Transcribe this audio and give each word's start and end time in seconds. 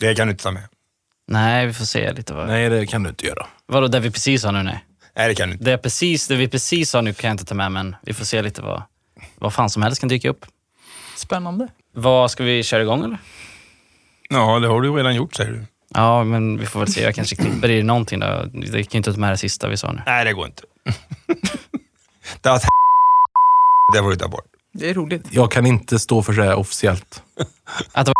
Det 0.00 0.14
kan 0.14 0.26
du 0.26 0.30
inte 0.30 0.44
ta 0.44 0.50
med. 0.50 0.62
Nej, 1.28 1.66
vi 1.66 1.72
får 1.72 1.84
se 1.84 2.12
lite 2.12 2.34
vad... 2.34 2.46
Nej, 2.46 2.68
det 2.68 2.86
kan 2.86 3.02
du 3.02 3.08
inte 3.08 3.26
göra. 3.26 3.46
Vadå, 3.66 3.86
det 3.86 4.00
vi 4.00 4.10
precis 4.10 4.44
har 4.44 4.52
nu? 4.52 4.62
Nej. 4.62 4.84
Nej, 5.16 5.28
det 5.28 5.34
kan 5.34 5.48
du 5.48 5.52
inte. 5.52 5.64
Det, 5.64 5.72
är 5.72 5.76
precis, 5.78 6.28
det 6.28 6.36
vi 6.36 6.48
precis 6.48 6.92
har 6.94 7.02
nu 7.02 7.12
kan 7.14 7.28
jag 7.28 7.34
inte 7.34 7.44
ta 7.44 7.54
med, 7.54 7.72
men 7.72 7.96
vi 8.02 8.14
får 8.14 8.24
se 8.24 8.42
lite 8.42 8.62
vad, 8.62 8.82
vad 9.34 9.54
fan 9.54 9.70
som 9.70 9.82
helst 9.82 10.00
kan 10.00 10.08
dyka 10.08 10.30
upp. 10.30 10.46
Spännande. 11.16 11.68
Vad 11.94 12.30
Ska 12.30 12.44
vi 12.44 12.62
köra 12.62 12.82
igång 12.82 13.04
eller? 13.04 13.18
Ja, 14.28 14.58
det 14.58 14.68
har 14.68 14.80
du 14.80 14.96
redan 14.96 15.14
gjort 15.14 15.34
säger 15.34 15.50
du. 15.50 15.64
Ja, 15.94 16.24
men 16.24 16.58
vi 16.58 16.66
får 16.66 16.80
väl 16.80 16.92
se. 16.92 17.02
Jag 17.02 17.14
kanske 17.14 17.36
klipper 17.36 17.70
i 17.70 17.82
någonting. 17.82 18.20
Då. 18.20 18.44
Det 18.52 18.68
kan 18.68 18.90
ju 18.90 18.96
inte 18.96 19.12
ta 19.12 19.18
med 19.18 19.32
det 19.32 19.36
sista 19.36 19.68
vi 19.68 19.76
sa 19.76 19.92
nu. 19.92 20.02
Nej, 20.06 20.24
det 20.24 20.32
går 20.32 20.46
inte. 20.46 20.62
det, 22.40 22.48
har 22.48 22.60
det 23.92 23.98
får 23.98 24.10
du 24.10 24.16
ta 24.16 24.28
bort. 24.28 24.44
Det 24.72 24.90
är 24.90 24.94
roligt. 24.94 25.24
Jag 25.30 25.50
kan 25.50 25.66
inte 25.66 25.98
stå 25.98 26.22
för 26.22 26.32
det 26.32 26.54
officiellt. 26.54 27.22
Att 27.92 28.06
det 28.06 28.12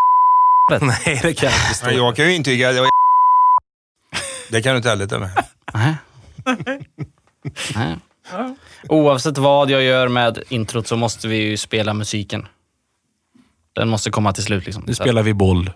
Nej, 0.81 1.21
det 1.23 1.35
kan 1.35 1.49
jag 1.51 1.59
inte 1.59 1.75
stå 1.75 1.87
Men 1.87 1.97
jag 1.97 2.17
kan 2.17 2.25
ju 2.25 2.35
intyga 2.35 2.69
att 2.69 2.75
det 2.75 2.81
var 2.81 2.91
Det 4.51 4.63
kan 4.63 4.73
du 4.73 4.77
inte 4.77 4.89
heller 4.89 5.07
ta 5.07 5.19
med. 5.19 5.31
Nej. 5.75 5.95
Nej. 7.75 7.97
Oavsett 8.89 9.39
vad 9.39 9.71
jag 9.71 9.83
gör 9.83 10.09
med 10.09 10.43
introt 10.49 10.87
så 10.87 10.97
måste 10.97 11.29
vi 11.29 11.37
ju 11.37 11.57
spela 11.57 11.95
musiken. 11.95 12.47
Den 13.73 13.89
måste 13.89 14.11
komma 14.11 14.33
till 14.33 14.45
slut. 14.45 14.65
Liksom. 14.67 14.85
Nu 14.87 14.95
spelar 14.95 15.23
vi 15.23 15.35
boll. 15.35 15.71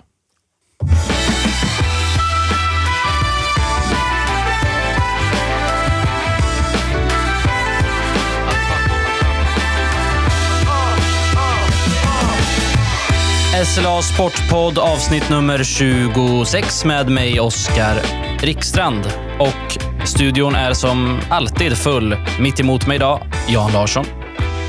SLA 13.53 14.03
Sportpodd 14.03 14.79
avsnitt 14.79 15.31
nummer 15.31 15.65
26 15.65 16.85
med 16.85 17.09
mig 17.11 17.41
Oskar 17.41 17.97
Rikstrand. 18.41 19.07
Och 19.39 19.79
studion 20.05 20.55
är 20.55 20.73
som 20.73 21.21
alltid 21.29 21.77
full. 21.77 22.17
Mitt 22.41 22.61
emot 22.61 22.87
mig 22.87 22.97
idag, 22.97 23.27
Jan 23.49 23.73
Larsson. 23.73 24.05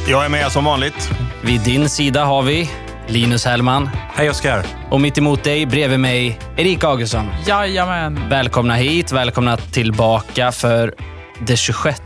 Jag 0.07 0.25
är 0.25 0.29
med 0.29 0.51
som 0.51 0.65
vanligt. 0.65 1.09
Vid 1.43 1.61
din 1.61 1.89
sida 1.89 2.25
har 2.25 2.41
vi 2.41 2.69
Linus 3.07 3.45
Hellman. 3.45 3.89
Hej 4.13 4.29
Oskar. 4.29 4.65
Och 4.89 5.01
mitt 5.01 5.17
emot 5.17 5.43
dig, 5.43 5.65
bredvid 5.65 5.99
mig, 5.99 6.39
Erik 6.57 6.83
Augustsson. 6.83 7.29
Jajamän. 7.47 8.29
Välkomna 8.29 8.75
hit, 8.75 9.11
välkomna 9.11 9.57
tillbaka 9.57 10.51
för 10.51 10.93
det 11.39 11.57
26 11.57 12.01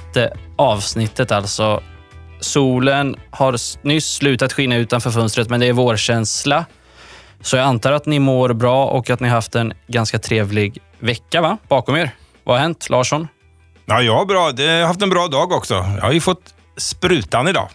avsnittet 0.55 1.31
alltså. 1.31 1.81
Solen 2.39 3.15
har 3.31 3.85
nyss 3.87 4.05
slutat 4.13 4.53
skina 4.53 4.75
utanför 4.75 5.11
fönstret, 5.11 5.49
men 5.49 5.59
det 5.59 5.65
är 5.65 5.73
vårkänsla. 5.73 6.65
Så 7.41 7.57
jag 7.57 7.65
antar 7.65 7.91
att 7.91 8.05
ni 8.05 8.19
mår 8.19 8.53
bra 8.53 8.85
och 8.85 9.09
att 9.09 9.19
ni 9.19 9.27
har 9.27 9.35
haft 9.35 9.55
en 9.55 9.73
ganska 9.87 10.19
trevlig 10.19 10.79
vecka 10.99 11.41
va? 11.41 11.57
bakom 11.67 11.95
er. 11.95 12.11
Vad 12.43 12.55
har 12.55 12.61
hänt, 12.61 12.89
Larsson? 12.89 13.27
Ja, 13.85 14.01
jag 14.01 14.15
har, 14.15 14.25
bra. 14.25 14.51
Jag 14.63 14.79
har 14.79 14.87
haft 14.87 15.01
en 15.01 15.09
bra 15.09 15.27
dag 15.27 15.51
också. 15.51 15.73
Jag 15.73 16.01
har 16.01 16.11
ju 16.11 16.21
fått 16.21 16.53
sprutan 16.77 17.47
idag. 17.47 17.69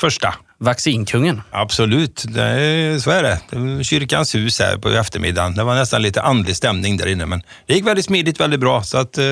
Första. 0.00 0.34
Vaccinkungen. 0.58 1.42
Absolut, 1.50 2.24
det 2.28 2.42
är, 2.42 2.98
så 2.98 3.10
är 3.10 3.22
det. 3.22 3.40
det 3.50 3.56
var 3.56 3.82
kyrkans 3.82 4.34
hus 4.34 4.60
här 4.60 4.76
på 4.76 4.88
eftermiddagen. 4.88 5.54
Det 5.54 5.64
var 5.64 5.74
nästan 5.74 6.02
lite 6.02 6.22
andlig 6.22 6.56
stämning 6.56 6.96
där 6.96 7.06
inne, 7.06 7.26
men 7.26 7.42
det 7.66 7.74
gick 7.74 7.86
väldigt 7.86 8.04
smidigt, 8.04 8.40
väldigt 8.40 8.60
bra. 8.60 8.82
Så 8.82 8.98
att, 8.98 9.18
eh, 9.18 9.24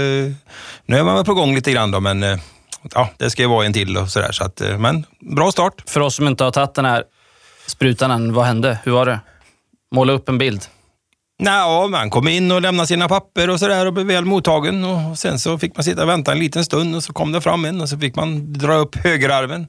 nu 0.87 0.97
är 0.99 1.05
man 1.05 1.15
väl 1.15 1.25
på 1.25 1.34
gång 1.34 1.55
lite 1.55 1.73
grann 1.73 1.91
då, 1.91 2.01
men 2.01 2.23
eh, 2.23 2.39
ja, 2.95 3.11
det 3.17 3.31
ska 3.31 3.43
ju 3.43 3.48
vara 3.48 3.67
en 3.67 3.73
till 3.73 3.97
och 3.97 4.09
sådär. 4.09 4.33
Så 4.33 4.45
att, 4.45 4.61
eh, 4.61 4.79
men 4.79 5.07
bra 5.21 5.53
start. 5.53 5.83
För 5.87 6.01
oss 6.01 6.15
som 6.15 6.29
inte 6.29 6.45
har 6.45 6.51
tagit 6.51 6.75
den 6.75 6.84
här 6.84 7.05
sprutan 7.67 8.11
än, 8.11 8.33
vad 8.33 8.47
hände? 8.47 8.79
Hur 8.84 8.93
var 8.93 9.07
det? 9.07 9.21
Måla 9.95 10.12
upp 10.12 10.29
en 10.29 10.39
bild. 10.39 10.67
Nej, 11.41 11.89
man 11.89 12.11
kom 12.11 12.29
in 12.29 12.53
och 12.53 12.62
lämnade 12.62 12.87
sina 12.87 13.09
papper 13.09 13.51
och 13.51 13.59
sådär 13.59 13.87
och 13.87 13.93
blev 13.93 14.06
väl 14.06 14.25
mottagen. 14.25 14.84
Och 14.84 15.19
sen 15.19 15.39
så 15.39 15.59
fick 15.59 15.77
man 15.77 15.84
sitta 15.84 16.03
och 16.03 16.09
vänta 16.09 16.33
en 16.33 16.39
liten 16.39 16.65
stund 16.65 16.97
och 16.97 17.05
så 17.05 17.12
kom 17.12 17.33
det 17.33 17.41
fram 17.41 17.65
en 17.65 17.81
och 17.81 17.89
så 17.89 17.99
fick 17.99 18.17
man 18.17 18.53
dra 18.53 18.75
upp 18.75 18.97
högerarmen. 18.97 19.66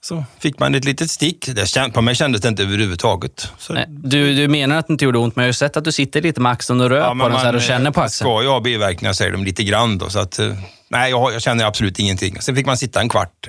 Så 0.00 0.24
fick 0.38 0.58
man 0.58 0.74
ett 0.74 0.84
litet 0.84 1.10
stick. 1.10 1.48
Det 1.54 1.66
känd, 1.66 1.94
på 1.94 2.02
mig 2.02 2.14
kändes 2.14 2.40
det 2.40 2.48
inte 2.48 2.62
överhuvudtaget. 2.62 3.52
Så, 3.58 3.72
Nej, 3.72 3.84
Du, 3.88 4.34
du 4.34 4.48
menar 4.48 4.76
att 4.78 4.86
det 4.86 4.92
inte 4.92 5.04
gjorde 5.04 5.18
ont, 5.18 5.36
men 5.36 5.42
jag 5.42 5.46
har 5.46 5.48
ju 5.48 5.52
sett 5.52 5.76
att 5.76 5.84
du 5.84 5.92
sitter 5.92 6.22
lite 6.22 6.40
med 6.40 6.52
axeln 6.52 6.80
och 6.80 6.90
rör 6.90 6.98
Ja, 6.98 7.10
på 7.10 7.28
den 7.28 7.32
så 7.32 7.44
här 7.44 7.48
och 7.48 7.54
man, 7.54 7.60
känner 7.62 7.90
på 7.90 8.00
eh, 8.00 8.04
axeln. 8.06 8.30
Ska 8.30 8.42
jag 8.42 8.50
ha 8.50 8.60
biverkningar 8.60 9.12
säger 9.12 9.32
de 9.32 9.44
lite 9.44 9.64
grann 9.64 9.98
då. 9.98 10.10
Så 10.10 10.18
att, 10.18 10.38
eh, 10.38 10.52
nej, 10.88 11.10
jag, 11.10 11.34
jag 11.34 11.42
känner 11.42 11.64
absolut 11.64 11.98
ingenting. 11.98 12.40
Sen 12.40 12.56
fick 12.56 12.66
man 12.66 12.78
sitta 12.78 13.00
en 13.00 13.08
kvart. 13.08 13.48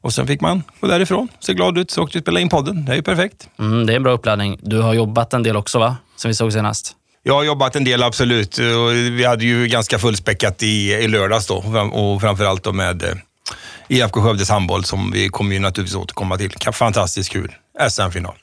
Och 0.00 0.12
sen 0.14 0.26
fick 0.26 0.40
man 0.40 0.62
gå 0.80 0.86
därifrån. 0.86 1.28
Se 1.40 1.54
glad 1.54 1.78
ut, 1.78 1.90
så 1.90 2.02
åkte 2.02 2.18
vi 2.18 2.22
spela 2.22 2.40
in 2.40 2.48
podden. 2.48 2.84
Det 2.84 2.92
är 2.92 2.96
ju 2.96 3.02
perfekt. 3.02 3.48
Mm, 3.58 3.86
det 3.86 3.92
är 3.92 3.96
en 3.96 4.02
bra 4.02 4.12
uppladdning. 4.12 4.58
Du 4.62 4.80
har 4.80 4.94
jobbat 4.94 5.34
en 5.34 5.42
del 5.42 5.56
också, 5.56 5.78
va? 5.78 5.96
Som 6.16 6.28
vi 6.28 6.34
såg 6.34 6.52
senast. 6.52 6.94
Jag 7.22 7.34
har 7.34 7.44
jobbat 7.44 7.76
en 7.76 7.84
del, 7.84 8.02
absolut. 8.02 8.58
Vi 8.58 9.24
hade 9.24 9.44
ju 9.44 9.66
ganska 9.66 9.98
fullspäckat 9.98 10.62
i, 10.62 10.92
i 10.92 11.08
lördags 11.08 11.46
då. 11.46 11.56
Och 11.92 12.20
framförallt 12.20 12.64
då 12.64 12.72
med 12.72 13.02
eh, 13.02 13.08
IFK 13.88 14.20
Skövdes 14.20 14.50
handboll 14.50 14.84
som 14.84 15.10
vi 15.10 15.28
kommer 15.28 15.54
ju 15.54 15.60
naturligtvis 15.60 15.96
återkomma 15.96 16.36
till. 16.36 16.50
Fantastiskt 16.72 17.30
kul. 17.32 17.54
SM-final. 17.90 18.34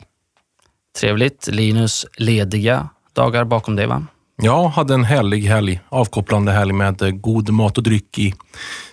Trevligt. 0.99 1.47
Linus, 1.47 2.05
lediga 2.17 2.89
dagar 3.13 3.43
bakom 3.43 3.75
dig, 3.75 3.87
va? 3.87 4.05
Jag 4.41 4.67
hade 4.67 4.93
en 4.93 5.03
härlig 5.03 5.41
helg. 5.41 5.79
Avkopplande 5.89 6.51
helg 6.51 6.73
med 6.73 7.01
eh, 7.01 7.09
god 7.09 7.49
mat 7.49 7.77
och 7.77 7.83
dryck 7.83 8.19
i 8.19 8.33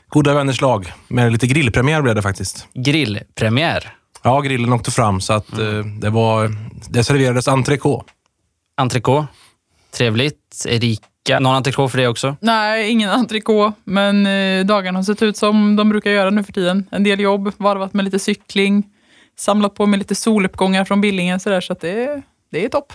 goda 0.09 0.35
vänners 0.35 0.61
lag. 0.61 0.93
Med 1.09 1.33
lite 1.33 1.47
grillpremiär 1.47 2.03
blev 2.03 2.15
det 2.15 2.23
faktiskt. 2.23 2.69
Grillpremiär. 2.75 3.95
Ja, 4.23 4.41
grillen 4.41 4.73
åkte 4.73 4.91
fram 4.91 5.21
så 5.21 5.33
att 5.33 5.59
eh, 5.59 5.79
det 6.01 6.11
var... 6.11 6.57
Det 6.89 7.05
serverades 7.05 7.49
entrecote. 7.49 8.13
Entrecote. 8.77 9.27
Trevligt. 9.95 10.67
Erika, 11.29 11.41
någon 11.41 11.55
entrecote 11.55 11.91
för 11.91 11.99
dig 11.99 12.09
också? 12.09 12.37
Nej, 12.41 12.91
ingen 12.91 13.11
entrecote, 13.11 13.73
men 13.85 14.27
eh, 14.27 14.65
dagarna 14.67 14.99
har 14.99 15.05
sett 15.05 15.23
ut 15.23 15.37
som 15.37 15.77
de 15.77 15.89
brukar 15.89 16.11
göra 16.11 16.31
nu 16.31 16.45
för 16.45 16.53
tiden. 16.53 16.89
En 16.91 17.05
del 17.05 17.21
jobb, 17.21 17.53
varvat 17.57 17.95
med 17.95 18.05
lite 18.05 18.19
cykling, 18.19 18.85
samlat 19.39 19.75
på 19.75 19.87
med 19.87 19.99
lite 19.99 20.15
soluppgångar 20.15 20.85
från 20.85 21.01
Billingen 21.01 21.41
så, 21.41 21.51
där, 21.51 21.61
så 21.61 21.73
att 21.73 21.81
det, 21.81 22.23
det 22.51 22.65
är 22.65 22.69
topp. 22.69 22.93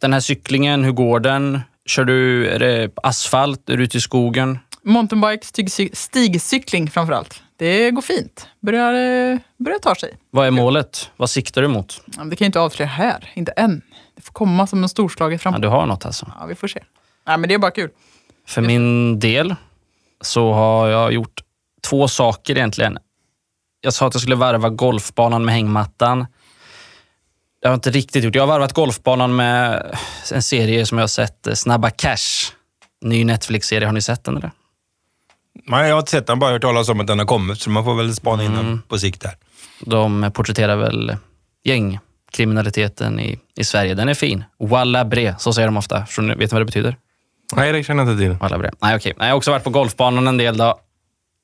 Den 0.00 0.12
här 0.12 0.20
cyklingen, 0.20 0.84
hur 0.84 0.92
går 0.92 1.20
den? 1.20 1.60
Kör 1.86 2.04
du, 2.04 2.48
är 2.48 2.58
det 2.58 2.90
asfalt? 3.02 3.68
Är 3.70 3.76
du 3.76 3.84
ute 3.84 3.96
i 3.96 4.00
skogen? 4.00 4.58
Mountainbike, 4.82 5.46
stig, 5.46 5.96
stigcykling 5.96 6.90
framför 6.90 7.12
allt. 7.12 7.42
Det 7.56 7.90
går 7.90 8.02
fint. 8.02 8.48
Börjar, 8.60 8.94
eh, 9.32 9.38
börjar 9.58 9.78
ta 9.78 9.94
sig. 9.94 10.14
Vad 10.30 10.46
är 10.46 10.50
målet? 10.50 11.10
Vad 11.16 11.30
siktar 11.30 11.62
du 11.62 11.68
mot? 11.68 12.02
Ja, 12.16 12.24
Det 12.24 12.36
kan 12.36 12.44
jag 12.44 12.48
inte 12.48 12.60
avslöja 12.60 12.88
här, 12.88 13.30
inte 13.34 13.52
än. 13.52 13.82
Det 14.16 14.22
får 14.22 14.32
komma 14.32 14.66
som 14.66 14.82
en 14.82 14.88
storslaget 14.88 15.40
Ja, 15.44 15.50
fram. 15.52 15.60
du 15.60 15.68
har 15.68 15.86
något 15.86 16.06
alltså. 16.06 16.32
Ja, 16.40 16.46
vi 16.46 16.54
får 16.54 16.68
se. 16.68 16.80
Nej, 17.26 17.38
men 17.38 17.48
det 17.48 17.54
är 17.54 17.58
bara 17.58 17.70
kul. 17.70 17.90
För 18.46 18.62
min 18.62 19.18
del 19.20 19.54
så 20.20 20.52
har 20.52 20.88
jag 20.88 21.12
gjort 21.12 21.40
två 21.88 22.08
saker 22.08 22.56
egentligen. 22.56 22.98
Jag 23.80 23.94
sa 23.94 24.06
att 24.06 24.14
jag 24.14 24.20
skulle 24.20 24.36
varva 24.36 24.68
golfbanan 24.70 25.44
med 25.44 25.54
hängmattan. 25.54 26.26
Jag 27.60 27.70
har 27.70 27.74
inte 27.74 27.90
riktigt 27.90 28.24
gjort. 28.24 28.34
Jag 28.34 28.42
har 28.42 28.46
varvat 28.46 28.72
golfbanan 28.72 29.36
med 29.36 29.86
en 30.32 30.42
serie 30.42 30.86
som 30.86 30.98
jag 30.98 31.02
har 31.02 31.08
sett, 31.08 31.46
eh, 31.46 31.54
Snabba 31.54 31.90
Cash. 31.90 32.52
Ny 33.04 33.24
Netflix-serie. 33.24 33.86
Har 33.88 33.92
ni 33.92 34.02
sett 34.02 34.24
den 34.24 34.36
eller? 34.36 34.50
Nej, 35.66 35.88
jag 35.88 35.94
har 35.94 36.00
inte 36.00 36.10
sett 36.10 36.26
den, 36.26 36.38
bara 36.38 36.52
hört 36.52 36.62
talas 36.62 36.88
om 36.88 37.00
att 37.00 37.06
den 37.06 37.18
har 37.18 37.26
kommit. 37.26 37.60
Så 37.60 37.70
man 37.70 37.84
får 37.84 37.94
väl 37.94 38.14
spana 38.14 38.44
in 38.44 38.52
Mm. 38.52 38.66
den 38.66 38.82
på 38.88 38.98
sikt 38.98 39.20
där. 39.20 39.32
De 39.80 40.30
porträtterar 40.34 40.76
väl 40.76 41.16
gängkriminaliteten 41.64 43.20
i, 43.20 43.38
i 43.56 43.64
Sverige. 43.64 43.94
Den 43.94 44.08
är 44.08 44.14
fin. 44.14 44.44
Walla 44.58 45.04
bre, 45.04 45.34
så 45.38 45.52
säger 45.52 45.68
de 45.68 45.76
ofta. 45.76 46.06
Ni- 46.18 46.28
Vet 46.28 46.38
ni 46.38 46.46
vad 46.46 46.60
det 46.60 46.64
betyder? 46.64 46.96
Nej, 47.56 47.72
det 47.72 47.84
känner 47.84 48.04
jag 48.04 48.12
inte 48.12 48.22
till. 48.22 48.32
Walla 48.32 48.58
bre. 48.58 48.70
Nej, 48.82 48.96
okej. 48.96 49.14
Nej, 49.16 49.28
Jag 49.28 49.34
har 49.34 49.36
också 49.36 49.50
varit 49.50 49.64
på 49.64 49.70
golfbanan 49.70 50.28
en 50.28 50.36
del. 50.36 50.56
Då. 50.56 50.80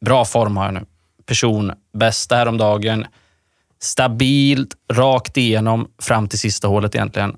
Bra 0.04 0.24
form 0.24 0.56
har 0.56 0.64
jag 0.64 0.74
nu. 0.74 0.84
Person, 1.26 1.72
bästa 1.98 2.36
häromdagen. 2.36 3.06
Stabilt, 3.80 4.74
rakt 4.92 5.36
igenom 5.36 5.88
fram 6.02 6.28
till 6.28 6.38
sista 6.38 6.68
hålet 6.68 6.94
egentligen. 6.94 7.36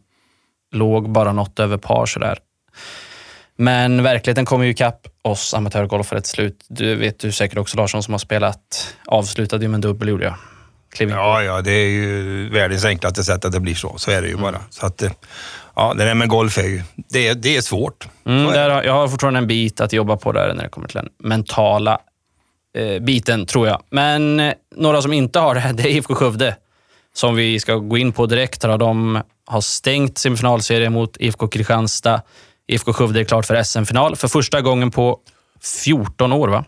Låg 0.72 1.10
bara 1.10 1.32
något 1.32 1.58
över 1.60 1.76
par 1.76 2.06
sådär. 2.06 2.38
Men 3.56 4.02
verkligheten 4.02 4.44
kommer 4.44 4.64
ju 4.64 4.70
ikapp 4.70 5.06
oss 5.22 5.54
amatörgolfare 5.54 6.20
till 6.20 6.30
slut. 6.30 6.64
Du 6.68 6.94
vet 6.94 7.18
du 7.18 7.32
säkert 7.32 7.58
också 7.58 7.76
Larsson 7.76 8.02
som 8.02 8.14
har 8.14 8.18
spelat. 8.18 8.94
Avslutade 9.06 9.64
ju 9.64 9.68
med 9.68 9.74
en 9.74 9.80
dubbel 9.80 10.08
gjorde 10.08 10.24
jag. 10.24 10.34
In 10.98 11.08
Ja, 11.08 11.42
ja, 11.42 11.60
det 11.60 11.70
är 11.70 11.88
ju 11.88 12.48
världens 12.48 12.84
enklaste 12.84 13.24
sätt 13.24 13.44
att 13.44 13.52
det 13.52 13.60
blir 13.60 13.74
så. 13.74 13.98
Så 13.98 14.10
är 14.10 14.22
det 14.22 14.28
ju 14.28 14.36
bara. 14.36 14.60
Så 14.70 14.86
att, 14.86 15.02
eh, 15.02 15.10
ja, 15.80 15.94
det 15.94 16.04
där 16.04 16.14
med 16.14 16.28
golf 16.28 16.58
är 16.58 16.68
ju, 16.68 16.82
det 16.94 17.28
är, 17.28 17.34
det 17.34 17.56
är 17.56 17.60
svårt. 17.60 18.08
Mm, 18.24 18.48
är 18.48 18.52
där 18.52 18.70
har, 18.70 18.82
jag 18.82 18.92
har 18.92 19.08
fortfarande 19.08 19.38
en 19.38 19.46
bit 19.46 19.80
att 19.80 19.92
jobba 19.92 20.16
på 20.16 20.32
där 20.32 20.54
när 20.54 20.62
det 20.62 20.68
kommer 20.68 20.88
till 20.88 20.96
den 20.96 21.08
mentala 21.18 21.98
eh, 22.74 23.02
biten, 23.02 23.46
tror 23.46 23.68
jag. 23.68 23.82
Men 23.90 24.40
eh, 24.40 24.52
några 24.76 25.02
som 25.02 25.12
inte 25.12 25.38
har 25.38 25.54
det, 25.54 25.72
det 25.74 25.82
är 25.82 25.88
IFK 25.88 26.14
Skövde. 26.14 26.56
Som 27.14 27.34
vi 27.34 27.60
ska 27.60 27.74
gå 27.74 27.98
in 27.98 28.12
på 28.12 28.26
direkt. 28.26 28.62
Här. 28.62 28.78
De 28.78 29.22
har 29.46 29.60
stängt 29.60 30.18
semifinalserien 30.18 30.92
mot 30.92 31.16
IFK 31.16 31.48
Kristianstad. 31.48 32.22
IFK 32.66 32.92
Skövde 32.92 33.20
är 33.20 33.24
klart 33.24 33.46
för 33.46 33.62
SM-final 33.62 34.16
för 34.16 34.28
första 34.28 34.60
gången 34.60 34.90
på 34.90 35.18
14 35.84 36.32
år. 36.32 36.48
va? 36.48 36.64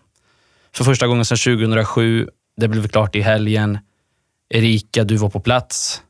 För 0.75 0.85
första 0.85 1.07
gången 1.07 1.25
sedan 1.25 1.57
2007. 1.57 2.29
Det 2.57 2.69
blev 2.69 2.89
klart 2.89 3.17
i 3.17 3.21
helgen. 3.21 3.79
Erika, 4.51 5.05
du 5.05 5.17
var 5.17 5.31
på 5.31 5.41
plats. 5.41 6.03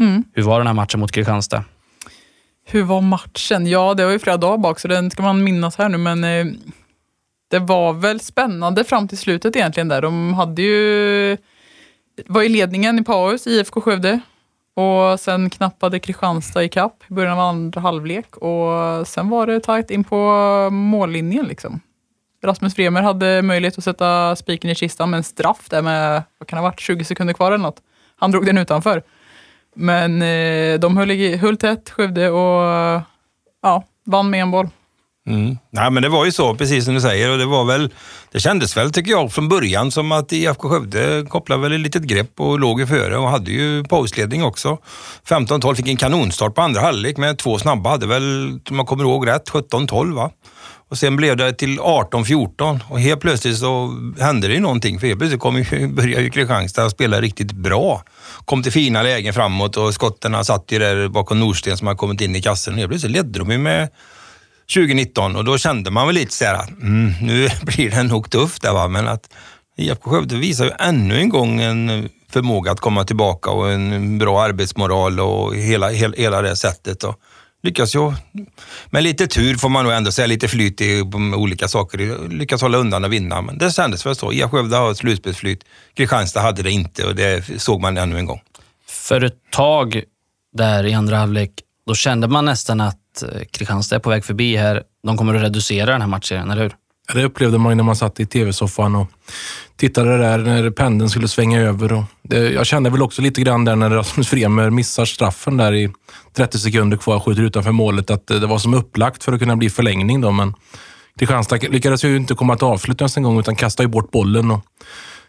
Mm. 0.00 0.24
Hur 0.34 0.42
var 0.42 0.58
den 0.58 0.66
här 0.66 0.74
matchen 0.74 1.00
mot 1.00 1.12
Kristianstad? 1.12 1.64
Hur 2.70 2.82
var 2.82 3.00
matchen? 3.00 3.66
Ja, 3.66 3.94
det 3.94 4.04
var 4.04 4.12
ju 4.12 4.18
flera 4.18 4.36
dagar 4.36 4.58
bak, 4.58 4.80
så 4.80 4.88
den 4.88 5.10
ska 5.10 5.22
man 5.22 5.44
minnas 5.44 5.76
här 5.76 5.88
nu, 5.88 5.98
men 5.98 6.24
eh, 6.24 6.46
det 7.50 7.58
var 7.58 7.92
väl 7.92 8.20
spännande 8.20 8.84
fram 8.84 9.08
till 9.08 9.18
slutet 9.18 9.56
egentligen 9.56 9.88
där. 9.88 10.02
De 10.02 10.34
hade 10.34 10.62
ju, 10.62 11.36
var 12.26 12.42
i 12.42 12.48
ledningen 12.48 12.98
i 12.98 13.04
paus, 13.04 13.46
IFK 13.46 13.80
Skövde. 13.80 14.20
Och 14.74 15.20
sen 15.20 15.50
knappade 15.50 15.98
Kristianstad 15.98 16.64
i 16.64 16.68
kapp 16.68 17.04
i 17.08 17.12
början 17.12 17.32
av 17.32 17.40
andra 17.40 17.80
halvlek 17.80 18.36
och 18.36 19.06
sen 19.08 19.28
var 19.28 19.46
det 19.46 19.60
tajt 19.60 19.90
in 19.90 20.04
på 20.04 20.16
mållinjen. 20.70 21.46
Liksom. 21.46 21.80
Rasmus 22.44 22.74
Fremer 22.74 23.02
hade 23.02 23.42
möjlighet 23.42 23.78
att 23.78 23.84
sätta 23.84 24.36
spiken 24.36 24.70
i 24.70 24.74
kistan 24.74 25.10
med 25.10 25.18
en 25.18 25.24
straff 25.24 25.68
där 25.70 25.82
med, 25.82 26.22
vad 26.38 26.48
kan 26.48 26.56
det 26.56 26.60
ha 26.60 26.68
varit, 26.68 26.80
20 26.80 27.04
sekunder 27.04 27.34
kvar 27.34 27.52
eller 27.52 27.62
något. 27.62 27.82
Han 28.16 28.30
drog 28.30 28.46
den 28.46 28.58
utanför. 28.58 29.02
Men 29.78 30.22
eh, 30.22 30.78
de 30.78 30.96
höll, 30.96 31.36
höll 31.36 31.56
tätt, 31.56 31.90
Skövde, 31.90 32.30
och 32.30 32.62
ja, 33.62 33.84
vann 34.06 34.30
med 34.30 34.42
en 34.42 34.50
boll. 34.50 34.68
Mm. 35.28 35.58
Nej, 35.70 35.90
men 35.90 36.02
det 36.02 36.08
var 36.08 36.24
ju 36.24 36.32
så, 36.32 36.54
precis 36.54 36.84
som 36.84 36.94
du 36.94 37.00
säger. 37.00 37.30
Och 37.30 37.38
det, 37.38 37.46
var 37.46 37.64
väl, 37.64 37.90
det 38.32 38.40
kändes 38.40 38.76
väl, 38.76 38.92
tycker 38.92 39.10
jag, 39.10 39.32
från 39.32 39.48
början 39.48 39.90
som 39.90 40.12
att 40.12 40.32
IFK 40.32 40.68
Skövde 40.68 41.26
kopplade 41.28 41.62
väl 41.62 41.72
ett 41.72 41.80
litet 41.80 42.02
grepp 42.02 42.40
och 42.40 42.58
låg 42.58 42.80
ju 42.80 42.86
före 42.86 43.16
och 43.16 43.28
hade 43.28 43.50
ju 43.50 43.84
pausledning 43.84 44.44
också. 44.44 44.78
15-12 45.28 45.74
fick 45.74 45.88
en 45.88 45.96
kanonstart 45.96 46.54
på 46.54 46.62
andra 46.62 46.80
halvlek 46.80 47.16
med 47.16 47.38
två 47.38 47.58
snabba. 47.58 47.90
Hade 47.90 48.06
väl, 48.06 48.60
om 48.70 48.76
man 48.76 48.86
kommer 48.86 49.04
ihåg 49.04 49.26
rätt, 49.26 49.50
17-12 49.50 50.14
va? 50.14 50.30
Och 50.90 50.98
sen 50.98 51.16
blev 51.16 51.36
det 51.36 51.52
till 51.52 51.78
18-14 51.78 52.80
och 52.88 53.00
helt 53.00 53.20
plötsligt 53.20 53.58
så 53.58 53.94
hände 54.20 54.48
det 54.48 54.54
ju 54.54 54.60
någonting. 54.60 55.00
För 55.00 55.06
helt 55.06 55.18
plötsligt 55.18 55.40
kom 55.40 55.56
ju, 55.56 55.88
började 55.88 56.22
ju 56.22 56.30
Kristianstad 56.30 56.90
spela 56.90 57.20
riktigt 57.20 57.52
bra. 57.52 58.02
Kom 58.44 58.62
till 58.62 58.72
fina 58.72 59.02
lägen 59.02 59.34
framåt 59.34 59.76
och 59.76 59.94
skotten 59.94 60.44
satt 60.44 60.72
ju 60.72 60.78
där 60.78 61.08
bakom 61.08 61.40
Norsten 61.40 61.76
som 61.76 61.86
hade 61.86 61.98
kommit 61.98 62.20
in 62.20 62.36
i 62.36 62.42
kassen. 62.42 62.74
Helt 62.74 62.88
plötsligt 62.88 63.12
ledde 63.12 63.38
de 63.38 63.50
ju 63.50 63.58
med 63.58 63.88
2019 64.74 65.36
och 65.36 65.44
då 65.44 65.58
kände 65.58 65.90
man 65.90 66.06
väl 66.06 66.14
lite 66.14 66.34
så 66.34 66.44
här 66.44 66.54
att 66.54 66.70
mm, 66.70 67.12
nu 67.20 67.48
blir 67.62 67.90
det 67.90 68.02
nog 68.02 68.30
tufft 68.30 68.62
där 68.62 68.72
va, 68.72 68.88
men 68.88 69.08
att 69.08 69.34
IFK 69.76 70.10
Skövde 70.10 70.36
visar 70.36 70.64
ju 70.64 70.70
ännu 70.78 71.18
en 71.18 71.28
gång 71.28 71.60
en 71.60 72.08
förmåga 72.30 72.72
att 72.72 72.80
komma 72.80 73.04
tillbaka 73.04 73.50
och 73.50 73.70
en 73.70 74.18
bra 74.18 74.42
arbetsmoral 74.42 75.20
och 75.20 75.56
hela, 75.56 75.88
hela, 75.88 76.16
hela 76.16 76.42
det 76.42 76.56
sättet. 76.56 77.04
Och 77.04 77.20
lyckas 77.62 77.94
ju, 77.94 78.12
med 78.90 79.02
lite 79.02 79.26
tur 79.26 79.56
får 79.56 79.68
man 79.68 79.84
nog 79.84 79.92
ändå 79.94 80.12
säga, 80.12 80.26
lite 80.26 80.48
flyt 80.48 80.80
i 80.80 81.02
olika 81.36 81.68
saker, 81.68 82.28
lyckas 82.28 82.62
hålla 82.62 82.78
undan 82.78 83.04
och 83.04 83.12
vinna. 83.12 83.42
Men 83.42 83.58
det 83.58 83.70
kändes 83.70 84.06
väl 84.06 84.16
så. 84.16 84.32
Ia 84.32 84.48
Skövde 84.48 84.76
har 84.76 84.90
ett 84.90 84.96
slutspelsflyt, 84.96 85.64
Kristianstad 85.94 86.40
hade 86.40 86.62
det 86.62 86.70
inte 86.70 87.04
och 87.04 87.14
det 87.14 87.60
såg 87.60 87.80
man 87.80 87.98
ännu 87.98 88.18
en 88.18 88.26
gång. 88.26 88.40
För 88.88 89.24
ett 89.24 89.50
tag 89.50 90.02
där 90.56 90.86
i 90.86 90.94
andra 90.94 91.16
halvlek, 91.16 91.50
då 91.86 91.94
kände 91.94 92.28
man 92.28 92.44
nästan 92.44 92.80
att 92.80 93.22
eh, 93.22 93.44
Kristianstad 93.50 93.96
är 93.96 94.00
på 94.00 94.10
väg 94.10 94.24
förbi 94.24 94.56
här. 94.56 94.82
De 95.02 95.16
kommer 95.16 95.34
att 95.34 95.42
reducera 95.42 95.92
den 95.92 96.00
här 96.00 96.08
matchserien, 96.08 96.50
eller 96.50 96.62
hur? 96.62 96.74
Det 97.14 97.24
upplevde 97.24 97.58
man 97.58 97.76
när 97.76 97.84
man 97.84 97.96
satt 97.96 98.20
i 98.20 98.26
tv-soffan 98.26 98.96
och 98.96 99.06
tittade 99.76 100.18
där 100.18 100.38
när 100.38 100.70
pendeln 100.70 101.10
skulle 101.10 101.28
svänga 101.28 101.60
över. 101.60 101.92
Och 101.92 102.04
det, 102.22 102.50
jag 102.50 102.66
kände 102.66 102.90
väl 102.90 103.02
också 103.02 103.22
lite 103.22 103.40
grann 103.40 103.64
där 103.64 103.76
när 103.76 103.90
Rasmus 103.90 104.28
Fremer 104.28 104.70
missar 104.70 105.04
straffen 105.04 105.56
där 105.56 105.74
i 105.74 105.92
30 106.36 106.58
sekunder 106.58 106.96
kvar, 106.96 107.20
skjuter 107.20 107.42
utanför 107.42 107.72
målet, 107.72 108.10
att 108.10 108.26
det 108.26 108.46
var 108.46 108.58
som 108.58 108.74
upplagt 108.74 109.24
för 109.24 109.32
att 109.32 109.38
kunna 109.38 109.56
bli 109.56 109.70
förlängning. 109.70 110.20
Då, 110.20 110.30
men 110.30 110.54
Kristianstad 111.18 111.56
lyckades 111.56 112.04
ju 112.04 112.16
inte 112.16 112.34
komma 112.34 112.56
till 112.56 112.66
avslut 112.66 113.00
ens 113.00 113.16
en 113.16 113.22
gång, 113.22 113.38
utan 113.38 113.56
kastade 113.56 113.84
ju 113.84 113.90
bort 113.90 114.10
bollen. 114.10 114.50
Och 114.50 114.60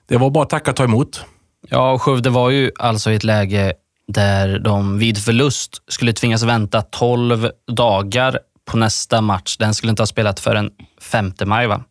det 0.07 0.17
var 0.17 0.29
bara 0.29 0.43
att 0.43 0.49
tacka 0.49 0.71
och 0.71 0.77
ta 0.77 0.83
emot. 0.83 1.21
Ja, 1.69 1.91
och 1.91 2.01
Skövde 2.01 2.29
var 2.29 2.49
ju 2.49 2.71
alltså 2.79 3.11
i 3.11 3.15
ett 3.15 3.23
läge 3.23 3.73
där 4.07 4.59
de 4.59 4.99
vid 4.99 5.17
förlust 5.17 5.81
skulle 5.87 6.13
tvingas 6.13 6.43
vänta 6.43 6.81
12 6.81 7.49
dagar 7.71 8.39
på 8.65 8.77
nästa 8.77 9.21
match. 9.21 9.57
Den 9.57 9.73
skulle 9.73 9.89
inte 9.89 10.01
ha 10.01 10.07
spelat 10.07 10.39
förrän 10.39 10.69
5 11.09 11.33
maj, 11.45 11.67
va? 11.67 11.83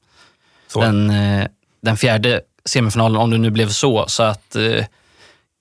Så. 0.68 0.80
Den, 0.80 1.10
eh, 1.10 1.46
den 1.82 1.96
fjärde 1.96 2.40
semifinalen, 2.64 3.16
om 3.16 3.30
det 3.30 3.38
nu 3.38 3.50
blev 3.50 3.68
så. 3.68 4.04
Så 4.08 4.22
att 4.22 4.56
eh, 4.56 4.84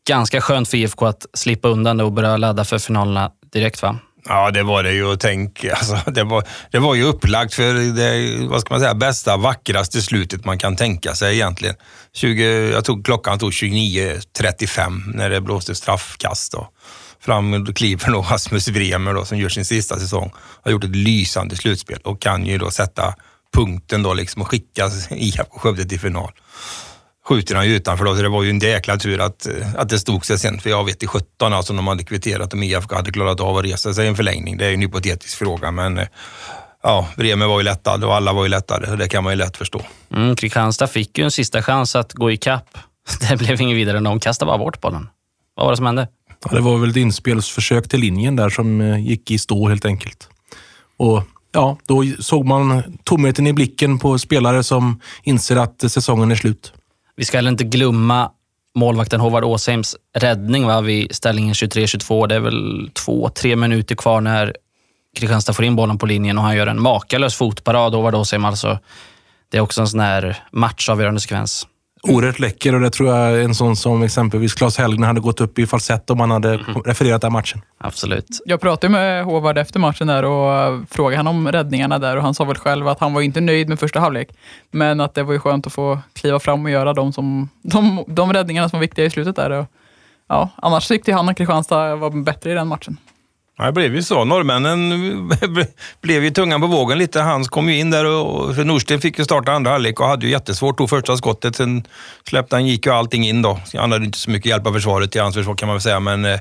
ganska 0.07 0.41
skönt 0.41 0.69
för 0.69 0.77
IFK 0.77 1.05
att 1.05 1.25
slippa 1.33 1.67
undan 1.67 1.97
det 1.97 2.03
och 2.03 2.11
börja 2.11 2.37
ladda 2.37 2.65
för 2.65 2.79
finalerna 2.79 3.31
direkt, 3.53 3.81
va? 3.81 3.99
Ja, 4.29 4.51
det 4.51 4.63
var 4.63 4.83
det 4.83 4.91
ju. 4.91 5.15
Tänk, 5.15 5.65
alltså, 5.71 6.11
det, 6.11 6.23
var, 6.23 6.43
det 6.71 6.79
var 6.79 6.95
ju 6.95 7.03
upplagt 7.03 7.53
för 7.53 7.73
det 7.73 8.47
vad 8.47 8.61
ska 8.61 8.73
man 8.73 8.79
säga, 8.79 8.93
bästa, 8.93 9.37
vackraste 9.37 10.01
slutet 10.01 10.45
man 10.45 10.57
kan 10.57 10.75
tänka 10.75 11.15
sig 11.15 11.35
egentligen. 11.35 11.75
20, 12.13 12.69
jag 12.71 12.85
tog, 12.85 13.05
klockan 13.05 13.39
tog 13.39 13.51
29.35 13.51 15.01
när 15.13 15.29
det 15.29 15.41
blåste 15.41 15.75
straffkast. 15.75 16.51
Då. 16.51 16.67
Fram 17.19 17.65
kliver 17.65 18.11
då 18.11 18.21
Rasmus 18.21 18.69
Bremer 18.69 19.13
då, 19.13 19.25
som 19.25 19.37
gör 19.37 19.49
sin 19.49 19.65
sista 19.65 19.99
säsong. 19.99 20.31
Har 20.63 20.71
gjort 20.71 20.83
ett 20.83 20.95
lysande 20.95 21.55
slutspel 21.55 21.99
och 22.03 22.21
kan 22.21 22.45
ju 22.45 22.57
då 22.57 22.71
sätta 22.71 23.15
punkten 23.53 24.03
då 24.03 24.13
liksom 24.13 24.41
och 24.41 24.47
skicka 24.47 24.89
IFK 25.09 25.59
Skövde 25.59 25.85
till 25.85 25.99
final 25.99 26.31
skjuter 27.27 27.55
han 27.55 27.67
ju 27.67 27.75
utanför 27.75 28.05
då, 28.05 28.15
så 28.15 28.21
det 28.21 28.29
var 28.29 28.43
ju 28.43 28.49
en 28.49 28.59
jäkla 28.59 28.97
tur 28.97 29.21
att, 29.21 29.47
eh, 29.47 29.75
att 29.75 29.89
det 29.89 29.99
stod 29.99 30.25
sig 30.25 30.39
sen. 30.39 30.59
För 30.59 30.69
jag 30.69 30.85
vet 30.85 31.03
i 31.03 31.07
17 31.07 31.53
alltså 31.53 31.73
de 31.73 31.87
hade 31.87 32.03
kvitterat 32.03 32.53
om 32.53 32.63
IFK 32.63 32.95
hade 32.95 33.11
klarat 33.11 33.39
av 33.39 33.57
att 33.57 33.65
resa 33.65 33.93
sig 33.93 34.05
i 34.05 34.07
en 34.07 34.15
förlängning. 34.15 34.57
Det 34.57 34.65
är 34.65 34.69
ju 34.69 34.73
en 34.73 34.81
hypotetisk 34.81 35.37
fråga, 35.37 35.71
men 35.71 35.97
eh, 35.97 36.07
ja, 36.83 37.07
Bremer 37.15 37.47
var 37.47 37.59
ju 37.59 37.63
lättad 37.63 38.03
och 38.03 38.15
alla 38.15 38.33
var 38.33 38.43
ju 38.43 38.49
lättade. 38.49 38.91
och 38.91 38.97
Det 38.97 39.07
kan 39.07 39.23
man 39.23 39.33
ju 39.33 39.37
lätt 39.37 39.57
förstå. 39.57 39.81
Mm, 40.13 40.35
Kristianstad 40.35 40.87
fick 40.87 41.17
ju 41.17 41.23
en 41.23 41.31
sista 41.31 41.61
chans 41.61 41.95
att 41.95 42.13
gå 42.13 42.31
i 42.31 42.37
kapp. 42.37 42.77
Det 43.29 43.37
blev 43.37 43.61
inget 43.61 43.77
vidare. 43.77 43.99
De 43.99 44.19
kastade 44.19 44.49
bara 44.49 44.57
bort 44.57 44.81
bollen. 44.81 45.09
Vad 45.55 45.65
var 45.65 45.71
det 45.71 45.77
som 45.77 45.85
hände? 45.85 46.07
Ja, 46.45 46.55
det 46.55 46.61
var 46.61 46.77
väl 46.77 46.89
ett 46.89 46.95
inspelsförsök 46.95 47.89
till 47.89 47.99
linjen 47.99 48.35
där 48.35 48.49
som 48.49 48.81
eh, 48.81 49.07
gick 49.07 49.31
i 49.31 49.37
stå 49.37 49.69
helt 49.69 49.85
enkelt. 49.85 50.29
Och 50.97 51.23
ja, 51.57 51.77
Då 51.85 52.03
såg 52.19 52.45
man 52.45 52.83
tomheten 53.03 53.47
i 53.47 53.53
blicken 53.53 53.99
på 53.99 54.19
spelare 54.19 54.63
som 54.63 55.01
inser 55.23 55.55
att 55.55 55.91
säsongen 55.91 56.31
är 56.31 56.35
slut. 56.35 56.73
Vi 57.15 57.25
ska 57.25 57.37
heller 57.37 57.51
inte 57.51 57.63
glömma 57.63 58.31
målvakten 58.75 59.19
Håvard 59.19 59.43
Åsheims 59.43 59.95
räddning 60.15 60.65
va, 60.65 60.81
vid 60.81 61.15
ställningen 61.15 61.53
23-22. 61.53 62.27
Det 62.27 62.35
är 62.35 62.39
väl 62.39 62.89
två, 62.93 63.29
tre 63.29 63.55
minuter 63.55 63.95
kvar 63.95 64.21
när 64.21 64.55
Kristianstad 65.15 65.53
får 65.53 65.65
in 65.65 65.75
bollen 65.75 65.97
på 65.97 66.05
linjen 66.05 66.37
och 66.37 66.43
han 66.43 66.55
gör 66.55 66.67
en 66.67 66.81
makalös 66.81 67.35
fotparad. 67.35 67.93
Håvard 67.93 68.15
Åsheim 68.15 68.45
alltså. 68.45 68.79
Det 69.49 69.57
är 69.57 69.61
också 69.61 69.81
en 69.81 69.87
sån 69.87 69.99
här 69.99 70.37
matchavgörande 70.51 71.21
sekvens. 71.21 71.67
Oerhört 72.03 72.39
läcker 72.39 72.75
och 72.75 72.81
det 72.81 72.89
tror 72.89 73.09
jag 73.09 73.17
är 73.17 73.39
en 73.39 73.55
sån 73.55 73.75
som 73.75 74.03
exempelvis 74.03 74.53
Claes 74.53 74.77
Hellgren 74.77 75.03
hade 75.03 75.19
gått 75.19 75.41
upp 75.41 75.59
i 75.59 75.67
falsett 75.67 76.09
om 76.09 76.19
han 76.19 76.31
hade 76.31 76.57
refererat 76.85 77.21
den 77.21 77.33
matchen. 77.33 77.61
Absolut. 77.77 78.41
Jag 78.45 78.61
pratade 78.61 78.91
med 78.91 79.25
Håvard 79.25 79.57
efter 79.57 79.79
matchen 79.79 80.07
där 80.07 80.25
och 80.25 80.81
frågade 80.89 81.17
han 81.17 81.27
om 81.27 81.51
räddningarna 81.51 81.99
där 81.99 82.17
och 82.17 82.23
han 82.23 82.33
sa 82.33 82.43
väl 82.43 82.55
själv 82.55 82.87
att 82.87 82.99
han 82.99 83.13
var 83.13 83.21
inte 83.21 83.41
nöjd 83.41 83.69
med 83.69 83.79
första 83.79 83.99
halvlek. 83.99 84.29
Men 84.71 84.99
att 85.01 85.13
det 85.13 85.23
var 85.23 85.33
ju 85.33 85.39
skönt 85.39 85.67
att 85.67 85.73
få 85.73 85.99
kliva 86.13 86.39
fram 86.39 86.65
och 86.65 86.71
göra 86.71 86.93
de, 86.93 87.13
som, 87.13 87.49
de, 87.61 88.03
de 88.07 88.33
räddningarna 88.33 88.69
som 88.69 88.77
var 88.77 88.81
viktiga 88.81 89.05
i 89.05 89.09
slutet 89.09 89.35
där. 89.35 89.49
Och, 89.49 89.65
ja, 90.27 90.49
annars 90.55 90.87
tyckte 90.87 91.13
han 91.13 91.29
att 91.29 91.37
Kristianstad 91.37 91.95
var 91.95 92.23
bättre 92.23 92.51
i 92.51 92.53
den 92.53 92.67
matchen. 92.67 92.97
Ja, 93.57 93.65
det 93.65 93.71
blev 93.71 93.95
ju 93.95 94.03
så. 94.03 94.25
Norrmännen 94.25 94.89
blev 96.01 96.23
ju 96.23 96.29
tungan 96.29 96.61
på 96.61 96.67
vågen 96.67 96.97
lite. 96.97 97.21
Hans 97.21 97.47
kom 97.47 97.69
ju 97.69 97.79
in 97.79 97.91
där 97.91 98.05
och 98.05 98.65
Norsten 98.65 99.01
fick 99.01 99.19
ju 99.19 99.25
starta 99.25 99.51
andra 99.51 99.71
halvlek 99.71 99.99
och 99.99 100.07
hade 100.07 100.25
ju 100.25 100.31
jättesvårt 100.31 100.77
Tog 100.77 100.89
första 100.89 101.17
skottet. 101.17 101.55
Sen 101.55 101.83
släppte 102.29 102.55
han, 102.55 102.67
gick 102.67 102.85
ju 102.85 102.91
allting 102.91 103.27
in 103.27 103.41
då. 103.41 103.59
Han 103.73 103.91
hade 103.91 104.05
inte 104.05 104.17
så 104.17 104.29
mycket 104.29 104.49
hjälp 104.49 104.67
av 104.67 104.73
försvaret 104.73 105.15
i 105.15 105.19
hans 105.19 105.35
försvar 105.35 105.55
kan 105.55 105.67
man 105.67 105.75
väl 105.75 105.81
säga, 105.81 105.99
men 105.99 106.25
eh, 106.25 106.39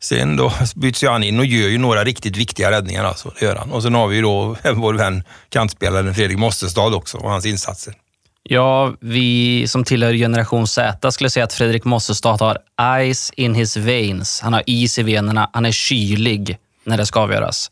sen 0.00 0.36
då 0.36 0.52
byts 0.76 1.04
ju 1.04 1.08
han 1.08 1.22
in 1.22 1.38
och 1.38 1.46
gör 1.46 1.68
ju 1.68 1.78
några 1.78 2.04
riktigt 2.04 2.36
viktiga 2.36 2.70
räddningar 2.70 3.04
alltså. 3.04 3.32
Det 3.38 3.44
gör 3.44 3.56
han. 3.56 3.72
Och 3.72 3.82
sen 3.82 3.94
har 3.94 4.06
vi 4.06 4.16
ju 4.16 4.22
då 4.22 4.56
vår 4.74 4.94
vän 4.94 5.22
kantspelaren 5.48 6.14
Fredrik 6.14 6.38
Mossestad 6.38 6.94
också 6.94 7.18
och 7.18 7.30
hans 7.30 7.46
insatser. 7.46 7.94
Ja, 8.42 8.94
vi 9.00 9.66
som 9.68 9.84
tillhör 9.84 10.12
generation 10.12 10.66
Z 10.66 11.12
skulle 11.12 11.30
säga 11.30 11.44
att 11.44 11.52
Fredrik 11.52 11.84
Mossestad 11.84 12.40
har 12.40 12.58
ice 13.12 13.32
in 13.36 13.54
his 13.54 13.76
veins. 13.76 14.40
Han 14.40 14.52
har 14.52 14.62
is 14.66 14.98
i 14.98 15.02
venerna. 15.02 15.50
Han 15.52 15.66
är 15.66 15.72
kylig 15.72 16.58
när 16.84 16.96
det 16.96 17.06
ska 17.06 17.20
avgöras. 17.20 17.70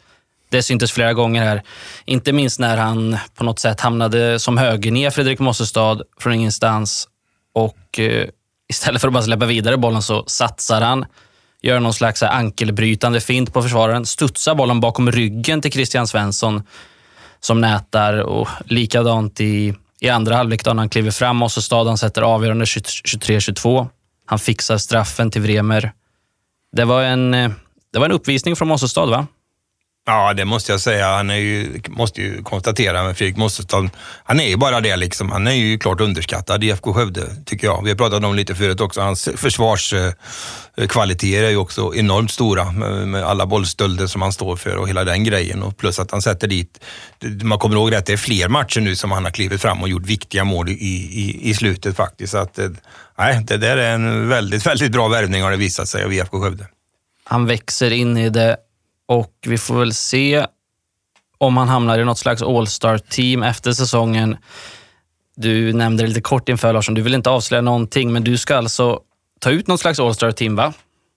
Det 0.51 0.63
syntes 0.63 0.93
flera 0.93 1.13
gånger 1.13 1.45
här. 1.45 1.63
Inte 2.05 2.33
minst 2.33 2.61
när 2.61 2.77
han 2.77 3.17
på 3.35 3.45
något 3.45 3.59
sätt 3.59 3.81
hamnade 3.81 4.39
som 4.39 4.59
högernia, 4.59 5.11
Fredrik 5.11 5.39
Mossestad, 5.39 6.03
från 6.21 6.33
ingenstans. 6.33 7.09
Och 7.55 7.99
eh, 7.99 8.29
istället 8.69 9.01
för 9.01 9.09
att 9.09 9.15
bara 9.15 9.23
släppa 9.23 9.47
vidare 9.47 9.77
bollen 9.77 10.03
så 10.03 10.25
satsar 10.27 10.81
han. 10.81 11.07
Gör 11.63 11.81
någon 11.81 11.95
slags 11.95 12.23
ankelbrytande 12.23 13.21
fint 13.21 13.53
på 13.53 13.63
försvararen. 13.63 14.07
Studsar 14.07 14.55
bollen 14.55 14.81
bakom 14.81 15.13
ryggen 15.13 15.61
till 15.61 15.73
Christian 15.73 16.07
Svensson 16.07 16.63
som 17.41 17.61
nätar. 17.61 18.19
Och 18.19 18.49
likadant 18.65 19.41
i 19.41 19.75
i 20.00 20.09
andra 20.09 20.37
halvlek 20.37 20.64
då 20.64 20.73
när 20.73 20.83
han 20.83 20.88
kliver 20.88 21.11
fram 21.11 21.43
och 21.43 21.52
staden 21.52 21.99
sätter 21.99 22.23
avgörande 22.23 22.64
23-22. 22.64 23.88
Han 24.26 24.38
fixar 24.38 24.78
straffen 24.78 25.31
till 25.31 25.43
Vremer. 25.43 25.93
Det 26.76 26.85
var 26.85 27.02
en, 27.02 27.35
eh, 27.35 27.50
det 27.93 27.99
var 27.99 28.07
en 28.07 28.12
uppvisning 28.12 28.57
från 28.57 28.69
Mossestad, 28.69 29.11
va? 29.11 29.26
Ja, 30.11 30.35
det 30.35 30.45
måste 30.45 30.73
jag 30.73 30.81
säga. 30.81 31.17
Han 31.17 31.31
är 31.31 31.37
ju, 31.37 31.81
måste 31.88 32.21
ju 32.21 32.43
konstatera 32.43 33.03
med 33.03 33.17
Fredrik 33.17 33.37
Mossestad, 33.37 33.91
Han 34.25 34.41
är 34.41 34.49
ju 34.49 34.57
bara 34.57 34.81
det 34.81 34.97
liksom. 34.97 35.33
Han 35.33 35.47
är 35.47 35.53
ju 35.53 35.79
klart 35.79 36.00
underskattad 36.00 36.65
i 36.65 36.71
FK 36.71 36.95
Skövde, 36.95 37.23
tycker 37.45 37.67
jag. 37.67 37.83
Vi 37.85 37.91
har 37.91 37.97
pratat 37.97 38.25
om 38.25 38.35
lite 38.35 38.55
förut 38.55 38.81
också. 38.81 39.00
Hans 39.00 39.29
försvarskvaliteter 39.37 41.43
eh, 41.43 41.47
är 41.47 41.50
ju 41.50 41.57
också 41.57 41.95
enormt 41.95 42.31
stora 42.31 42.73
med, 42.73 43.09
med 43.09 43.25
alla 43.25 43.47
bollstölder 43.47 44.07
som 44.07 44.23
han 44.23 44.33
står 44.33 44.57
för 44.57 44.77
och 44.77 44.88
hela 44.88 45.05
den 45.05 45.25
grejen. 45.25 45.62
Och 45.62 45.77
plus 45.77 45.99
att 45.99 46.11
han 46.11 46.23
sätter 46.23 46.49
dit, 46.49 46.85
man 47.43 47.59
kommer 47.59 47.77
ihåg 47.77 47.95
att 47.95 48.07
det 48.07 48.12
är 48.12 48.17
fler 48.17 48.49
matcher 48.49 48.81
nu 48.81 48.97
som 48.97 49.11
han 49.11 49.25
har 49.25 49.31
klivit 49.31 49.62
fram 49.62 49.83
och 49.83 49.88
gjort 49.88 50.07
viktiga 50.07 50.45
mål 50.45 50.69
i, 50.69 50.73
i, 50.73 51.50
i 51.50 51.55
slutet 51.55 51.97
faktiskt. 51.97 52.33
Så 52.33 52.38
att, 52.38 52.59
eh, 52.59 52.69
nej, 53.19 53.45
det 53.45 53.57
där 53.57 53.77
är 53.77 53.95
en 53.95 54.29
väldigt, 54.29 54.67
väldigt 54.67 54.93
bra 54.93 55.09
värvning 55.09 55.43
har 55.43 55.50
det 55.50 55.57
visat 55.57 55.88
sig 55.88 56.05
av 56.05 56.12
IFK 56.12 56.41
Skövde. 56.41 56.67
Han 57.25 57.47
växer 57.47 57.91
in 57.91 58.17
i 58.17 58.31
det 58.31 58.57
och 59.09 59.35
vi 59.47 59.59
får 59.59 59.79
väl 59.79 59.95
se 59.95 60.47
om 61.38 61.57
han 61.57 61.69
hamnar 61.69 61.99
i 61.99 62.05
något 62.05 62.19
slags 62.19 62.43
All-star-team 62.43 63.43
efter 63.43 63.73
säsongen. 63.73 64.37
Du 65.37 65.73
nämnde 65.73 66.03
det 66.03 66.09
lite 66.09 66.21
kort 66.21 66.49
inför 66.49 66.73
Larsson, 66.73 66.95
du 66.95 67.03
vill 67.03 67.15
inte 67.15 67.31
avslöja 67.31 67.62
någonting, 67.62 68.12
men 68.12 68.25
du 68.25 68.38
ska 68.38 68.57
alltså 68.57 69.00
ta 69.41 69.50
ut 69.50 69.67
något 69.67 69.81
slags 69.81 70.00
All-star-team, 70.00 70.57
va? 70.57 70.73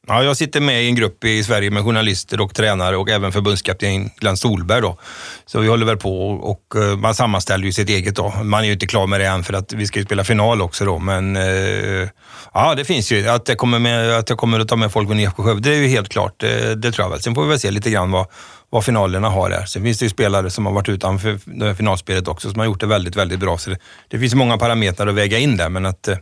Ja, 0.08 0.24
jag 0.24 0.38
sitter 0.38 0.62
med 0.62 0.84
i 0.84 0.88
en 0.88 0.96
grupp 0.96 1.24
i 1.24 1.44
Sverige 1.44 1.72
med 1.72 1.84
journalister 1.84 2.42
och 2.42 2.56
tränare 2.56 2.98
och 2.98 3.10
även 3.10 3.32
förbundskapten 3.32 4.10
Glenn 4.18 4.38
Solberg. 4.38 4.82
Då. 4.82 4.98
Så 5.46 5.60
vi 5.60 5.68
håller 5.68 5.86
väl 5.86 5.98
på 5.98 6.30
och, 6.30 6.52
och, 6.52 6.84
eh, 6.84 6.98
man 6.98 7.16
sammanställer 7.16 7.66
ju 7.66 7.74
sitt 7.74 7.90
eget. 7.90 8.16
Då. 8.16 8.34
Man 8.44 8.62
är 8.62 8.66
ju 8.66 8.74
inte 8.74 8.88
klar 8.88 9.08
med 9.08 9.20
det 9.20 9.28
än 9.28 9.44
för 9.44 9.54
att 9.54 9.74
vi 9.74 9.88
ska 9.88 10.00
ju 10.00 10.06
spela 10.06 10.24
final 10.24 10.62
också. 10.62 10.86
Då. 10.86 11.00
Men 11.00 11.36
eh, 11.36 12.10
ja, 12.54 12.76
det 12.76 12.86
finns 12.86 13.12
ju. 13.12 13.28
Att 13.28 13.48
jag 13.48 13.58
kommer, 13.58 13.80
med, 13.80 14.18
att 14.18 14.30
jag 14.30 14.38
kommer 14.38 14.60
att 14.60 14.68
ta 14.68 14.76
med 14.76 14.92
folk 14.92 15.08
från 15.08 15.20
IFK 15.20 15.44
Skövde, 15.44 15.70
det 15.70 15.76
är 15.76 15.80
ju 15.80 15.88
helt 15.88 16.10
klart. 16.10 16.34
Det, 16.38 16.76
det 16.76 16.92
tror 16.92 17.06
jag 17.06 17.10
väl. 17.10 17.22
Sen 17.22 17.36
får 17.36 17.44
vi 17.44 17.50
väl 17.50 17.60
se 17.60 17.72
lite 17.72 17.90
grann 17.90 18.12
vad, 18.12 18.26
vad 18.74 18.86
finalerna 18.86 19.30
har 19.30 19.50
där. 19.50 19.66
Sen 19.66 19.84
finns 19.84 20.00
det 20.00 20.06
ju 20.06 20.10
spelare 20.10 20.50
som 20.50 20.66
har 20.66 20.74
varit 20.74 20.90
utanför 20.90 21.40
det 21.46 21.66
här 21.66 21.74
finalspelet 21.74 22.28
också, 22.28 22.50
som 22.50 22.60
har 22.60 22.66
gjort 22.66 22.80
det 22.80 22.88
väldigt, 22.88 23.16
väldigt 23.16 23.40
bra. 23.40 23.58
Så 23.58 23.70
det, 23.70 23.78
det 24.08 24.20
finns 24.20 24.36
många 24.36 24.58
parametrar 24.58 25.08
att 25.08 25.16
väga 25.16 25.38
in 25.38 25.58
där, 25.58 25.70
men 25.70 25.86
att, 25.86 26.08
äh, 26.08 26.18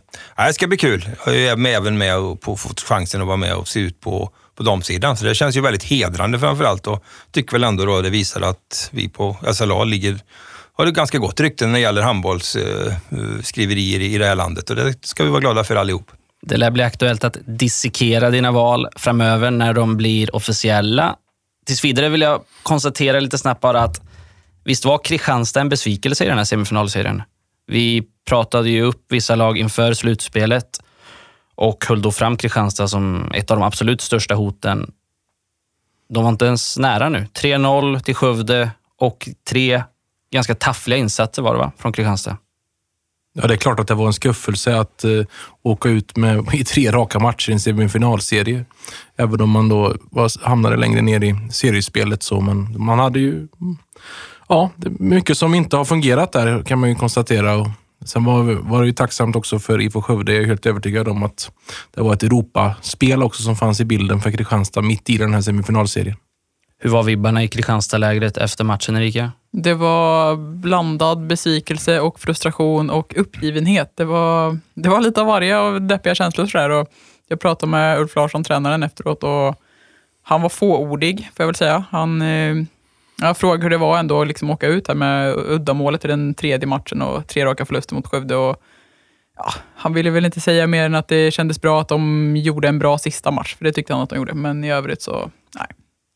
det 0.46 0.52
ska 0.52 0.66
bli 0.66 0.76
kul. 0.76 1.08
Jag 1.26 1.36
är 1.36 1.66
även 1.66 1.98
med 1.98 2.18
och 2.18 2.40
på, 2.40 2.56
fått 2.56 2.80
chansen 2.80 3.20
att 3.20 3.26
vara 3.26 3.36
med 3.36 3.54
och 3.54 3.68
se 3.68 3.80
ut 3.80 4.00
på, 4.00 4.30
på 4.56 4.62
de 4.62 4.82
sidan. 4.82 5.16
Så 5.16 5.24
det 5.24 5.34
känns 5.34 5.56
ju 5.56 5.60
väldigt 5.60 5.84
hedrande 5.84 6.38
framför 6.38 6.64
allt 6.64 6.86
och 6.86 7.04
tycker 7.32 7.52
väl 7.52 7.64
ändå 7.64 7.84
då 7.84 8.00
det 8.00 8.10
visar 8.10 8.40
att 8.40 8.88
vi 8.92 9.08
på 9.08 9.36
SLA 9.52 9.84
ligger 9.84 10.18
har 10.72 10.86
ett 10.86 10.94
ganska 10.94 11.18
gott 11.18 11.40
rykte 11.40 11.66
när 11.66 11.72
det 11.72 11.80
gäller 11.80 12.02
handbollsskriverier 12.02 14.00
eh, 14.00 14.06
eh, 14.06 14.14
i 14.14 14.18
det 14.18 14.26
här 14.26 14.34
landet 14.34 14.70
och 14.70 14.76
det 14.76 15.06
ska 15.06 15.24
vi 15.24 15.30
vara 15.30 15.40
glada 15.40 15.64
för 15.64 15.76
allihop. 15.76 16.10
Det 16.42 16.56
lär 16.56 16.70
bli 16.70 16.82
aktuellt 16.82 17.24
att 17.24 17.36
dissekera 17.46 18.30
dina 18.30 18.50
val 18.52 18.88
framöver 18.96 19.50
när 19.50 19.72
de 19.72 19.96
blir 19.96 20.36
officiella 20.36 21.16
tills 21.66 21.84
vidare 21.84 22.08
vill 22.08 22.20
jag 22.20 22.42
konstatera 22.62 23.20
lite 23.20 23.38
snabbt 23.38 23.60
bara 23.60 23.82
att 23.82 24.02
visst 24.64 24.84
var 24.84 24.98
Kristianstad 24.98 25.60
en 25.60 25.68
besvikelse 25.68 26.24
i 26.24 26.28
den 26.28 26.38
här 26.38 26.44
semifinalserien? 26.44 27.22
Vi 27.66 28.02
pratade 28.28 28.70
ju 28.70 28.82
upp 28.82 29.04
vissa 29.08 29.34
lag 29.34 29.58
inför 29.58 29.94
slutspelet 29.94 30.80
och 31.54 31.84
höll 31.88 32.02
då 32.02 32.12
fram 32.12 32.36
Kristianstad 32.36 32.88
som 32.88 33.32
ett 33.34 33.50
av 33.50 33.56
de 33.56 33.62
absolut 33.62 34.00
största 34.00 34.34
hoten. 34.34 34.92
De 36.08 36.22
var 36.22 36.30
inte 36.30 36.44
ens 36.44 36.78
nära 36.78 37.08
nu. 37.08 37.26
3-0 37.34 38.00
till 38.00 38.14
Skövde 38.14 38.70
och 38.98 39.28
tre 39.48 39.82
ganska 40.32 40.54
taffliga 40.54 40.98
insatser 40.98 41.42
var 41.42 41.52
det 41.52 41.58
va, 41.58 41.72
från 41.78 41.92
Kristianstad. 41.92 42.36
Ja, 43.32 43.46
det 43.46 43.54
är 43.54 43.58
klart 43.58 43.80
att 43.80 43.86
det 43.86 43.94
var 43.94 44.06
en 44.06 44.12
skuffelse 44.12 44.76
att 44.76 45.04
uh, 45.04 45.24
åka 45.62 45.88
ut 45.88 46.16
med, 46.16 46.48
i 46.54 46.64
tre 46.64 46.90
raka 46.90 47.18
matcher 47.18 47.50
i 47.50 47.52
en 47.52 47.60
semifinalserie. 47.60 48.64
Även 49.16 49.40
om 49.40 49.50
man 49.50 49.68
då 49.68 49.96
var, 50.10 50.46
hamnade 50.46 50.76
längre 50.76 51.02
ner 51.02 51.24
i 51.24 51.36
seriespelet. 51.52 52.22
Så, 52.22 52.40
men 52.40 52.84
man 52.84 52.98
hade 52.98 53.20
ju... 53.20 53.48
Ja, 54.48 54.70
det 54.76 54.86
är 54.88 54.92
mycket 54.98 55.38
som 55.38 55.54
inte 55.54 55.76
har 55.76 55.84
fungerat 55.84 56.32
där 56.32 56.62
kan 56.62 56.78
man 56.78 56.88
ju 56.88 56.94
konstatera. 56.94 57.56
Och 57.56 57.68
sen 58.04 58.24
var, 58.24 58.42
var 58.42 58.80
det 58.80 58.86
ju 58.86 58.92
tacksamt 58.92 59.36
också 59.36 59.58
för 59.58 59.80
IFK 59.80 60.02
Skövde. 60.02 60.32
Jag 60.32 60.42
är 60.42 60.46
helt 60.46 60.66
övertygad 60.66 61.08
om 61.08 61.22
att 61.22 61.50
det 61.94 62.02
var 62.02 62.14
ett 62.14 62.22
Europaspel 62.22 63.22
också 63.22 63.42
som 63.42 63.56
fanns 63.56 63.80
i 63.80 63.84
bilden 63.84 64.20
för 64.20 64.30
Kristianstad 64.30 64.82
mitt 64.82 65.10
i 65.10 65.18
den 65.18 65.34
här 65.34 65.40
semifinalserien. 65.40 66.16
Hur 66.78 66.90
var 66.90 67.02
vibbarna 67.02 67.44
i 67.44 67.48
Kristianstad-lägret 67.48 68.36
efter 68.36 68.64
matchen, 68.64 68.96
Erika? 68.96 69.32
Det 69.52 69.74
var 69.74 70.36
blandad 70.36 71.26
besvikelse 71.26 72.00
och 72.00 72.20
frustration 72.20 72.90
och 72.90 73.14
uppgivenhet. 73.16 73.92
Det 73.96 74.04
var, 74.04 74.58
det 74.74 74.88
var 74.88 75.00
lite 75.00 75.20
av 75.20 75.26
varje 75.26 75.58
av 75.58 75.80
deppiga 75.80 76.14
känslor. 76.14 76.46
Sådär. 76.46 76.70
Och 76.70 76.88
jag 77.28 77.40
pratade 77.40 77.70
med 77.70 78.00
Ulf 78.00 78.16
Larsson, 78.16 78.44
tränaren, 78.44 78.82
efteråt 78.82 79.22
och 79.22 79.60
han 80.22 80.42
var 80.42 80.48
fåordig, 80.48 81.18
får 81.18 81.42
jag 81.42 81.46
väl 81.46 81.54
säga. 81.54 81.84
Han, 81.90 82.22
eh, 82.22 82.56
jag 83.20 83.36
frågade 83.36 83.62
hur 83.62 83.70
det 83.70 83.76
var 83.76 83.98
ändå 83.98 84.20
att 84.20 84.28
liksom 84.28 84.50
åka 84.50 84.66
ut 84.66 84.88
här 84.88 84.94
med 84.94 85.34
uddamålet 85.36 86.04
i 86.04 86.08
den 86.08 86.34
tredje 86.34 86.66
matchen 86.66 87.02
och 87.02 87.26
tre 87.26 87.44
raka 87.44 87.66
förluster 87.66 87.94
mot 87.94 88.06
Skövde. 88.06 88.36
Och, 88.36 88.56
ja, 89.36 89.52
han 89.74 89.94
ville 89.94 90.10
väl 90.10 90.24
inte 90.24 90.40
säga 90.40 90.66
mer 90.66 90.84
än 90.84 90.94
att 90.94 91.08
det 91.08 91.30
kändes 91.30 91.60
bra 91.60 91.80
att 91.80 91.88
de 91.88 92.36
gjorde 92.36 92.68
en 92.68 92.78
bra 92.78 92.98
sista 92.98 93.30
match, 93.30 93.56
för 93.56 93.64
det 93.64 93.72
tyckte 93.72 93.92
han 93.92 94.02
att 94.02 94.10
de 94.10 94.16
gjorde. 94.16 94.34
Men 94.34 94.64
i 94.64 94.72
övrigt 94.72 95.02
så, 95.02 95.30
nej, 95.54 95.66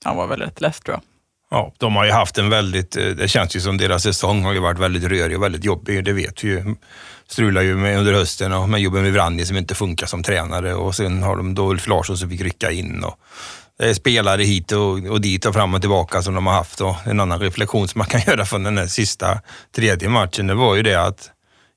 han 0.04 0.16
var 0.16 0.26
väl 0.26 0.40
rätt 0.40 0.60
less 0.60 0.80
tror 0.80 0.94
jag. 0.94 1.02
Ja, 1.50 1.74
de 1.78 1.96
har 1.96 2.04
ju 2.04 2.10
haft 2.10 2.38
en 2.38 2.50
väldigt, 2.50 2.96
eh, 2.96 3.06
det 3.06 3.28
känns 3.28 3.56
ju 3.56 3.60
som 3.60 3.76
deras 3.76 4.02
säsong 4.02 4.44
har 4.44 4.52
ju 4.52 4.58
varit 4.58 4.78
väldigt 4.78 5.04
rörig 5.04 5.36
och 5.36 5.42
väldigt 5.42 5.64
jobbig, 5.64 6.04
det 6.04 6.12
vet 6.12 6.44
vi 6.44 6.48
ju. 6.48 6.74
Strular 7.28 7.62
ju 7.62 7.76
med 7.76 7.98
under 7.98 8.12
hösten 8.12 8.52
och 8.52 8.68
med 8.68 8.80
jobben 8.80 9.02
med 9.02 9.12
Vranje 9.12 9.46
som 9.46 9.56
inte 9.56 9.74
funkar 9.74 10.06
som 10.06 10.22
tränare 10.22 10.74
och 10.74 10.94
sen 10.94 11.22
har 11.22 11.36
de 11.36 11.54
då 11.54 11.70
Ulf 11.70 11.86
Larsson 11.86 12.18
som 12.18 12.30
fick 12.30 12.40
rycka 12.40 12.70
in. 12.70 13.04
Och 13.04 13.18
det 13.78 13.90
är 13.90 13.94
spelare 13.94 14.42
hit 14.42 14.72
och, 14.72 15.06
och 15.06 15.20
dit 15.20 15.46
och 15.46 15.54
fram 15.54 15.74
och 15.74 15.80
tillbaka 15.80 16.22
som 16.22 16.34
de 16.34 16.46
har 16.46 16.54
haft. 16.54 16.80
Och 16.80 16.96
en 17.06 17.20
annan 17.20 17.40
reflektion 17.40 17.88
som 17.88 17.98
man 17.98 18.08
kan 18.08 18.20
göra 18.26 18.46
från 18.46 18.62
den 18.62 18.78
här 18.78 18.86
sista 18.86 19.40
tredje 19.76 20.08
matchen, 20.08 20.46
det 20.46 20.54
var 20.54 20.74
ju 20.74 20.82
det 20.82 20.94
att 20.94 21.30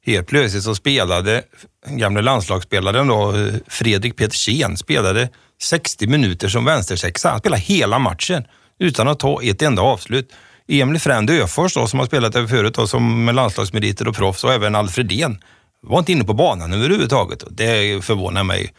helt 0.06 0.28
plötsligt 0.28 0.64
så 0.64 0.76
spelade 0.76 1.44
gamle 1.88 2.22
landslagsspelaren 2.22 3.08
då, 3.08 3.36
eh, 3.36 3.54
Fredrik 3.68 4.16
Petersen, 4.16 4.78
spelade 4.78 5.30
60 5.62 6.08
minuter 6.08 6.50
som 6.50 6.66
vänstersexa. 6.66 7.30
Han 7.30 7.40
spelade 7.40 7.62
hela 7.62 8.00
matchen 8.00 8.44
utan 8.80 9.08
att 9.08 9.20
ta 9.20 9.44
ett 9.44 9.62
enda 9.62 9.82
avslut. 9.82 10.34
Emil 10.68 11.00
Frend 11.00 11.30
Öfors 11.30 11.74
då, 11.74 11.88
som 11.88 12.00
har 12.00 12.06
spelat 12.06 12.34
där 12.34 12.48
förut 12.48 12.74
då, 12.74 12.88
som 12.88 13.26
med 13.26 13.36
landslagsmeriter 13.36 14.08
och 14.08 14.16
proffs 14.16 14.44
och 14.44 14.54
även 14.54 14.76
Alfredén 14.76 15.38
var 15.82 16.00
inte 16.00 16.12
inne 16.12 16.24
på 16.24 16.34
banan 16.34 16.74
överhuvudtaget. 16.74 17.44
Det 17.50 18.06
förvånar 18.06 18.44
mig 18.44 18.74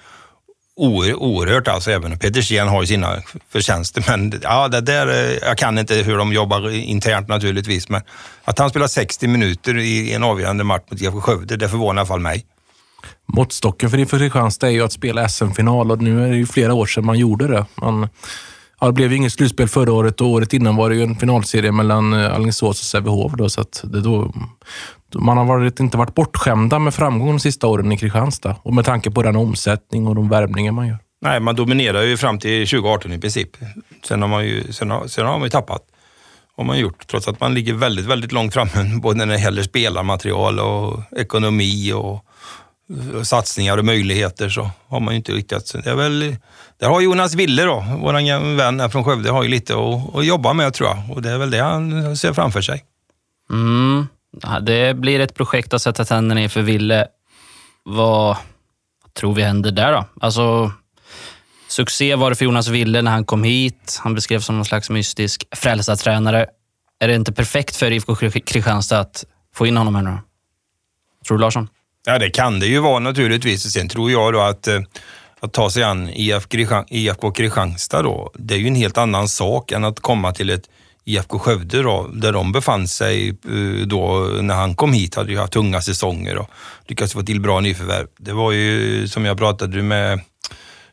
oerhört 0.79 1.69
alltså. 1.69 1.91
Även 1.91 2.19
Petersen 2.19 2.69
har 2.69 2.81
ju 2.81 2.87
sina 2.87 3.23
förtjänster, 3.49 4.05
men 4.09 4.41
ja, 4.43 4.69
det 4.69 4.81
där, 4.81 5.09
eh, 5.09 5.39
jag 5.43 5.59
kan 5.59 5.79
inte 5.79 5.95
hur 5.95 6.17
de 6.17 6.33
jobbar 6.33 6.71
internt 6.71 7.29
naturligtvis, 7.29 7.89
men 7.89 8.03
att 8.45 8.59
han 8.59 8.71
spelar 8.71 8.87
60 8.87 9.27
minuter 9.27 9.79
i 9.79 10.13
en 10.13 10.25
avgörande 10.25 10.65
match 10.65 10.83
mot 10.91 11.01
IFK 11.01 11.21
Skövde, 11.21 11.57
det 11.57 11.69
förvånar 11.69 11.95
i 11.95 11.99
alla 12.01 12.07
fall 12.07 12.21
mig. 12.21 12.47
Måttstocken 13.27 13.91
för 13.91 13.99
IFK 13.99 14.19
Kristianstad 14.19 14.67
är 14.67 14.73
ju 14.73 14.85
att 14.85 14.93
spela 14.93 15.29
SM-final 15.29 15.91
och 15.91 16.03
nu 16.03 16.25
är 16.25 16.31
det 16.31 16.37
ju 16.37 16.47
flera 16.47 16.75
år 16.75 16.87
sedan 16.87 17.07
man 17.07 17.19
gjorde 17.19 17.49
det. 17.49 17.67
Man, 17.75 18.09
ja, 18.81 18.87
det 18.87 18.93
blev 18.93 19.11
ju 19.11 19.17
inget 19.17 19.33
slutspel 19.33 19.69
förra 19.69 19.93
året 19.93 20.21
och 20.21 20.27
året 20.27 20.53
innan 20.53 20.77
var 20.77 20.91
det 20.91 20.97
ju 20.97 21.03
en 21.03 21.17
finalserie 21.17 21.73
mellan 21.73 22.13
eh, 22.13 22.35
Alingsås 22.35 22.81
och 22.81 22.87
Sävehof. 22.87 23.33
Då, 23.33 23.49
så 23.49 23.61
att 23.61 23.85
det 23.85 24.01
då, 24.01 24.33
man 25.15 25.37
har 25.37 25.45
varit, 25.45 25.81
inte 25.81 25.97
varit 25.97 26.15
bortskämda 26.15 26.79
med 26.79 26.95
framgång 26.95 27.29
de 27.29 27.41
sista 27.41 27.67
åren 27.67 27.93
i 27.93 27.99
Kristianstad 27.99 28.57
och 28.63 28.75
med 28.75 28.85
tanke 28.85 29.11
på 29.11 29.23
den 29.23 29.37
omsättning 29.37 30.07
och 30.07 30.15
de 30.15 30.29
värvningar 30.29 30.73
man 30.73 30.89
gör. 30.89 30.99
Nej, 31.21 31.41
man 31.41 31.57
dominerar 31.57 32.03
ju 32.03 32.17
fram 32.17 32.39
till 32.39 32.69
2018 32.69 33.13
i 33.13 33.19
princip. 33.19 33.51
Sen 34.05 34.23
har 34.23 34.29
man 34.29 34.45
ju, 34.45 34.73
sen 34.73 34.91
har, 34.91 35.07
sen 35.07 35.27
har 35.27 35.33
man 35.33 35.43
ju 35.43 35.51
tappat. 35.51 35.83
Har 36.57 36.65
man 36.65 36.79
gjort, 36.79 37.07
trots 37.07 37.29
att 37.29 37.41
man 37.41 37.55
ligger 37.55 37.75
väldigt, 37.75 38.07
väldigt 38.07 38.33
långt 38.33 38.55
framme 38.55 39.01
både 39.03 39.19
när 39.19 39.27
det 39.27 39.41
gäller 39.41 39.63
spelarmaterial 39.63 40.59
och 40.59 41.01
ekonomi 41.17 41.93
och 41.93 42.25
satsningar 43.23 43.79
och 43.79 43.85
möjligheter 43.85 44.49
så 44.49 44.71
har 44.89 45.01
man 45.01 45.15
ju 45.15 45.19
inte 45.19 45.33
lyckats. 45.33 45.73
Det 45.73 45.91
är 45.91 45.95
väl, 45.95 46.37
där 46.79 46.89
har 46.89 47.01
Jonas 47.01 47.35
Wille 47.35 47.65
då, 47.65 47.85
vår 48.03 48.57
vän 48.57 48.81
här 48.81 48.89
från 48.89 49.05
Skövde, 49.05 49.31
har 49.31 49.43
ju 49.43 49.49
lite 49.49 49.75
att, 49.75 50.17
att 50.17 50.27
jobba 50.27 50.53
med 50.53 50.75
tror 50.75 50.89
jag. 50.89 51.17
Och 51.17 51.23
det 51.23 51.31
är 51.31 51.39
väl 51.39 51.51
det 51.51 51.63
han 51.63 52.17
ser 52.17 52.33
framför 52.33 52.61
sig. 52.61 52.85
Mm. 53.51 54.07
Det 54.63 54.95
blir 54.97 55.21
ett 55.21 55.35
projekt 55.35 55.75
att 55.75 55.83
sätta 55.83 56.05
tänderna 56.05 56.45
i 56.45 56.49
för 56.49 56.63
Wille. 56.63 57.07
Vad 57.85 58.37
tror 59.15 59.35
vi 59.35 59.43
händer 59.43 59.71
där 59.71 59.93
då? 59.93 60.05
Alltså, 60.21 60.73
succé 61.69 62.15
var 62.15 62.31
det 62.31 62.37
för 62.37 62.45
Jonas 62.45 62.69
Wille 62.69 63.03
när 63.03 63.11
han 63.11 63.25
kom 63.25 63.45
hit. 63.45 64.01
Han 64.03 64.15
beskrevs 64.15 64.47
som 64.47 64.57
någon 64.57 64.65
slags 64.65 64.91
mystisk 64.91 65.45
frälsartränare. 65.57 66.47
Är 67.01 67.09
det 67.09 67.15
inte 67.15 67.33
perfekt 67.33 67.77
för 67.77 67.91
IFK 67.91 68.17
Kristianstad 68.17 69.01
att 69.01 69.25
få 69.55 69.67
in 69.67 69.77
honom 69.77 69.95
här 69.95 70.03
nu? 70.03 70.19
Tror 71.27 71.39
du 71.39 71.43
Larsson? 71.43 71.69
Ja, 72.09 72.19
det 72.19 72.31
kan 72.31 72.61
det 72.61 72.67
ju 72.67 72.79
vara 72.79 72.99
naturligtvis. 72.99 73.73
Sen 73.73 73.89
tror 73.89 74.11
jag 74.11 74.33
då 74.33 74.41
att, 74.41 74.69
eh, 74.69 74.81
att 75.41 75.53
ta 75.53 75.71
sig 75.71 75.83
an 75.83 76.11
IFK 76.89 77.31
Kristianstad 77.31 78.03
då, 78.03 78.31
det 78.35 78.55
är 78.55 78.59
ju 78.59 78.67
en 78.67 78.75
helt 78.75 78.99
annan 78.99 79.29
sak 79.29 79.73
än 79.73 79.85
att 79.85 80.01
komma 80.01 80.33
till 80.33 80.51
ett 80.51 80.63
IFK 81.05 81.39
Skövde 81.39 81.83
då, 81.83 82.09
där 82.13 82.33
de 82.33 82.53
befann 82.53 82.89
sig 82.89 83.29
eh, 83.29 83.87
då 83.87 84.31
när 84.41 84.55
han 84.55 84.75
kom 84.75 84.93
hit, 84.93 85.15
hade 85.15 85.33
ju 85.33 85.39
haft 85.39 85.53
tunga 85.53 85.83
säsonger 85.83 86.39
och 86.39 86.51
lyckats 86.87 87.13
få 87.13 87.23
till 87.23 87.41
bra 87.41 87.61
nyförvärv. 87.61 88.07
Det 88.19 88.33
var 88.33 88.53
ju 88.53 89.09
som 89.09 89.25
jag 89.25 89.39
pratade 89.39 89.83
med 89.83 90.21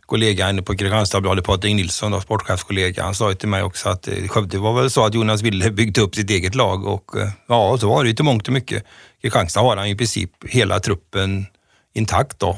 kollega 0.06 0.50
inne 0.50 0.62
på 0.62 0.76
Kristianstadsbladet, 0.78 1.46
Patrik 1.46 1.76
Nilsson, 1.76 2.12
då, 2.12 2.22
sportchefskollega, 2.22 3.04
han 3.04 3.16
sa 3.16 3.30
ju 3.30 3.36
till 3.36 3.50
mig 3.50 3.64
också 3.64 3.90
att 3.90 4.08
eh, 4.08 4.28
Skövde 4.28 4.58
var 4.58 4.74
väl 4.74 4.90
så 4.90 5.06
att 5.06 5.14
Jonas 5.14 5.42
Wille 5.42 5.72
byggde 5.80 6.02
upp 6.02 6.16
sitt 6.16 6.30
eget 6.30 6.56
lag 6.56 6.86
och 6.86 7.18
eh, 7.18 7.30
ja, 7.48 7.78
så 7.80 7.90
var 7.90 8.04
det 8.04 8.10
ju 8.10 8.16
till 8.16 8.26
mångt 8.26 8.48
och 8.48 8.54
mycket. 8.54 8.84
Kristianstad 9.22 9.62
har 9.62 9.78
han 9.78 9.88
i 9.88 9.96
princip 9.96 10.32
hela 10.48 10.80
truppen 10.80 11.46
intakt 11.96 12.40
då. 12.40 12.58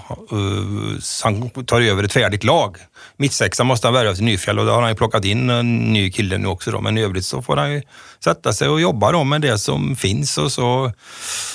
Så 1.02 1.28
han 1.28 1.50
tar 1.50 1.82
över 1.82 2.04
ett 2.04 2.14
färdigt 2.14 2.44
lag. 2.44 2.78
Mittsexa 3.18 3.64
måste 3.64 3.88
han 3.88 3.94
värva 3.94 4.14
till 4.14 4.24
Nyfjäll 4.24 4.60
och 4.60 4.66
då 4.66 4.72
har 4.72 4.82
han 4.82 4.92
ju 4.92 4.96
plockat 4.96 5.26
in 5.26 5.50
en 5.50 5.94
ny 5.94 6.12
kille 6.12 6.38
nu 6.38 6.48
också. 6.48 6.72
Då. 6.72 6.82
Men 6.82 6.98
i 6.98 7.02
övrigt 7.02 7.26
så 7.26 7.42
får 7.42 7.58
han 7.58 7.72
ju 7.72 7.82
sätta 8.24 8.54
sig 8.54 8.70
och 8.70 8.82
jobba 8.82 9.12
då 9.12 9.24
med 9.24 9.42
det 9.42 9.58
som 9.58 9.96
finns 9.96 10.38
och 10.38 10.52
så. 10.52 10.92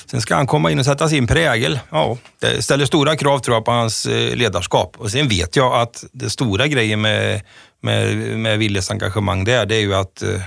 Sen 0.07 0.21
ska 0.21 0.35
han 0.35 0.47
komma 0.47 0.71
in 0.71 0.79
och 0.79 0.85
sätta 0.85 1.09
sin 1.09 1.27
prägel. 1.27 1.81
Ja, 1.91 2.19
det 2.41 2.63
ställer 2.63 2.87
stora 2.87 3.17
krav 3.17 3.39
tror 3.39 3.57
jag 3.57 3.65
på 3.65 3.71
hans 3.71 4.07
eh, 4.07 4.37
ledarskap. 4.37 4.97
Och 4.99 5.11
sen 5.11 5.29
vet 5.29 5.57
jag 5.57 5.75
att 5.75 6.05
det 6.13 6.31
stora 6.31 6.67
grejen 6.67 7.01
med, 7.01 7.43
med, 7.81 8.17
med 8.39 8.59
Willes 8.59 8.91
engagemang 8.91 9.45
där, 9.45 9.67
det 9.67 9.77
är 9.77 9.81
ju 9.81 9.95
att 9.95 10.23
eh, 10.23 10.41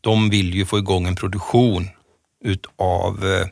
de 0.00 0.30
vill 0.30 0.54
ju 0.54 0.66
få 0.66 0.78
igång 0.78 1.06
en 1.06 1.16
produktion 1.16 1.88
utav 2.44 3.26
eh, 3.26 3.46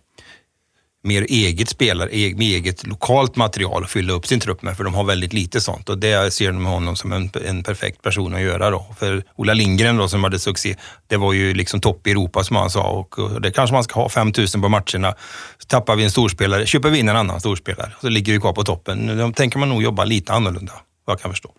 mer 1.03 1.23
eget 1.23 1.69
spelare, 1.69 2.09
med 2.11 2.47
eget 2.47 2.87
lokalt 2.87 3.37
material 3.37 3.85
att 3.85 3.91
fylla 3.91 4.13
upp 4.13 4.27
sin 4.27 4.41
trupp 4.41 4.63
med, 4.63 4.77
för 4.77 4.85
de 4.85 4.95
har 4.95 5.05
väldigt 5.05 5.33
lite 5.33 5.61
sånt 5.61 5.89
och 5.89 5.99
det 5.99 6.35
ser 6.35 6.53
de 6.53 6.65
honom 6.65 6.97
som 6.97 7.13
en, 7.13 7.31
en 7.45 7.63
perfekt 7.63 8.03
person 8.03 8.35
att 8.35 8.41
göra 8.41 8.71
då. 8.71 8.87
För 8.99 9.25
Ola 9.37 9.55
Lindgren 9.55 9.97
då 9.97 10.09
som 10.09 10.25
hade 10.25 10.39
succé, 10.39 10.77
det 11.07 11.17
var 11.17 11.33
ju 11.33 11.55
liksom 11.55 11.81
topp 11.81 12.07
i 12.07 12.11
Europa 12.11 12.45
som 12.45 12.57
han 12.57 12.71
sa 12.71 12.91
och, 12.91 13.19
och 13.19 13.41
det 13.41 13.51
kanske 13.51 13.75
man 13.75 13.85
ska 13.85 14.01
ha, 14.01 14.09
5000 14.09 14.63
på 14.63 14.69
matcherna. 14.69 15.15
Så 15.59 15.67
tappar 15.67 15.97
vi 15.97 16.05
en 16.05 16.11
storspelare, 16.11 16.67
köper 16.67 16.91
vi 16.91 16.99
in 16.99 17.09
en 17.09 17.17
annan 17.17 17.41
storspelare, 17.41 17.93
så 18.01 18.09
ligger 18.09 18.33
vi 18.33 18.41
kvar 18.41 18.53
på 18.53 18.65
toppen. 18.65 19.19
Då 19.19 19.33
tänker 19.33 19.59
man 19.59 19.69
nog 19.69 19.83
jobba 19.83 20.05
lite 20.05 20.33
annorlunda, 20.33 20.73
vad 21.05 21.15
jag 21.15 21.21
kan 21.21 21.31
förstå. 21.31 21.53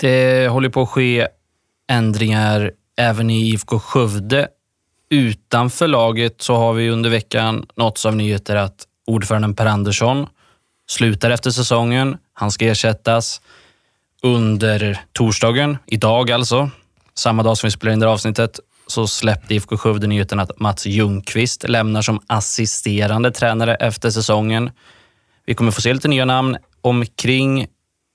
Det 0.00 0.48
håller 0.48 0.68
på 0.68 0.82
att 0.82 0.88
ske 0.88 1.28
ändringar 1.90 2.72
även 2.96 3.30
i 3.30 3.50
IFK 3.50 3.78
Skövde 3.78 4.48
utanför 5.12 5.88
laget 5.88 6.42
så 6.42 6.56
har 6.56 6.72
vi 6.72 6.90
under 6.90 7.10
veckan 7.10 7.66
nåtts 7.76 8.06
av 8.06 8.16
nyheter 8.16 8.56
att 8.56 8.86
ordföranden 9.06 9.54
Per 9.54 9.66
Andersson 9.66 10.26
slutar 10.88 11.30
efter 11.30 11.50
säsongen. 11.50 12.16
Han 12.32 12.50
ska 12.50 12.66
ersättas 12.66 13.40
under 14.22 15.00
torsdagen, 15.12 15.78
idag 15.86 16.30
alltså. 16.30 16.70
Samma 17.14 17.42
dag 17.42 17.58
som 17.58 17.66
vi 17.66 17.70
spelar 17.70 17.92
in 17.92 18.00
det 18.00 18.06
här 18.06 18.12
avsnittet 18.12 18.60
så 18.86 19.06
släppte 19.06 19.54
IFK 19.54 19.76
Skövde 19.76 20.06
nyheten 20.06 20.40
att 20.40 20.60
Mats 20.60 20.86
Ljungqvist 20.86 21.68
lämnar 21.68 22.02
som 22.02 22.20
assisterande 22.26 23.30
tränare 23.30 23.74
efter 23.74 24.10
säsongen. 24.10 24.70
Vi 25.46 25.54
kommer 25.54 25.70
få 25.70 25.80
se 25.80 25.94
lite 25.94 26.08
nya 26.08 26.24
namn 26.24 26.56
omkring 26.80 27.66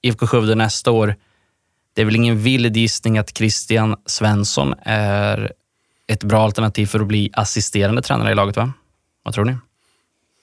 IFK 0.01 0.27
Skövde 0.27 0.55
nästa 0.55 0.91
år. 0.91 1.15
Det 1.95 2.01
är 2.01 2.05
väl 2.05 2.15
ingen 2.15 2.39
vild 2.39 2.77
gissning 2.77 3.17
att 3.17 3.37
Christian 3.37 3.95
Svensson 4.05 4.73
är 4.83 5.51
ett 6.07 6.23
bra 6.23 6.43
alternativ 6.43 6.85
för 6.85 6.99
att 6.99 7.07
bli 7.07 7.29
assisterande 7.33 8.01
tränare 8.01 8.31
i 8.31 8.35
laget, 8.35 8.57
va? 8.57 8.73
Vad 9.23 9.33
tror 9.33 9.45
ni? 9.45 9.55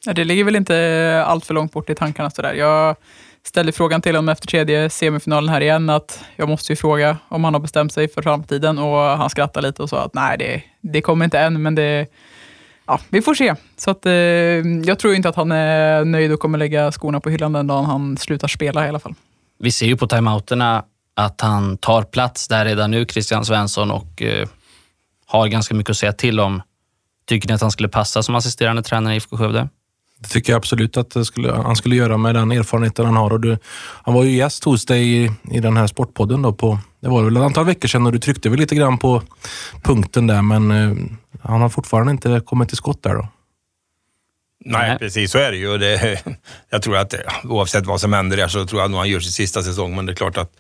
Ja, 0.07 0.13
det 0.13 0.25
ligger 0.25 0.45
väl 0.45 0.57
inte 0.57 1.25
allt 1.27 1.47
för 1.47 1.55
långt 1.55 1.73
bort 1.73 1.91
i 1.91 1.95
tankarna. 1.95 2.31
Sådär. 2.31 2.55
Jag 2.55 2.97
ställde 3.47 3.73
frågan 3.73 4.03
till 4.03 4.15
honom 4.15 4.29
efter 4.29 4.47
tredje 4.47 4.91
semifinalen 4.91 5.49
här 5.49 5.61
igen, 5.61 5.91
att 5.91 6.25
jag 6.37 6.49
måste 6.49 6.73
ju 6.73 6.77
fråga 6.77 7.17
om 7.29 7.45
han 7.45 7.55
har 7.55 7.61
bestämt 7.61 7.93
sig 7.93 8.09
för 8.09 8.23
framtiden 8.23 8.79
och 8.79 8.99
han 8.99 9.31
skrattade 9.31 9.67
lite 9.67 9.83
och 9.83 9.89
sa 9.89 10.05
att 10.05 10.15
nej, 10.15 10.39
det, 10.39 10.63
det 10.81 11.01
kommer 11.01 11.25
inte 11.25 11.39
än, 11.39 11.63
men 11.63 11.75
det, 11.75 12.07
ja, 12.87 13.01
vi 13.09 13.23
får 13.23 13.35
se. 13.35 13.55
Så 13.77 13.91
att, 13.91 14.07
eh, 14.07 14.13
jag 14.85 14.99
tror 14.99 15.15
inte 15.15 15.29
att 15.29 15.37
han 15.37 15.53
är 15.53 16.05
nöjd 16.05 16.33
och 16.33 16.41
kommer 16.41 16.59
lägga 16.59 16.93
skorna 16.93 17.21
på 17.21 17.31
hyllan 17.31 17.53
den 17.53 17.67
dagen 17.67 17.85
han 17.85 18.17
slutar 18.17 18.49
spela 18.49 18.87
i 18.87 18.89
alla 18.89 18.99
fall. 18.99 19.15
Vi 19.59 19.73
ser 19.73 19.87
ju 19.87 19.97
på 19.97 20.07
timeouterna 20.07 20.85
att 21.15 21.41
han 21.41 21.77
tar 21.77 22.03
plats 22.03 22.49
där 22.49 22.65
redan 22.65 22.91
nu, 22.91 23.07
Christian 23.07 23.45
Svensson, 23.45 23.91
och 23.91 24.23
eh, 24.23 24.49
har 25.27 25.49
ganska 25.49 25.75
mycket 25.75 25.91
att 25.91 25.97
säga 25.97 26.13
till 26.13 26.41
om. 26.41 26.63
Tycker 27.27 27.49
ni 27.49 27.55
att 27.55 27.61
han 27.61 27.71
skulle 27.71 27.89
passa 27.89 28.23
som 28.23 28.35
assisterande 28.35 28.83
tränare 28.83 29.15
i 29.15 29.17
IFK 29.17 29.37
Skövde? 29.37 29.69
Det 30.19 30.29
tycker 30.29 30.53
jag 30.53 30.59
absolut 30.59 30.97
att 30.97 31.27
skulle, 31.27 31.53
han 31.53 31.77
skulle 31.77 31.97
göra 31.97 32.17
med 32.17 32.35
den 32.35 32.53
erfarenheten 32.53 33.07
han 33.07 33.17
har. 33.17 33.31
Och 33.31 33.41
du, 33.41 33.59
han 34.05 34.15
var 34.15 34.25
ju 34.25 34.37
gäst 34.37 34.65
hos 34.65 34.87
dig 34.87 35.25
i, 35.25 35.31
i 35.51 35.61
den 35.61 35.77
här 35.77 35.87
sportpodden 35.87 36.43
då 36.43 36.53
på, 36.53 36.79
det 37.01 37.09
var 37.09 37.23
väl 37.23 37.37
ett 37.37 37.43
antal 37.43 37.65
veckor 37.65 37.89
sedan 37.89 38.07
och 38.07 38.13
du 38.13 38.19
tryckte 38.19 38.49
väl 38.49 38.59
lite 38.59 38.75
grann 38.75 38.99
på 38.99 39.23
punkten 39.83 40.27
där, 40.27 40.43
men 40.43 40.71
eh, 40.71 40.97
han 41.43 41.61
har 41.61 41.69
fortfarande 41.69 42.13
inte 42.13 42.41
kommit 42.47 42.69
till 42.69 42.77
skott 42.77 43.03
där 43.03 43.15
då. 43.15 43.29
Nej, 44.65 44.89
Nej. 44.89 44.99
precis 44.99 45.33
så 45.33 45.39
är 45.39 45.51
det 45.51 45.57
ju. 45.57 45.79
Det, 45.79 46.23
jag 46.71 46.83
tror 46.83 46.97
att 46.97 47.15
oavsett 47.45 47.87
vad 47.87 48.01
som 48.01 48.13
händer 48.13 48.37
där 48.37 48.49
så 48.49 48.67
tror 48.67 48.81
jag 48.81 48.91
nog 48.91 49.01
han 49.01 49.09
gör 49.09 49.21
sin 49.21 49.33
sista 49.33 49.63
säsong, 49.63 49.97
men 49.97 50.07
det 50.07 50.13
är 50.13 50.17
klart 50.17 50.37
att 50.37 50.53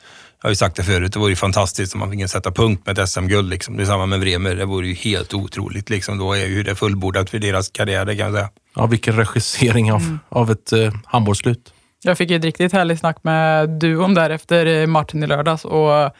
jag 0.44 0.48
har 0.48 0.52
ju 0.52 0.57
sagt 0.57 0.76
det 0.76 0.83
förut, 0.83 1.12
det 1.12 1.18
vore 1.18 1.30
ju 1.30 1.37
fantastiskt 1.37 1.94
om 1.94 2.00
man 2.00 2.11
fick 2.11 2.30
sätta 2.30 2.50
punkt 2.50 2.87
med 2.87 2.98
ett 2.98 3.09
SM-guld. 3.09 3.50
Liksom. 3.50 3.76
Det 3.76 3.83
är 3.83 3.87
samma 3.87 4.07
med 4.07 4.20
Bremer, 4.20 4.54
det 4.54 4.64
vore 4.64 4.87
ju 4.87 4.94
helt 4.94 5.35
otroligt. 5.35 5.90
Liksom. 5.90 6.18
Då 6.18 6.33
är 6.33 6.46
ju 6.46 6.62
det 6.62 6.74
fullbordat 6.74 7.30
för 7.30 7.38
deras 7.38 7.68
karriär, 7.68 8.04
det 8.04 8.16
kan 8.16 8.26
jag 8.26 8.35
säga. 8.35 8.48
Ja, 8.74 8.87
vilken 8.87 9.16
regissering 9.16 9.92
av, 9.92 10.18
av 10.28 10.50
ett 10.50 10.72
eh, 10.72 10.92
handbollsslut. 11.04 11.72
Jag 12.02 12.18
fick 12.18 12.30
ett 12.30 12.44
riktigt 12.44 12.72
härligt 12.72 13.00
snack 13.00 13.16
med 13.22 13.68
duon 13.68 14.14
där 14.14 14.30
efter 14.30 14.66
eh, 14.66 14.87
matchen 14.87 15.22
i 15.22 15.26
lördags. 15.26 15.64
Och 15.64 16.11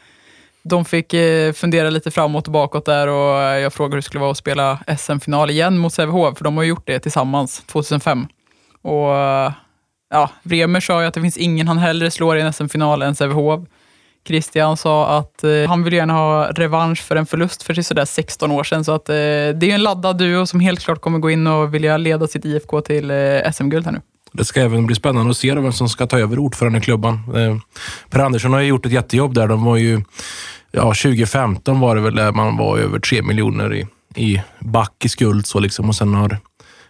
de 0.63 0.85
fick 0.85 1.13
eh, 1.13 1.53
fundera 1.53 1.89
lite 1.89 2.11
framåt 2.11 2.47
och 2.47 2.53
bakåt 2.53 2.85
där 2.85 3.07
och 3.07 3.59
jag 3.59 3.73
frågade 3.73 3.95
hur 3.95 4.01
det 4.01 4.05
skulle 4.05 4.21
vara 4.21 4.31
att 4.31 4.37
spela 4.37 4.79
SM-final 4.97 5.49
igen 5.49 5.77
mot 5.77 5.93
Sävehof, 5.93 6.37
för 6.37 6.43
de 6.43 6.57
har 6.57 6.63
gjort 6.63 6.87
det 6.87 6.99
tillsammans 6.99 7.63
2005. 7.65 8.27
Och 8.81 9.09
ja, 10.09 10.29
Bremer 10.43 10.79
sa 10.79 11.01
ju 11.01 11.07
att 11.07 11.13
det 11.13 11.21
finns 11.21 11.37
ingen 11.37 11.67
han 11.67 11.77
hellre 11.77 12.11
slår 12.11 12.37
i 12.37 12.41
en 12.41 12.53
SM-final 12.53 13.01
än 13.01 13.15
Sävehof. 13.15 13.61
Christian 14.27 14.77
sa 14.77 15.17
att 15.17 15.43
eh, 15.43 15.51
han 15.67 15.83
vill 15.83 15.93
gärna 15.93 16.13
ha 16.13 16.51
revansch 16.51 17.01
för 17.01 17.15
en 17.15 17.25
förlust 17.25 17.63
för 17.63 17.73
typ 17.73 17.85
sådär 17.85 18.05
16 18.05 18.51
år 18.51 18.63
sedan. 18.63 18.83
Så 18.83 18.91
att, 18.91 19.09
eh, 19.09 19.13
det 19.13 19.63
är 19.63 19.69
en 19.69 19.83
laddad 19.83 20.17
duo 20.17 20.45
som 20.45 20.59
helt 20.59 20.79
klart 20.79 21.01
kommer 21.01 21.19
gå 21.19 21.29
in 21.29 21.47
och 21.47 21.73
vilja 21.73 21.97
leda 21.97 22.27
sitt 22.27 22.45
IFK 22.45 22.81
till 22.81 23.11
eh, 23.11 23.51
SM-guld 23.53 23.85
här 23.85 23.91
nu. 23.91 24.01
Det 24.31 24.45
ska 24.45 24.61
även 24.61 24.85
bli 24.85 24.95
spännande 24.95 25.31
att 25.31 25.37
se 25.37 25.55
vem 25.55 25.73
som 25.73 25.89
ska 25.89 26.07
ta 26.07 26.19
över 26.19 26.39
ordförandeklubban. 26.39 27.13
Eh, 27.13 27.57
Per 28.09 28.19
Andersson 28.19 28.53
har 28.53 28.59
ju 28.59 28.67
gjort 28.67 28.85
ett 28.85 28.91
jättejobb 28.91 29.33
där. 29.33 29.47
De 29.47 29.63
var 29.63 29.77
ju, 29.77 30.01
ja, 30.71 30.81
2015 30.81 31.79
var 31.79 31.95
det 31.95 32.01
väl 32.01 32.15
där 32.15 32.31
man 32.31 32.57
var 32.57 32.77
över 32.77 32.99
3 32.99 33.21
miljoner 33.21 33.73
i, 33.73 33.87
i 34.15 34.41
back 34.59 35.05
i 35.05 35.09
skuld 35.09 35.45
så 35.45 35.59
liksom, 35.59 35.89
och 35.89 35.95
sen 35.95 36.13
har 36.13 36.39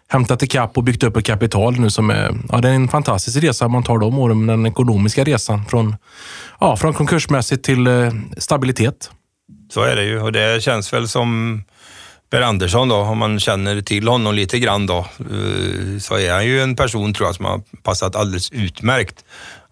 hämtat 0.07 0.43
ikapp 0.43 0.77
och 0.77 0.83
byggt 0.83 1.03
upp 1.03 1.17
ett 1.17 1.25
kapital 1.25 1.79
nu 1.79 1.89
som 1.89 2.09
är, 2.09 2.31
ja, 2.49 2.57
det 2.57 2.69
är 2.69 2.73
en 2.73 2.87
fantastisk 2.87 3.43
resa 3.43 3.67
man 3.67 3.83
tar 3.83 3.97
de 3.97 4.19
åren, 4.19 4.47
den 4.47 4.65
ekonomiska 4.65 5.23
resan 5.23 5.65
från, 5.65 5.95
ja, 6.59 6.77
från 6.77 6.93
konkursmässigt 6.93 7.63
till 7.63 7.87
eh, 7.87 8.11
stabilitet. 8.37 9.11
Så 9.73 9.81
är 9.81 9.95
det 9.95 10.03
ju 10.03 10.21
och 10.21 10.31
det 10.31 10.63
känns 10.63 10.93
väl 10.93 11.07
som 11.07 11.63
Per 12.29 12.41
Andersson 12.41 12.89
då, 12.89 12.95
om 12.95 13.17
man 13.17 13.39
känner 13.39 13.81
till 13.81 14.07
honom 14.07 14.35
lite 14.35 14.59
grann 14.59 14.85
då, 14.85 14.97
eh, 14.97 15.99
så 15.99 16.17
är 16.17 16.33
han 16.33 16.45
ju 16.45 16.61
en 16.61 16.75
person 16.75 17.13
tror 17.13 17.27
jag 17.27 17.35
som 17.35 17.45
har 17.45 17.61
passat 17.83 18.15
alldeles 18.15 18.51
utmärkt 18.51 19.25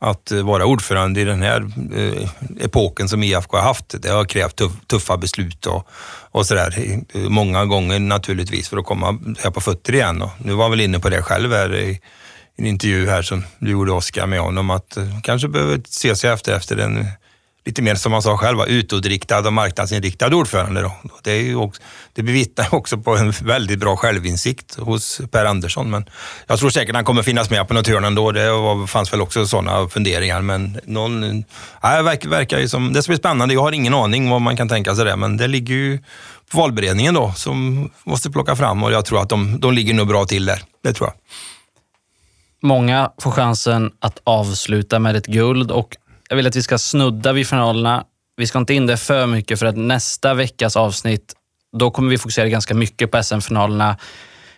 att 0.04 0.32
eh, 0.32 0.46
vara 0.46 0.66
ordförande 0.66 1.22
i 1.22 1.24
den 1.24 1.42
här 1.42 1.72
eh, 1.96 2.30
epoken 2.60 3.10
som 3.10 3.24
IFK 3.24 3.58
har 3.58 3.64
haft. 3.64 4.02
Det 4.02 4.10
har 4.10 4.26
krävt 4.26 4.56
tuff, 4.56 4.72
tuffa 4.88 5.18
beslut 5.18 5.66
och, 5.66 5.88
och 6.32 6.46
sådär. 6.46 7.00
Eh, 7.14 7.22
många 7.22 7.66
gånger 7.66 8.00
naturligtvis 8.00 8.70
för 8.70 8.78
att 8.78 8.86
komma 8.86 9.20
här 9.44 9.52
på 9.52 9.62
fötter 9.62 9.94
igen. 9.94 10.22
Och 10.22 10.30
nu 10.38 10.54
var 10.54 10.64
han 10.64 10.72
väl 10.72 10.82
inne 10.82 11.00
på 11.00 11.10
det 11.10 11.22
själv 11.22 11.54
här 11.54 11.76
i 11.76 12.00
en 12.58 12.66
intervju 12.66 13.10
här 13.10 13.22
som 13.22 13.44
du 13.60 13.72
gjorde 13.72 13.92
Oskar 13.92 14.28
med 14.28 14.40
honom 14.40 14.70
att 14.70 14.98
eh, 14.98 15.22
kanske 15.24 15.48
behöver 15.48 15.82
se 15.88 16.16
sig 16.16 16.30
efter 16.30 16.56
efter 16.56 16.78
en 16.78 17.08
lite 17.66 17.82
mer 17.82 17.96
som 17.96 18.14
han 18.14 18.22
sa 18.22 18.38
själv, 18.38 18.62
utåtriktad 18.68 19.48
och 19.48 19.54
marknadsinriktad 19.54 20.36
ordförande. 20.36 20.82
Då. 20.82 20.92
Det, 21.24 21.32
är 21.32 21.42
ju 21.42 21.56
också, 21.56 21.82
det 22.14 22.24
bevittnar 22.24 22.76
också 22.76 22.98
på 22.98 23.16
en 23.18 23.32
väldigt 23.32 23.80
bra 23.80 23.98
självinsikt 23.98 24.76
hos 24.76 25.22
Per 25.32 25.46
Andersson. 25.46 25.90
Men 25.90 26.06
jag 26.48 26.60
tror 26.60 26.70
säkert 26.70 26.96
han 26.96 27.06
kommer 27.06 27.24
finnas 27.24 27.50
med 27.50 27.68
på 27.68 27.74
något 27.74 27.88
hörn 27.88 28.04
ändå. 28.04 28.32
Det 28.32 28.52
var, 28.52 28.88
fanns 28.88 29.14
väl 29.14 29.22
också 29.22 29.46
sådana 29.46 29.90
funderingar. 29.90 30.42
Men 30.42 30.80
någon, 30.86 31.20
nej, 31.84 31.98
det 31.98 32.04
verkar, 32.04 32.30
verkar 32.30 32.60
ju 32.60 32.70
som, 32.70 32.94
det 32.94 33.04
ska 33.04 33.10
bli 33.10 33.18
spännande. 33.18 33.54
Jag 33.54 33.62
har 33.62 33.72
ingen 33.72 33.94
aning 33.94 34.30
vad 34.30 34.42
man 34.42 34.58
kan 34.58 34.70
tänka 34.70 34.96
sig 34.96 35.06
det, 35.06 35.16
men 35.16 35.38
det 35.38 35.48
ligger 35.48 35.76
ju 35.76 36.00
på 36.52 36.58
valberedningen 36.58 37.14
då 37.14 37.34
som 37.36 37.90
måste 38.04 38.32
plocka 38.32 38.56
fram 38.56 38.84
och 38.84 38.92
jag 38.92 39.06
tror 39.06 39.22
att 39.22 39.30
de, 39.30 39.60
de 39.60 39.74
ligger 39.74 39.94
nog 39.94 40.08
bra 40.08 40.26
till 40.26 40.46
där. 40.46 40.62
Det 40.84 40.94
tror 40.94 41.10
jag. 41.10 41.16
Många 42.66 43.12
får 43.22 43.32
chansen 43.32 43.92
att 44.00 44.22
avsluta 44.24 45.00
med 45.00 45.16
ett 45.16 45.26
guld 45.26 45.72
och 45.72 45.96
jag 46.34 46.38
vill 46.38 46.48
att 46.48 46.56
vi 46.56 46.64
ska 46.64 46.78
snudda 46.78 47.34
vid 47.34 47.48
finalerna. 47.48 48.06
Vi 48.36 48.48
ska 48.48 48.60
inte 48.60 48.74
in 48.74 48.88
det 48.88 48.98
för 48.98 49.28
mycket 49.28 49.60
för 49.60 49.66
att 49.66 49.78
nästa 49.78 50.34
veckas 50.34 50.78
avsnitt, 50.78 51.34
då 51.78 51.92
kommer 51.92 52.10
vi 52.10 52.18
fokusera 52.18 52.50
ganska 52.50 52.74
mycket 52.74 53.12
på 53.12 53.24
SM-finalerna. 53.24 53.98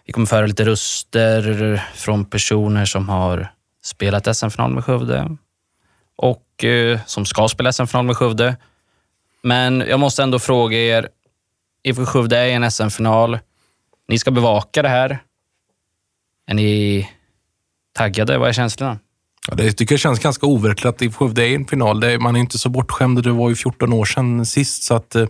Vi 0.06 0.14
kommer 0.14 0.28
föra 0.28 0.46
lite 0.46 0.66
röster 0.66 1.84
från 1.96 2.26
personer 2.26 2.86
som 2.86 3.10
har 3.10 3.52
spelat 3.84 4.36
SM-final 4.38 4.74
med 4.74 4.86
Skövde 4.86 5.38
och 6.16 6.64
eh, 6.64 7.00
som 7.06 7.26
ska 7.26 7.48
spela 7.48 7.74
SM-final 7.74 8.06
med 8.06 8.18
Skövde. 8.18 8.58
Men 9.44 9.84
jag 9.88 10.00
måste 10.00 10.24
ändå 10.24 10.40
fråga 10.40 10.78
er, 10.78 11.10
IFK 11.84 12.06
Skövde 12.06 12.38
är 12.38 12.46
i 12.46 12.54
en 12.54 12.72
SM-final. 12.72 13.40
Ni 14.08 14.20
ska 14.20 14.32
bevaka 14.32 14.82
det 14.82 14.90
här. 14.90 15.20
Är 16.48 16.54
ni 16.54 17.10
taggade? 17.94 18.38
Vad 18.38 18.50
är 18.50 18.54
känslorna? 18.54 19.00
Ja, 19.48 19.56
det 19.56 19.72
tycker 19.72 19.94
jag 19.94 20.00
känns 20.00 20.20
ganska 20.20 20.46
overkligt 20.46 20.86
att 20.86 21.16
Skövde 21.16 21.42
är 21.42 21.48
i 21.48 21.56
en 21.56 21.66
final. 21.66 22.00
Det, 22.00 22.20
man 22.20 22.36
är 22.36 22.40
inte 22.40 22.58
så 22.58 22.70
bortskämd. 22.70 23.24
Det 23.24 23.32
var 23.32 23.50
ju 23.50 23.56
14 23.56 23.94
år 23.94 24.06
sedan 24.06 24.46
sist. 24.46 24.84
Så 24.84 24.96
att, 24.96 25.16
eh, 25.16 25.26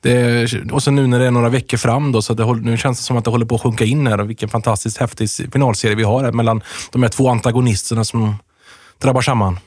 det, 0.00 0.52
och 0.72 0.82
så 0.82 0.90
nu 0.90 1.06
när 1.06 1.18
det 1.18 1.26
är 1.26 1.30
några 1.30 1.48
veckor 1.48 1.78
fram 1.78 2.12
då, 2.12 2.22
så 2.22 2.34
det, 2.34 2.54
nu 2.54 2.76
känns 2.76 2.98
det 2.98 3.04
som 3.04 3.16
att 3.16 3.24
det 3.24 3.30
håller 3.30 3.46
på 3.46 3.54
att 3.54 3.62
sjunka 3.62 3.84
in 3.84 4.06
här. 4.06 4.20
Och 4.20 4.30
vilken 4.30 4.48
fantastiskt 4.48 4.98
häftig 4.98 5.28
finalserie 5.52 5.94
vi 5.94 6.02
har 6.02 6.24
här 6.24 6.32
mellan 6.32 6.62
de 6.92 7.02
här 7.02 7.10
två 7.10 7.28
antagonisterna 7.28 8.04
som 8.04 8.36
drabbar 8.98 9.20
samman. 9.20 9.58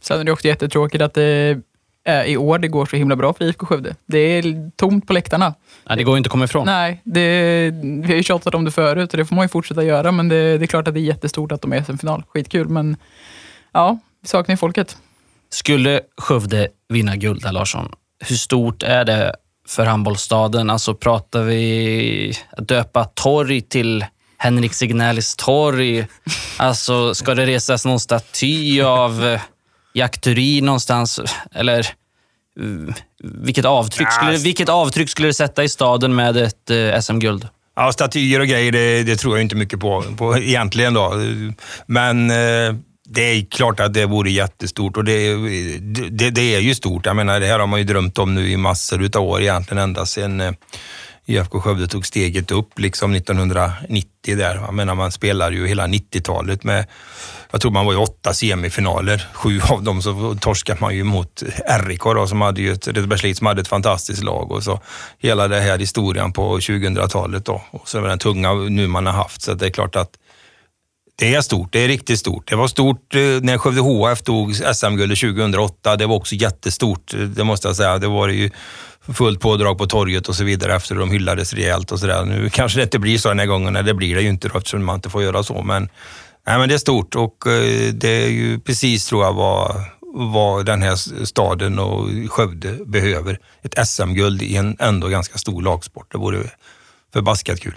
Sen 0.00 0.20
är 0.20 0.24
det 0.24 0.32
också 0.32 0.48
jättetråkigt 0.48 1.02
att 1.02 1.14
det 1.14 1.60
i 2.26 2.36
år 2.36 2.58
det 2.58 2.68
går 2.68 2.86
så 2.86 2.96
himla 2.96 3.16
bra 3.16 3.32
för 3.32 3.44
IFK 3.44 3.66
Skövde. 3.66 3.96
Det 4.06 4.18
är 4.18 4.70
tomt 4.76 5.06
på 5.06 5.12
läktarna. 5.12 5.54
Nej, 5.88 5.96
det 5.96 6.04
går 6.04 6.14
ju 6.14 6.18
inte 6.18 6.28
att 6.28 6.32
komma 6.32 6.44
ifrån. 6.44 6.66
Nej, 6.66 7.00
det, 7.04 7.70
vi 7.74 8.06
har 8.06 8.14
ju 8.14 8.22
tjatat 8.22 8.54
om 8.54 8.64
det 8.64 8.70
förut 8.70 9.12
och 9.12 9.16
det 9.16 9.24
får 9.24 9.36
man 9.36 9.44
ju 9.44 9.48
fortsätta 9.48 9.84
göra, 9.84 10.12
men 10.12 10.28
det, 10.28 10.58
det 10.58 10.64
är 10.64 10.66
klart 10.66 10.88
att 10.88 10.94
det 10.94 11.00
är 11.00 11.02
jättestort 11.02 11.52
att 11.52 11.62
de 11.62 11.72
är 11.72 11.80
i 11.80 11.84
SM-final. 11.84 12.22
Skitkul, 12.28 12.68
men 12.68 12.96
ja, 13.72 13.98
vi 14.22 14.28
saknar 14.28 14.52
ju 14.52 14.56
folket. 14.56 14.96
Skulle 15.50 16.00
Skövde 16.16 16.68
vinna 16.88 17.16
guld, 17.16 17.42
där, 17.42 17.52
Larsson, 17.52 17.92
hur 18.24 18.36
stort 18.36 18.82
är 18.82 19.04
det 19.04 19.36
för 19.68 19.86
handbollsstaden? 19.86 20.70
Alltså 20.70 20.94
pratar 20.94 21.42
vi 21.42 22.34
att 22.50 22.68
döpa 22.68 23.04
torg 23.04 23.60
till 23.60 24.04
Henrik 24.38 24.74
Signellis 24.74 25.36
torg? 25.36 26.06
Alltså, 26.56 27.14
ska 27.14 27.34
det 27.34 27.46
resas 27.46 27.84
någon 27.84 28.00
staty 28.00 28.82
av 28.82 29.26
eh, 29.26 29.40
Jack 29.94 30.20
Turin 30.20 30.64
någonstans? 30.64 31.20
Eller 31.54 31.78
eh, 31.78 32.94
vilket 33.24 33.64
avtryck, 33.64 34.12
skulle, 34.12 34.36
vilket 34.36 34.68
avtryck 34.68 35.10
skulle 35.10 35.28
det 35.28 35.34
sätta 35.34 35.64
i 35.64 35.68
staden 35.68 36.14
med 36.14 36.36
ett 36.36 36.70
eh, 36.70 37.00
SM-guld? 37.00 37.48
Ja, 37.76 37.92
statyer 37.92 38.40
och 38.40 38.46
grejer, 38.46 38.72
det, 38.72 39.02
det, 39.02 39.16
tror 39.16 39.36
jag 39.36 39.42
inte 39.42 39.56
mycket 39.56 39.80
på, 39.80 40.04
på 40.18 40.38
egentligen. 40.38 40.94
Då. 40.94 41.14
Men 41.86 42.30
eh, 42.30 42.74
det 43.08 43.22
är 43.22 43.46
klart 43.50 43.80
att 43.80 43.94
det 43.94 44.06
vore 44.06 44.30
jättestort 44.30 44.96
och 44.96 45.04
det, 45.04 45.34
det, 46.10 46.30
det, 46.30 46.54
är 46.54 46.60
ju 46.60 46.74
stort. 46.74 47.06
Jag 47.06 47.16
menar, 47.16 47.40
det 47.40 47.46
här 47.46 47.58
har 47.58 47.66
man 47.66 47.78
ju 47.78 47.84
drömt 47.84 48.18
om 48.18 48.34
nu 48.34 48.50
i 48.50 48.56
massor 48.56 49.10
av 49.16 49.22
år 49.22 49.40
egentligen, 49.40 49.82
ända 49.82 50.06
sedan 50.06 50.56
IFK 51.26 51.60
Skövde 51.60 51.86
tog 51.86 52.06
steget 52.06 52.50
upp 52.50 52.78
liksom 52.78 53.14
1990 53.14 54.36
där. 54.36 54.54
Jag 54.54 54.74
menar, 54.74 54.94
man 54.94 55.12
spelar 55.12 55.50
ju 55.50 55.66
hela 55.66 55.86
90-talet 55.86 56.64
med, 56.64 56.86
jag 57.50 57.60
tror 57.60 57.72
man 57.72 57.86
var 57.86 57.92
i 57.92 57.96
åtta 57.96 58.32
semifinaler. 58.32 59.28
Sju 59.32 59.60
av 59.70 59.82
dem 59.82 60.02
så 60.02 60.36
torskade 60.40 60.80
man 60.80 60.96
ju 60.96 61.04
mot 61.04 61.42
RIK 61.86 62.02
då, 62.02 62.26
som 62.26 62.40
hade 62.40 62.60
ju 62.60 62.72
ett, 62.72 62.88
Redbergslid 62.88 63.36
som 63.36 63.46
hade 63.46 63.60
ett 63.60 63.68
fantastiskt 63.68 64.22
lag 64.22 64.52
och 64.52 64.62
så 64.62 64.80
hela 65.18 65.48
den 65.48 65.62
här 65.62 65.78
historien 65.78 66.32
på 66.32 66.58
2000-talet 66.58 67.44
då. 67.44 67.62
Och 67.70 67.88
så 67.88 68.00
den 68.00 68.18
tunga 68.18 68.52
nu 68.52 68.86
man 68.86 69.06
har 69.06 69.12
haft. 69.12 69.42
Så 69.42 69.54
det 69.54 69.66
är 69.66 69.70
klart 69.70 69.96
att 69.96 70.10
det 71.20 71.34
är 71.34 71.40
stort, 71.40 71.72
det 71.72 71.84
är 71.84 71.88
riktigt 71.88 72.18
stort. 72.18 72.50
Det 72.50 72.56
var 72.56 72.68
stort 72.68 73.14
eh, 73.14 73.20
när 73.20 73.58
Skövde 73.58 73.80
HF 73.80 74.22
tog 74.22 74.54
SM-guldet 74.54 75.18
2008. 75.18 75.96
Det 75.96 76.06
var 76.06 76.16
också 76.16 76.34
jättestort, 76.34 77.14
eh, 77.14 77.20
det 77.20 77.44
måste 77.44 77.68
jag 77.68 77.76
säga. 77.76 77.98
Det 77.98 78.08
var 78.08 78.28
ju 78.28 78.50
fullt 79.08 79.40
pådrag 79.40 79.78
på 79.78 79.86
torget 79.86 80.28
och 80.28 80.34
så 80.34 80.44
vidare 80.44 80.74
efter 80.74 80.94
de 80.94 81.10
hyllades 81.10 81.52
rejält 81.52 81.92
och 81.92 82.00
sådär. 82.00 82.24
Nu 82.24 82.50
kanske 82.50 82.78
det 82.78 82.82
inte 82.82 82.98
blir 82.98 83.18
så 83.18 83.28
den 83.28 83.38
här 83.38 83.46
gången, 83.46 83.86
det 83.86 83.94
blir 83.94 84.14
det 84.14 84.22
ju 84.22 84.28
inte 84.28 84.48
då, 84.48 84.58
eftersom 84.58 84.84
man 84.84 84.94
inte 84.94 85.10
får 85.10 85.22
göra 85.22 85.42
så. 85.42 85.62
Men, 85.62 85.88
nej, 86.46 86.58
men 86.58 86.68
det 86.68 86.74
är 86.74 86.78
stort 86.78 87.14
och 87.14 87.46
eh, 87.46 87.92
det 87.92 88.24
är 88.24 88.28
ju 88.28 88.60
precis, 88.60 89.06
tror 89.06 89.24
jag, 89.24 89.32
vad, 89.32 89.82
vad 90.14 90.66
den 90.66 90.82
här 90.82 91.24
staden 91.24 91.78
och 91.78 92.08
Skövde 92.28 92.78
behöver. 92.86 93.38
Ett 93.62 93.88
SM-guld 93.88 94.42
i 94.42 94.56
en 94.56 94.76
ändå 94.78 95.08
ganska 95.08 95.38
stor 95.38 95.62
lagsport. 95.62 96.12
Det 96.12 96.18
vore 96.18 96.50
förbaskat 97.12 97.60
kul. 97.60 97.74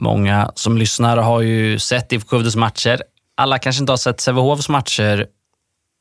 Många 0.00 0.52
som 0.54 0.78
lyssnar 0.78 1.16
har 1.16 1.40
ju 1.40 1.78
sett 1.78 2.12
IFK 2.12 2.28
Skövdes 2.28 2.56
matcher. 2.56 3.02
Alla 3.34 3.58
kanske 3.58 3.80
inte 3.80 3.92
har 3.92 3.96
sett 3.96 4.20
Sävehofs 4.20 4.68
matcher. 4.68 5.26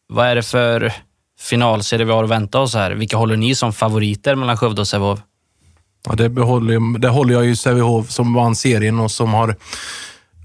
Vad 0.08 0.28
är 0.28 0.36
det 0.36 0.44
för 0.44 0.94
finalserie 1.40 2.06
vi 2.06 2.12
har 2.12 2.24
att 2.24 2.30
vänta 2.30 2.60
oss 2.60 2.74
här? 2.74 2.92
Vilka 2.92 3.18
håller 3.18 3.38
ni 3.38 3.56
som 3.56 3.74
favoriter 3.74 4.36
mellan 4.36 4.58
Skövde 4.58 4.82
och 4.82 4.88
Sävehof? 4.88 5.20
Ja, 6.08 6.16
det, 6.16 6.30
behåller, 6.30 7.00
det 7.00 7.10
håller 7.10 7.34
jag 7.34 7.46
ju 7.46 7.56
Sävehof 7.56 8.10
som 8.12 8.34
vann 8.34 8.56
serien 8.56 9.00
och 9.00 9.12
som 9.12 9.34
har 9.34 9.56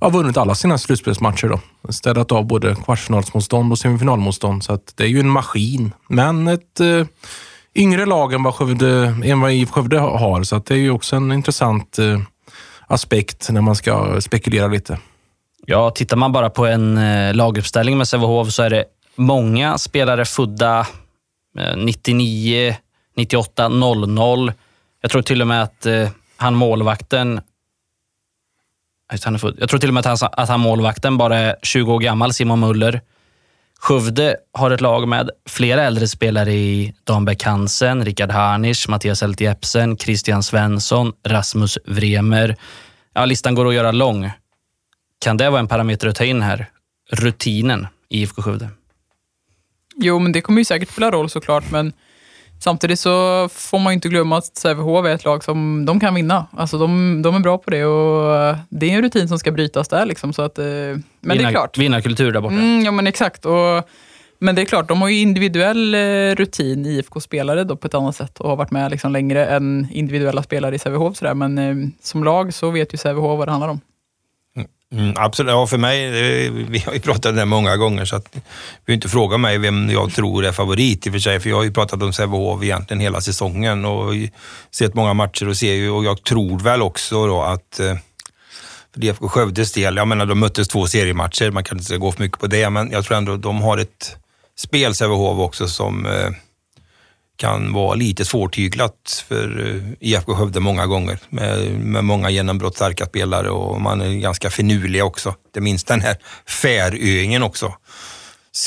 har 0.01 0.11
vunnit 0.11 0.37
alla 0.37 0.55
sina 0.55 0.79
slutspelsmatcher. 0.79 1.49
Då. 1.49 1.61
Städat 1.93 2.33
av 2.33 2.45
både 2.45 2.75
kvartsfinalsmotstånd 2.75 3.73
och 3.73 3.79
semifinalmotstånd. 3.79 4.65
Så 4.65 4.79
det 4.95 5.05
är 5.05 5.09
ju 5.09 5.21
en 5.21 5.31
maskin. 5.31 5.93
Men 6.09 6.49
ett 6.49 6.81
eh, 6.81 7.07
yngre 7.75 8.07
lag 8.07 8.33
än 8.33 8.43
vad, 8.43 8.55
Skövde, 8.55 9.15
än 9.25 9.41
vad 9.41 9.53
IF 9.53 9.71
Skövde 9.71 9.99
har. 9.99 10.43
Så 10.43 10.59
det 10.59 10.75
är 10.75 10.79
ju 10.79 10.91
också 10.91 11.17
en 11.17 11.33
intressant 11.33 11.99
eh, 11.99 12.21
aspekt 12.91 13.51
när 13.51 13.61
man 13.61 13.77
ska 13.77 14.21
spekulera 14.21 14.67
lite. 14.67 14.99
Ja, 15.67 15.91
tittar 15.91 16.17
man 16.17 16.33
bara 16.33 16.51
på 16.51 16.67
en 16.67 16.99
eh, 16.99 17.35
laguppställning 17.35 17.99
med 17.99 18.09
Sävehof 18.09 18.51
så 18.51 18.63
är 18.63 18.71
det 18.71 18.85
många 19.17 19.79
spelare 19.79 20.25
födda 20.25 20.87
99, 21.77 22.77
98, 23.17 23.69
00. 23.69 24.53
Jag 25.01 25.11
tror 25.11 25.23
till 25.23 25.41
och 25.41 25.47
med 25.47 25.63
att 25.63 25.87
han 26.37 26.55
målvakten 26.55 27.41
jag 29.11 29.69
tror 29.69 29.79
till 29.79 29.89
och 29.91 29.95
med 29.95 30.07
att 30.07 30.21
han, 30.21 30.31
att 30.33 30.49
han 30.49 30.61
målvakten 30.61 31.19
bara 31.19 31.39
är 31.39 31.57
20 31.63 31.93
år 31.93 31.99
gammal, 31.99 32.33
Simon 32.33 32.61
Muller. 32.61 33.01
Skövde 33.81 34.37
har 34.53 34.71
ett 34.71 34.81
lag 34.81 35.09
med 35.09 35.31
flera 35.49 35.83
äldre 35.83 36.09
spelare 36.09 36.53
i 36.53 36.95
Dan 37.05 37.25
Beck 37.25 37.43
Hansen, 37.43 38.05
Rickard 38.05 38.31
Harnisch, 38.31 38.89
Mattias 38.89 39.23
Elt 39.23 39.41
Jepsen, 39.41 39.97
Christian 39.97 40.43
Svensson, 40.43 41.13
Rasmus 41.27 41.79
Vremer. 41.85 42.57
Ja, 43.15 43.25
listan 43.25 43.55
går 43.55 43.69
att 43.69 43.75
göra 43.75 43.93
lång. 43.93 44.31
Kan 45.19 45.37
det 45.37 45.51
vara 45.51 45.61
en 45.61 45.69
parameter 45.69 46.09
att 46.09 46.17
ta 46.17 46.25
in 46.25 46.43
här? 46.43 46.67
Rutinen 47.11 47.87
i 48.09 48.23
IFK 48.23 48.43
Skövde? 48.43 48.69
Jo, 49.97 50.19
men 50.19 50.33
det 50.33 50.41
kommer 50.41 50.61
ju 50.61 50.65
säkert 50.65 50.91
spela 50.91 51.11
roll 51.11 51.31
såklart, 51.31 51.71
men 51.71 51.93
samtidigt 52.61 53.01
så 53.01 53.49
får 53.49 53.79
man 53.79 53.93
ju 53.93 53.95
inte 53.95 54.09
glömma 54.09 54.39
att 54.39 54.57
Sävehof 54.57 55.07
är 55.07 55.15
ett 55.15 55.25
lag 55.25 55.45
som 55.45 55.87
de 55.87 56.01
kan 56.01 56.15
vinna. 56.15 56.47
Alltså 56.57 56.79
de, 56.79 57.23
de 57.23 57.35
är 57.35 57.41
bra 57.41 57.59
på 57.59 57.71
det 57.71 57.85
och 57.85 58.57
det 58.69 58.91
är 58.91 58.95
en 58.95 59.03
rutin 59.03 59.29
som 59.29 59.39
ska 59.39 59.53
brytas 59.53 59.89
där. 59.89 60.07
Liksom, 60.07 60.33
så 60.33 60.43
att, 60.43 60.59
eh, 60.59 60.65
men 60.65 61.03
Vinna, 61.21 61.35
det 61.35 61.45
är 61.45 61.51
klart. 61.51 61.79
Vinnarkultur 61.79 62.33
där 62.33 62.41
borta. 62.41 62.55
Mm, 62.55 62.85
ja, 62.85 62.91
men 62.91 63.07
exakt. 63.07 63.47
Och, 63.47 63.89
men 64.39 64.55
det 64.55 64.63
är 64.63 64.67
klart, 64.67 64.89
de 64.89 65.01
har 65.03 65.09
ju 65.09 65.19
individuell 65.19 65.95
eh, 65.95 66.35
rutin, 66.35 66.87
IFK-spelare, 66.87 67.77
på 67.77 67.87
ett 67.87 67.95
annat 67.95 68.17
sätt 68.17 68.41
och 68.41 68.49
har 68.49 68.57
varit 68.57 68.71
med 68.71 68.91
liksom 68.91 69.13
längre 69.13 69.47
än 69.47 69.89
individuella 69.91 70.43
spelare 70.43 70.75
i 70.75 70.79
Sävehof. 70.79 71.23
Men 71.35 71.59
eh, 71.59 71.89
som 72.03 72.25
lag 72.25 72.55
så 72.55 72.71
vet 72.71 72.95
ju 72.95 72.99
Sävehof 72.99 73.39
vad 73.39 73.49
det 73.49 73.53
handlar 73.53 73.69
om. 73.69 73.81
Mm, 74.93 75.15
absolut, 75.17 75.51
ja 75.51 75.67
för 75.67 75.79
mig, 75.79 76.11
vi 76.51 76.79
har 76.79 76.93
ju 76.93 77.01
pratat 77.01 77.27
om 77.27 77.37
det 77.37 77.45
många 77.45 77.77
gånger 77.77 78.05
så 78.05 78.17
att 78.17 78.33
behöver 78.33 78.95
inte 78.95 79.09
fråga 79.09 79.39
mig 79.39 79.59
vem 79.59 79.91
jag 79.91 80.15
tror 80.15 80.45
är 80.45 80.53
favorit 80.53 81.07
i 81.07 81.11
och 81.11 81.13
för 81.13 81.21
sig, 81.21 81.41
för 81.41 81.51
jag 81.51 81.57
har 81.57 81.65
ju 81.65 81.73
pratat 81.73 82.03
om 82.03 82.13
Sävehof 82.13 82.63
egentligen 82.63 83.01
hela 83.01 83.21
säsongen 83.21 83.85
och 83.85 84.15
sett 84.71 84.95
många 84.95 85.15
matcher 85.15 85.49
och 85.49 85.57
ser 85.57 85.75
ju, 85.75 85.91
och 85.91 86.05
jag 86.05 86.23
tror 86.25 86.59
väl 86.59 86.83
också 86.83 87.27
då 87.27 87.43
att 87.43 87.81
eh, 87.81 87.97
för 88.93 89.01
DFK 89.01 89.29
Skövdes 89.29 89.73
del, 89.73 89.97
jag 89.97 90.09
menar 90.09 90.27
de 90.27 90.41
möttes 90.41 90.69
två 90.69 90.87
seriematcher, 90.87 91.51
man 91.51 91.65
kan 91.65 91.79
inte 91.79 91.99
gå 91.99 92.13
för 92.13 92.23
mycket 92.23 92.39
på 92.41 92.47
det, 92.47 92.71
men 92.71 92.91
jag 92.91 93.05
tror 93.05 93.17
ändå 93.17 93.37
de 93.37 93.63
har 93.63 93.79
ett 93.79 94.17
spel 94.59 94.95
Sävehof 94.95 95.39
också 95.39 95.69
som 95.69 96.07
eh, 96.07 96.31
kan 97.41 97.73
vara 97.73 97.95
lite 97.95 98.25
svårtyglat 98.25 99.25
för 99.29 99.67
eh, 99.67 99.93
IFK 100.01 100.35
Skövde 100.35 100.61
många 100.61 100.87
gånger 100.87 101.19
med, 101.29 101.71
med 101.81 102.05
många 102.05 102.31
genombrottsstarka 102.31 103.07
spelare 103.07 103.51
och 103.51 103.81
man 103.81 104.01
är 104.01 104.09
ganska 104.09 104.51
finurlig 104.51 105.05
också. 105.05 105.35
Det 105.55 105.61
minns 105.61 105.85
den 105.85 106.01
här 106.01 106.17
Färöingen 106.63 107.43
också. 107.43 107.75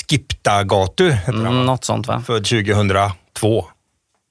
Skipta 0.09 0.63
Gatu 0.63 1.11
heter 1.11 1.33
mm, 1.33 1.45
han, 1.45 1.65
Något 1.65 1.85
sånt 1.85 2.07
va? 2.07 2.23
Född 2.27 2.45
2002. 2.45 3.65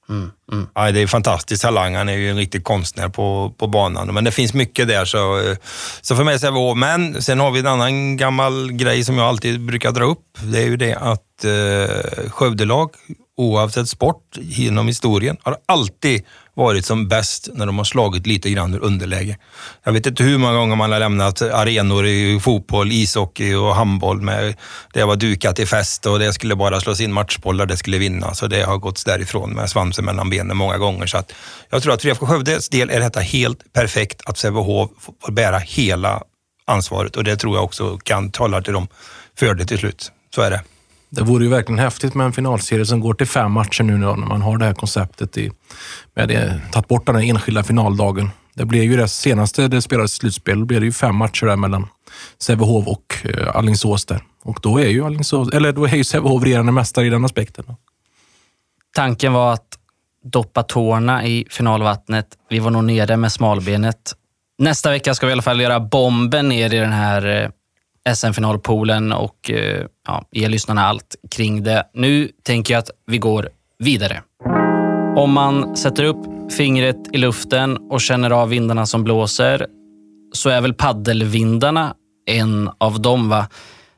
Mm, 0.09 0.31
mm. 0.53 0.67
Ja, 0.75 0.93
det 0.93 1.01
är 1.01 1.07
fantastiskt 1.07 1.62
talang. 1.62 1.95
Han 1.95 2.09
är 2.09 2.17
ju 2.17 2.31
en 2.31 2.37
riktig 2.37 2.65
konstnär 2.65 3.09
på, 3.09 3.55
på 3.59 3.67
banan. 3.67 4.15
Men 4.15 4.25
det 4.25 4.31
finns 4.31 4.55
mycket 4.55 4.88
där. 4.88 5.05
Så, 5.05 5.38
eh, 5.38 5.57
så 6.01 6.17
för 6.17 6.25
mig 6.25 6.38
så 6.38 6.75
Men 6.75 7.23
sen 7.23 7.41
har 7.41 7.51
vi 7.51 7.61
en 7.61 7.67
annan 7.67 8.17
gammal 8.17 8.73
grej 8.73 9.05
som 9.05 9.19
jag 9.19 9.27
alltid 9.27 9.61
brukar 9.61 9.93
dra 9.93 10.05
upp. 10.05 10.38
Det 10.43 10.59
är 10.59 10.67
ju 10.67 10.77
det 10.77 10.95
att 10.95 11.45
eh, 11.45 12.31
Skövdelag 12.31 12.91
oavsett 13.37 13.88
sport 13.88 14.38
genom 14.41 14.87
historien, 14.87 15.37
har 15.43 15.57
alltid 15.67 16.23
varit 16.55 16.87
som 16.87 17.09
bäst 17.09 17.49
när 17.53 17.67
de 17.67 17.79
har 17.79 17.85
slagit 17.85 18.27
lite 18.27 18.51
grann 18.51 18.75
ur 18.75 18.85
underläge. 18.85 19.38
Jag 19.85 19.93
vet 19.93 20.07
inte 20.07 20.23
hur 20.23 20.38
många 20.38 20.53
gånger 20.53 20.77
man 20.77 20.93
har 20.93 20.99
lämnat 20.99 21.43
arenor 21.43 22.07
i 22.07 22.41
fotboll, 22.41 22.93
ishockey 22.93 23.55
och 23.55 23.75
handboll 23.75 24.21
med 24.21 24.55
det 24.93 25.05
var 25.05 25.17
dukat 25.17 25.59
i 25.59 25.67
fest 25.67 26.07
och 26.07 26.19
det 26.19 26.33
skulle 26.33 26.57
bara 26.57 26.81
slås 26.81 27.01
in 27.01 27.12
matchbollar, 27.12 27.67
det 27.67 27.77
skulle 27.77 27.99
vinna. 27.99 28.35
Så 28.35 28.47
det 28.47 28.62
har 28.62 28.79
gått 28.79 29.05
därifrån 29.07 29.53
med 29.53 29.71
svansen 29.71 30.05
mellan 30.05 30.31
benen 30.31 30.57
många 30.57 30.79
gånger. 30.79 31.07
Så 31.07 31.19
att 31.19 31.33
jag 31.71 31.83
tror 31.83 31.95
att 31.95 32.03
för 32.03 32.09
IFK 32.09 32.27
Skövdes 32.27 32.69
del 32.69 32.91
är 32.91 33.01
detta 33.01 33.21
helt 33.21 33.73
perfekt 33.73 34.23
att 34.25 34.38
Sävehof 34.38 34.91
får 35.21 35.33
bära 35.33 35.59
hela 35.59 36.23
ansvaret 36.65 37.17
och 37.17 37.25
det 37.25 37.37
tror 37.37 37.57
jag 37.57 37.65
också 37.65 37.99
kan 37.99 38.31
tala 38.31 38.62
till 38.62 38.73
dem 38.73 38.88
för 39.38 39.55
det 39.55 39.65
till 39.65 39.79
slut. 39.79 40.12
Så 40.35 40.43
är 40.43 40.51
det. 40.51 40.62
Det 41.16 41.22
vore 41.22 41.44
ju 41.44 41.51
verkligen 41.51 41.79
häftigt 41.79 42.14
med 42.14 42.27
en 42.27 42.33
finalserie 42.33 42.87
som 42.87 43.01
går 43.01 43.14
till 43.14 43.27
fem 43.27 43.53
matcher 43.53 43.83
nu 43.83 43.96
när 43.96 44.16
man 44.16 44.42
har 44.42 44.59
det 44.59 44.64
här 44.64 44.75
konceptet 44.75 45.38
i, 45.38 45.51
med 46.14 46.29
det, 46.29 46.61
tagit 46.72 46.88
bort 46.88 47.07
den 47.07 47.14
här 47.14 47.22
enskilda 47.22 47.62
finaldagen. 47.62 48.31
Det 48.55 48.64
blev 48.64 48.83
ju 48.83 48.96
det 48.96 49.09
senaste 49.09 49.68
det 49.68 49.83
spelades 49.83 50.12
slutspel, 50.12 50.61
då 50.61 50.66
blev 50.66 50.81
det 50.81 50.87
ju 50.87 50.92
fem 50.92 51.16
matcher 51.16 51.46
där 51.46 51.57
mellan 51.57 51.88
Sävehof 52.38 52.87
och 52.87 53.16
eh, 53.25 53.57
Alingsås 53.57 54.05
där. 54.05 54.22
Och 54.42 54.59
då 54.62 54.79
är 54.79 54.88
ju 54.88 55.07
eller 55.07 55.72
då 55.72 55.87
är 55.87 55.94
ju 55.94 56.05
Sävehof 56.05 56.42
regerande 56.42 56.72
mästare 56.72 57.07
i 57.07 57.11
den 57.11 57.25
aspekten. 57.25 57.64
Tanken 58.94 59.33
var 59.33 59.53
att 59.53 59.79
doppa 60.25 60.62
tårna 60.62 61.27
i 61.27 61.46
finalvattnet. 61.51 62.27
Vi 62.48 62.59
var 62.59 62.70
nog 62.70 62.85
nere 62.85 63.16
med 63.16 63.33
smalbenet. 63.33 64.12
Nästa 64.59 64.90
vecka 64.90 65.14
ska 65.14 65.27
vi 65.27 65.31
i 65.31 65.33
alla 65.33 65.42
fall 65.42 65.61
göra 65.61 65.81
bomben 65.81 66.48
ner 66.48 66.75
i 66.75 66.79
den 66.79 66.92
här 66.92 67.42
eh, 67.42 67.51
SM-finalpoolen 68.15 69.12
och 69.12 69.51
eh, 69.51 69.87
ja, 70.07 70.25
ge 70.31 70.49
lyssnarna 70.49 70.87
allt 70.87 71.17
kring 71.31 71.62
det. 71.62 71.85
Nu 71.95 72.29
tänker 72.43 72.75
jag 72.75 72.79
att 72.79 72.91
vi 73.07 73.19
går 73.19 73.49
vidare. 73.79 74.23
Om 75.17 75.33
man 75.33 75.77
sätter 75.77 76.05
upp 76.05 76.53
fingret 76.53 76.97
i 77.12 77.19
luften 77.19 77.77
och 77.77 78.01
känner 78.01 78.31
av 78.31 78.49
vindarna 78.49 78.87
som 78.87 79.05
blåser 79.05 79.67
så 80.33 80.51
är 80.51 80.61
väl 80.61 80.75
paddelvindarna 80.75 81.95
en 82.27 82.71
av 82.79 83.03
dem. 83.03 83.29
Va? 83.29 83.49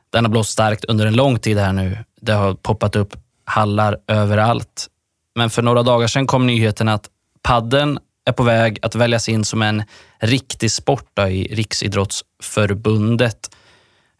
Den 0.09 0.25
har 0.25 0.31
blåst 0.31 0.51
starkt 0.51 0.85
under 0.85 1.05
en 1.05 1.15
lång 1.15 1.39
tid 1.39 1.57
här 1.57 1.73
nu. 1.73 1.97
Det 2.21 2.33
har 2.33 2.53
poppat 2.53 2.95
upp 2.95 3.17
hallar 3.45 3.97
överallt. 4.07 4.87
Men 5.35 5.49
för 5.49 5.61
några 5.61 5.83
dagar 5.83 6.07
sedan 6.07 6.27
kom 6.27 6.47
nyheten 6.47 6.89
att 6.89 7.09
padden 7.41 7.99
är 8.25 8.31
på 8.31 8.43
väg 8.43 8.79
att 8.81 8.95
väljas 8.95 9.29
in 9.29 9.45
som 9.45 9.61
en 9.61 9.83
riktig 10.19 10.71
sport 10.71 11.19
i 11.19 11.55
Riksidrottsförbundet. 11.55 13.54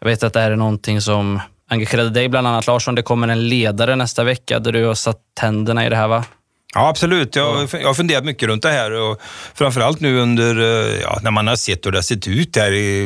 Jag 0.05 0.09
vet 0.09 0.23
att 0.23 0.33
det 0.33 0.39
här 0.39 0.51
är 0.51 0.55
någonting 0.55 1.01
som 1.01 1.39
engagerade 1.69 2.09
dig 2.09 2.29
bland 2.29 2.47
annat 2.47 2.67
Larsson. 2.67 2.95
Det 2.95 3.01
kommer 3.01 3.27
en 3.27 3.49
ledare 3.49 3.95
nästa 3.95 4.23
vecka 4.23 4.59
där 4.59 4.71
du 4.71 4.85
har 4.85 4.93
satt 4.93 5.17
tänderna 5.39 5.85
i 5.85 5.89
det 5.89 5.95
här 5.95 6.07
va? 6.07 6.25
Ja, 6.73 6.89
absolut. 6.89 7.35
Jag, 7.35 7.69
jag 7.71 7.87
har 7.87 7.93
funderat 7.93 8.25
mycket 8.25 8.47
runt 8.49 8.63
det 8.63 8.69
här 8.69 8.91
och 8.91 9.21
framförallt 9.53 9.99
nu 9.99 10.19
under, 10.19 10.59
eh, 10.59 11.01
ja, 11.01 11.19
när 11.21 11.31
man 11.31 11.47
har 11.47 11.55
sett 11.55 11.85
hur 11.85 11.91
det 11.91 11.97
har 11.97 12.03
sett 12.03 12.27
ut 12.27 12.55
här 12.55 12.71
i, 12.71 13.03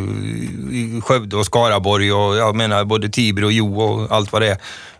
i 0.71 1.01
Skövde 1.03 1.35
och 1.35 1.45
Skaraborg 1.45 2.13
och 2.13 2.37
jag 2.37 2.55
menar 2.55 2.85
både 2.85 3.09
Tibro 3.09 3.45
och 3.45 3.51
Jo 3.51 3.81
och 3.81 4.11
allt 4.11 4.31
vad 4.31 4.41
det 4.41 4.47
är. 4.47 4.57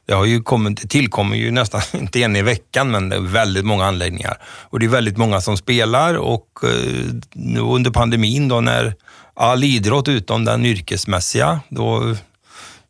Det 0.08 0.14
har 0.14 0.26
ju 0.26 0.42
kommit, 0.44 0.82
det 0.82 0.88
tillkommer 0.88 1.38
ju 1.38 1.52
nästan, 1.52 1.82
inte 2.00 2.24
en 2.24 2.36
i 2.36 2.42
veckan, 2.42 2.92
men 2.92 3.10
det 3.10 3.16
är 3.16 3.20
väldigt 3.20 3.66
många 3.66 3.86
anläggningar. 3.86 4.38
Och 4.44 4.80
det 4.80 4.86
är 4.86 4.90
väldigt 4.90 5.18
många 5.18 5.42
som 5.42 5.58
spelar 5.58 6.18
och 6.18 6.48
eh, 6.64 7.14
nu 7.34 7.60
under 7.60 7.92
pandemin 7.92 8.48
då 8.48 8.62
när 8.62 8.94
all 9.40 9.64
idrott 9.64 10.08
utom 10.08 10.46
den 10.46 10.66
yrkesmässiga, 10.66 11.60
då 11.70 12.16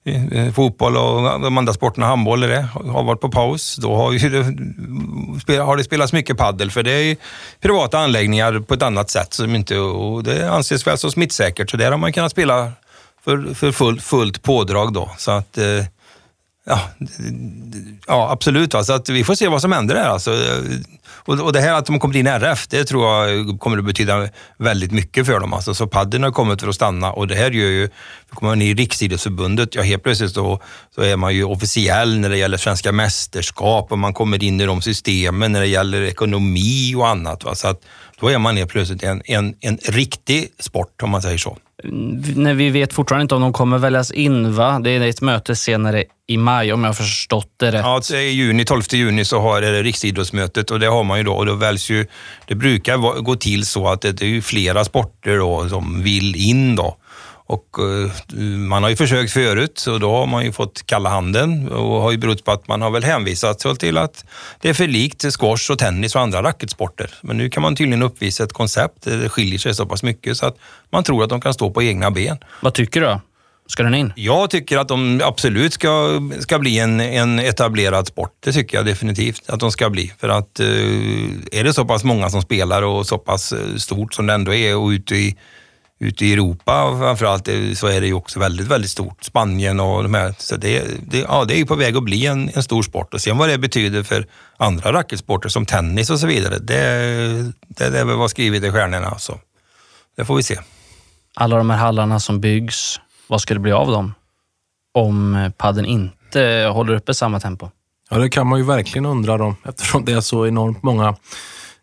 eh, 0.03 0.25
eh, 0.33 0.53
fotboll 0.53 0.97
och 0.97 1.41
de 1.41 1.57
andra 1.57 1.73
sporterna, 1.73 2.05
handboll 2.05 2.43
är 2.43 2.47
det, 2.47 2.67
har 2.91 3.03
varit 3.03 3.21
på 3.21 3.29
paus. 3.29 3.75
Då 3.75 3.95
har, 3.95 4.11
ju 4.11 4.29
det, 5.47 5.57
har 5.57 5.77
det 5.77 5.83
spelats 5.83 6.13
mycket 6.13 6.37
paddel 6.37 6.71
för 6.71 6.83
det 6.83 6.91
är 6.91 7.17
privata 7.61 7.99
anläggningar 7.99 8.59
på 8.59 8.73
ett 8.73 8.81
annat 8.81 9.09
sätt 9.09 9.33
som 9.33 9.55
inte, 9.55 9.77
och 9.77 10.23
det 10.23 10.51
anses 10.51 10.87
väl 10.87 10.97
så 10.97 11.11
smittsäkert. 11.11 11.69
Så 11.69 11.77
där 11.77 11.91
har 11.91 11.97
man 11.97 12.13
kunnat 12.13 12.31
spela 12.31 12.71
för, 13.23 13.53
för 13.53 13.71
full, 13.71 13.99
fullt 13.99 14.43
pådrag 14.43 14.93
då. 14.93 15.11
Så 15.17 15.31
att, 15.31 15.57
eh, 15.57 15.85
ja, 16.65 16.89
ja, 18.07 18.31
absolut. 18.31 18.73
Va? 18.73 18.83
Så 18.83 18.93
att 18.93 19.09
vi 19.09 19.23
får 19.23 19.35
se 19.35 19.47
vad 19.47 19.61
som 19.61 19.71
händer 19.71 19.95
där. 19.95 20.07
Alltså. 20.07 20.31
Och, 21.09 21.39
och 21.39 21.53
det 21.53 21.61
här 21.61 21.73
att 21.73 21.85
de 21.85 21.99
kommer 21.99 22.17
in 22.17 22.27
i 22.27 22.29
RF, 22.29 22.67
det 22.67 22.85
tror 22.85 23.05
jag 23.07 23.59
kommer 23.59 23.77
att 23.77 23.85
betyda 23.85 24.29
väldigt 24.57 24.91
mycket 24.91 25.25
för 25.25 25.39
dem. 25.39 25.53
Alltså. 25.53 25.73
Så 25.73 25.87
padden 25.87 26.23
har 26.23 26.31
kommit 26.31 26.61
för 26.61 26.67
att 26.67 26.75
stanna 26.75 27.11
och 27.11 27.27
det 27.27 27.35
här 27.35 27.51
gör 27.51 27.69
ju, 27.69 27.89
kommer 28.29 28.51
man 28.51 28.61
in 28.61 28.67
i 28.67 28.73
Riksidrottsförbundet, 28.73 29.75
ja 29.75 29.81
helt 29.81 30.03
plötsligt 30.03 30.31
så, 30.31 30.61
så 30.95 31.01
är 31.01 31.17
man 31.17 31.35
ju 31.35 31.43
officiell 31.43 32.19
när 32.19 32.29
det 32.29 32.37
gäller 32.37 32.57
svenska 32.57 32.91
mästerskap 32.91 33.91
och 33.91 33.99
man 33.99 34.13
kommer 34.13 34.43
in 34.43 34.61
i 34.61 34.65
de 34.65 34.81
systemen 34.81 35.51
när 35.51 35.59
det 35.59 35.67
gäller 35.67 36.01
ekonomi 36.01 36.95
och 36.95 37.07
annat. 37.07 37.43
Va? 37.43 37.55
Så 37.55 37.67
att 37.67 37.81
då 38.19 38.27
är 38.27 38.37
man 38.37 38.57
helt 38.57 38.69
plötsligt 38.69 39.03
en, 39.03 39.21
en, 39.25 39.55
en 39.59 39.77
riktig 39.77 40.47
sport 40.59 41.03
om 41.03 41.09
man 41.09 41.21
säger 41.21 41.37
så. 41.37 41.57
Mm, 41.83 42.21
När 42.35 42.53
vi 42.53 42.69
vet 42.69 42.93
fortfarande 42.93 43.21
inte 43.21 43.35
om 43.35 43.41
de 43.41 43.53
kommer 43.53 43.77
väljas 43.77 44.11
in, 44.11 44.53
va? 44.53 44.79
Det 44.79 44.91
är 44.91 45.01
ett 45.01 45.21
möte 45.21 45.55
senare 45.55 46.03
i 46.27 46.37
maj 46.37 46.73
om 46.73 46.83
jag 46.83 46.89
har 46.89 46.93
förstått 46.93 47.53
det 47.57 47.71
rätt. 47.71 48.11
Ja, 48.11 48.17
i 48.17 48.29
juni, 48.29 48.65
12 48.65 48.81
juni 48.91 49.25
så 49.25 49.39
har 49.39 49.61
det 49.61 49.83
riksidrottsmötet 49.83 50.71
och 50.71 50.79
det 50.79 50.87
har 50.87 51.03
man 51.03 51.17
ju 51.17 51.23
då 51.23 51.33
och 51.33 51.45
då 51.45 51.55
väljs 51.55 51.89
ju, 51.89 52.05
det 52.45 52.55
brukar 52.55 53.21
gå 53.21 53.35
till 53.35 53.65
så 53.65 53.87
att 53.87 54.01
det 54.01 54.21
är 54.21 54.41
flera 54.41 54.85
sporter 54.85 55.37
då 55.37 55.69
som 55.69 56.03
vill 56.03 56.35
in 56.35 56.75
då. 56.75 56.97
Och 57.49 57.77
uh, 57.79 58.11
man 58.43 58.83
har 58.83 58.89
ju 58.89 58.95
försökt 58.95 59.31
förut 59.31 59.85
och 59.87 59.99
då 59.99 60.11
har 60.11 60.25
man 60.25 60.45
ju 60.45 60.51
fått 60.51 60.85
kalla 60.85 61.09
handen 61.09 61.69
och 61.69 62.01
har 62.01 62.11
ju 62.11 62.17
berott 62.17 62.45
på 62.45 62.51
att 62.51 62.67
man 62.67 62.81
har 62.81 62.91
väl 62.91 63.03
hänvisat 63.03 63.79
till 63.79 63.97
att 63.97 64.25
det 64.61 64.69
är 64.69 64.73
för 64.73 64.87
likt 64.87 65.25
squash 65.39 65.71
och 65.71 65.79
tennis 65.79 66.15
och 66.15 66.21
andra 66.21 66.43
racketsporter. 66.43 67.13
Men 67.21 67.37
nu 67.37 67.49
kan 67.49 67.63
man 67.63 67.75
tydligen 67.75 68.03
uppvisa 68.03 68.43
ett 68.43 68.53
koncept 68.53 69.01
där 69.03 69.17
det 69.17 69.29
skiljer 69.29 69.59
sig 69.59 69.75
så 69.75 69.85
pass 69.85 70.03
mycket 70.03 70.37
så 70.37 70.45
att 70.45 70.57
man 70.89 71.03
tror 71.03 71.23
att 71.23 71.29
de 71.29 71.41
kan 71.41 71.53
stå 71.53 71.71
på 71.71 71.83
egna 71.83 72.11
ben. 72.11 72.37
Vad 72.61 72.73
tycker 72.73 73.01
du? 73.01 73.19
Ska 73.67 73.83
den 73.83 73.95
in? 73.95 74.13
Jag 74.15 74.49
tycker 74.49 74.77
att 74.77 74.87
de 74.87 75.21
absolut 75.23 75.73
ska, 75.73 76.21
ska 76.39 76.59
bli 76.59 76.79
en, 76.79 76.99
en 76.99 77.39
etablerad 77.39 78.07
sport. 78.07 78.33
Det 78.39 78.51
tycker 78.51 78.77
jag 78.77 78.85
definitivt 78.85 79.49
att 79.49 79.59
de 79.59 79.71
ska 79.71 79.89
bli. 79.89 80.13
För 80.19 80.29
att 80.29 80.59
uh, 80.59 81.31
är 81.51 81.63
det 81.63 81.73
så 81.73 81.85
pass 81.85 82.03
många 82.03 82.29
som 82.29 82.41
spelar 82.41 82.81
och 82.81 83.07
så 83.07 83.17
pass 83.17 83.53
stort 83.77 84.13
som 84.13 84.27
det 84.27 84.33
ändå 84.33 84.53
är 84.53 84.77
och 84.77 84.87
ute 84.87 85.15
i 85.15 85.35
ute 85.99 86.25
i 86.25 86.33
Europa 86.33 86.97
framförallt 86.99 87.49
så 87.75 87.87
är 87.87 88.01
det 88.01 88.07
ju 88.07 88.13
också 88.13 88.39
väldigt, 88.39 88.67
väldigt 88.67 88.91
stort. 88.91 89.23
Spanien 89.23 89.79
och 89.79 90.03
de 90.03 90.13
här. 90.13 90.35
Så 90.37 90.55
det, 90.55 90.83
det, 91.11 91.17
ja, 91.17 91.45
det 91.45 91.53
är 91.53 91.57
ju 91.57 91.65
på 91.65 91.75
väg 91.75 91.97
att 91.97 92.03
bli 92.03 92.25
en, 92.25 92.51
en 92.53 92.63
stor 92.63 92.83
sport. 92.83 93.13
Och 93.13 93.21
sen 93.21 93.37
vad 93.37 93.49
det 93.49 93.57
betyder 93.57 94.03
för 94.03 94.25
andra 94.57 94.93
racketsporter 94.93 95.49
som 95.49 95.65
tennis 95.65 96.09
och 96.09 96.19
så 96.19 96.27
vidare, 96.27 96.57
det, 96.59 97.51
det, 97.67 97.89
det 97.89 98.03
var 98.03 98.27
skrivet 98.27 98.63
i 98.63 98.71
stjärnorna. 98.71 99.19
Så 99.19 99.39
det 100.17 100.25
får 100.25 100.35
vi 100.35 100.43
se. 100.43 100.59
Alla 101.35 101.57
de 101.57 101.69
här 101.69 101.77
hallarna 101.77 102.19
som 102.19 102.39
byggs, 102.39 102.99
vad 103.27 103.41
ska 103.41 103.53
det 103.53 103.59
bli 103.59 103.71
av 103.71 103.91
dem? 103.91 104.13
Om 104.93 105.51
padden 105.57 105.85
inte 105.85 106.69
håller 106.73 106.95
uppe 106.95 107.13
samma 107.13 107.39
tempo? 107.39 107.69
Ja, 108.09 108.17
det 108.17 108.29
kan 108.29 108.47
man 108.47 108.59
ju 108.59 108.65
verkligen 108.65 109.05
undra 109.05 109.33
om 109.33 109.55
eftersom 109.63 110.05
det 110.05 110.11
är 110.11 110.21
så 110.21 110.47
enormt 110.47 110.83
många 110.83 111.15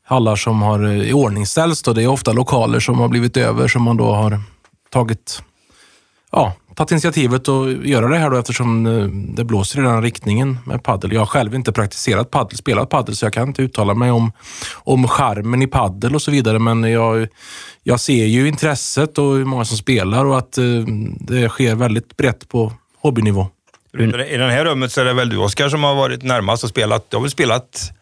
hallar 0.07 0.37
som 0.37 0.63
har 0.63 0.85
eh, 0.85 1.09
iordningställts. 1.09 1.83
Det 1.83 2.03
är 2.03 2.09
ofta 2.09 2.33
lokaler 2.33 2.81
som 2.81 2.99
har 2.99 3.09
blivit 3.09 3.37
över 3.37 3.69
som 3.69 3.83
man 3.83 3.97
då 3.97 4.13
har 4.13 4.41
tagit, 4.91 5.43
ja, 6.33 6.55
tagit 6.75 6.91
initiativet 6.91 7.49
att 7.49 7.87
göra 7.87 8.09
det 8.09 8.19
här 8.19 8.31
då 8.31 8.37
eftersom 8.37 8.87
eh, 8.87 9.07
det 9.09 9.45
blåser 9.45 9.79
i 9.79 9.83
den 9.83 10.03
riktningen 10.03 10.59
med 10.65 10.83
paddel. 10.83 11.13
Jag 11.13 11.21
har 11.21 11.27
själv 11.27 11.55
inte 11.55 11.73
praktiserat 11.73 12.31
paddel, 12.31 12.59
spelat 12.59 12.91
paddel 12.91 13.17
så 13.17 13.27
jag 13.27 13.33
kan 13.33 13.49
inte 13.49 13.63
uttala 13.63 13.95
mig 13.95 14.11
om, 14.11 14.33
om 14.75 15.09
charmen 15.09 15.63
i 15.63 15.67
paddel 15.67 16.15
och 16.15 16.23
så 16.23 16.31
vidare. 16.31 16.59
Men 16.59 16.83
jag, 16.83 17.29
jag 17.83 18.01
ser 18.01 18.25
ju 18.25 18.49
intresset 18.49 19.19
och 19.19 19.35
hur 19.35 19.45
många 19.45 19.65
som 19.65 19.77
spelar 19.77 20.25
och 20.25 20.39
att 20.39 20.59
eh, 20.59 20.65
det 21.21 21.49
sker 21.49 21.75
väldigt 21.75 22.17
brett 22.17 22.49
på 22.49 22.73
hobbynivå. 23.01 23.49
I 23.99 24.37
det 24.37 24.51
här 24.51 24.65
rummet 24.65 24.93
så 24.93 25.01
är 25.01 25.05
det 25.05 25.13
väl 25.13 25.29
du 25.29 25.37
Oskar 25.37 25.69
som 25.69 25.85
har 25.85 25.95
varit 25.95 26.23
närmast 26.23 26.65
och 26.65 26.71
spelat. 26.71 27.11
Du 27.11 27.17
har 27.17 27.23
väl 27.23 27.31
spelat 27.31 27.93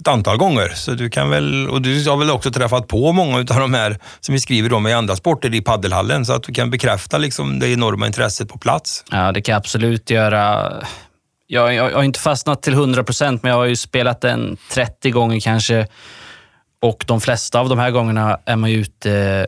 ett 0.00 0.08
antal 0.08 0.36
gånger. 0.36 0.68
Så 0.68 0.90
du 0.90 1.10
kan 1.10 1.30
väl, 1.30 1.68
och 1.68 1.82
du 1.82 2.08
har 2.08 2.16
väl 2.16 2.30
också 2.30 2.50
träffat 2.50 2.88
på 2.88 3.12
många 3.12 3.38
av 3.38 3.44
de 3.44 3.74
här 3.74 3.98
som 4.20 4.32
vi 4.32 4.40
skriver 4.40 4.72
om 4.72 4.86
i 4.86 4.92
andra 4.92 5.16
sporter 5.16 5.54
i 5.54 5.60
paddelhallen 5.60 6.26
så 6.26 6.32
att 6.32 6.42
du 6.42 6.52
kan 6.52 6.70
bekräfta 6.70 7.18
liksom 7.18 7.58
det 7.58 7.68
enorma 7.68 8.06
intresset 8.06 8.48
på 8.48 8.58
plats. 8.58 9.04
Ja, 9.10 9.32
det 9.32 9.42
kan 9.42 9.52
jag 9.52 9.58
absolut 9.58 10.10
göra. 10.10 10.72
Jag, 11.46 11.74
jag, 11.74 11.90
jag 11.90 11.96
har 11.96 12.04
inte 12.04 12.20
fastnat 12.20 12.62
till 12.62 12.72
100 12.72 13.04
procent, 13.04 13.42
men 13.42 13.50
jag 13.50 13.58
har 13.58 13.64
ju 13.64 13.76
spelat 13.76 14.20
den 14.20 14.56
30 14.70 15.10
gånger 15.10 15.40
kanske. 15.40 15.86
Och 16.82 17.04
de 17.06 17.20
flesta 17.20 17.60
av 17.60 17.68
de 17.68 17.78
här 17.78 17.90
gångerna 17.90 18.38
är 18.44 18.56
man 18.56 18.70
ju 18.70 18.76
ute 18.80 19.12
eh, 19.12 19.44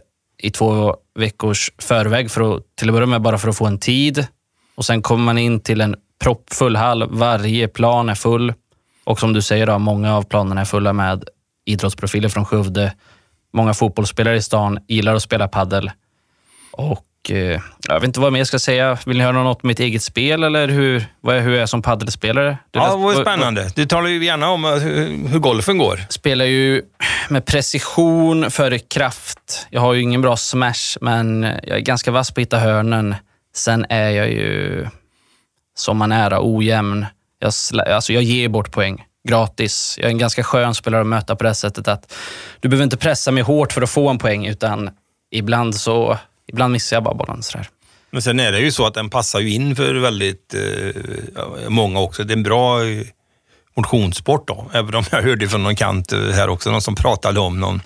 i 0.47 0.51
två 0.51 0.97
veckors 1.19 1.71
förväg 1.79 2.31
för 2.31 2.57
att, 2.57 2.63
till 2.79 2.89
att 2.89 2.95
börja 2.95 3.07
med 3.07 3.23
bara 3.23 3.39
för 3.39 3.49
att 3.49 3.57
få 3.57 3.67
en 3.67 3.79
tid. 3.79 4.27
Och 4.75 4.85
sen 4.85 5.03
kommer 5.03 5.25
man 5.25 5.39
in 5.39 5.61
till 5.61 5.81
en 5.81 5.97
proppfull 6.23 6.77
hall. 6.77 7.09
Varje 7.11 7.69
plan 7.69 8.09
är 8.09 8.15
full. 8.15 8.53
Och 9.05 9.21
som 9.21 9.33
du 9.33 9.43
säger, 9.43 9.67
då, 9.67 9.79
många 9.79 10.17
av 10.17 10.23
planerna 10.23 10.61
är 10.61 10.65
fulla 10.65 10.93
med 10.93 11.25
idrottsprofiler 11.65 12.29
från 12.29 12.45
Skövde. 12.45 12.93
Många 13.53 13.75
fotbollsspelare 13.75 14.37
i 14.37 14.43
stan 14.43 14.79
gillar 14.89 15.15
att 15.15 15.23
spela 15.23 15.49
paddel. 15.49 15.91
Och 16.73 17.31
eh, 17.31 17.61
jag 17.89 17.95
vet 17.95 18.05
inte 18.05 18.21
vad 18.21 18.33
mer 18.33 18.41
jag 18.41 18.47
ska 18.47 18.59
säga. 18.59 18.99
Vill 19.07 19.19
ni 19.19 19.25
höra 19.25 19.43
något 19.43 19.63
om 19.63 19.69
mitt 19.69 19.81
eget 19.81 20.03
spel 20.03 20.45
eller 20.45 20.69
hur, 20.69 21.05
vad 21.21 21.37
är, 21.37 21.41
hur 21.41 21.53
jag 21.53 21.63
är 21.63 21.67
som 21.67 21.83
paddelspelare? 21.83 22.59
ja, 22.73 22.91
det 22.91 22.97
var 22.97 23.15
spännande. 23.15 23.71
Du 23.75 23.87
talar 23.87 24.09
ju 24.09 24.25
gärna 24.25 24.51
om 24.51 24.65
hur, 24.65 25.29
hur 25.29 25.39
golfen 25.39 25.79
går. 25.79 26.01
Spelar 26.09 26.45
ju 26.45 26.83
med 27.29 27.45
precision 27.47 28.51
före 28.51 28.79
kraft. 28.79 29.67
Jag 29.71 29.81
har 29.81 29.93
ju 29.93 30.03
ingen 30.03 30.23
bra 30.23 30.37
smash, 30.37 30.99
men 31.01 31.43
jag 31.43 31.77
är 31.77 31.81
ganska 31.81 32.11
vass 32.11 32.31
på 32.31 32.41
att 32.41 32.43
hitta 32.43 32.59
hörnen. 32.59 33.15
Sen 33.55 33.87
är 33.89 34.11
jag 34.11 34.31
ju, 34.31 34.87
som 35.75 35.97
man 35.97 36.13
är, 36.13 36.39
ojämn. 36.41 37.07
Jag, 37.41 37.53
alltså 37.89 38.13
jag 38.13 38.23
ger 38.23 38.49
bort 38.49 38.71
poäng 38.71 39.05
gratis. 39.29 39.95
Jag 39.99 40.07
är 40.07 40.11
en 40.11 40.19
ganska 40.19 40.45
skön 40.45 40.75
spelare 40.75 41.01
att 41.01 41.07
möta 41.07 41.37
på 41.37 41.45
det 41.45 41.55
sättet 41.55 41.89
att 41.89 42.13
du 42.61 42.69
behöver 42.69 42.85
inte 42.85 42.97
pressa 42.97 43.31
mig 43.31 43.43
hårt 43.43 43.73
för 43.73 43.83
att 43.83 43.91
få 43.91 44.09
en 44.09 44.19
poäng, 44.19 44.47
utan 44.47 44.91
ibland 45.31 45.75
så 45.75 46.19
ibland 46.49 46.73
missar 46.73 46.97
jag 46.97 47.05
bara 47.05 47.15
bollen. 47.15 47.43
Sådär. 47.43 47.69
Men 48.11 48.23
sen 48.23 48.41
är 48.41 48.53
det 48.53 48.59
ju 48.59 48.73
så 48.73 48.87
att 48.87 48.95
den 48.95 49.11
passar 49.11 49.41
ju 49.41 49.51
in 49.51 49.77
för 49.77 49.95
väldigt 49.95 50.55
eh, 50.55 51.69
många 51.69 52.01
också. 52.01 52.25
Det 52.25 52.33
är 52.33 52.37
en 52.37 52.43
bra 52.43 52.85
eh, 52.85 53.07
motionssport 53.77 54.49
då. 54.49 54.71
Även 54.73 54.95
om 54.95 55.05
jag 55.11 55.23
hörde 55.23 55.49
från 55.49 55.63
någon 55.63 55.77
kant 55.77 56.13
eh, 56.13 56.19
här 56.19 56.49
också, 56.49 56.71
någon 56.71 56.83
som 56.83 56.95
pratade 56.95 57.41
om 57.41 57.61
någon 57.61 57.83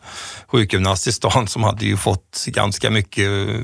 sjukgymnast 0.46 1.06
i 1.06 1.12
stan 1.12 1.48
som 1.48 1.62
hade 1.62 1.86
ju 1.86 1.96
fått 1.96 2.44
ganska 2.46 2.90
mycket 2.90 3.28
eh, 3.48 3.60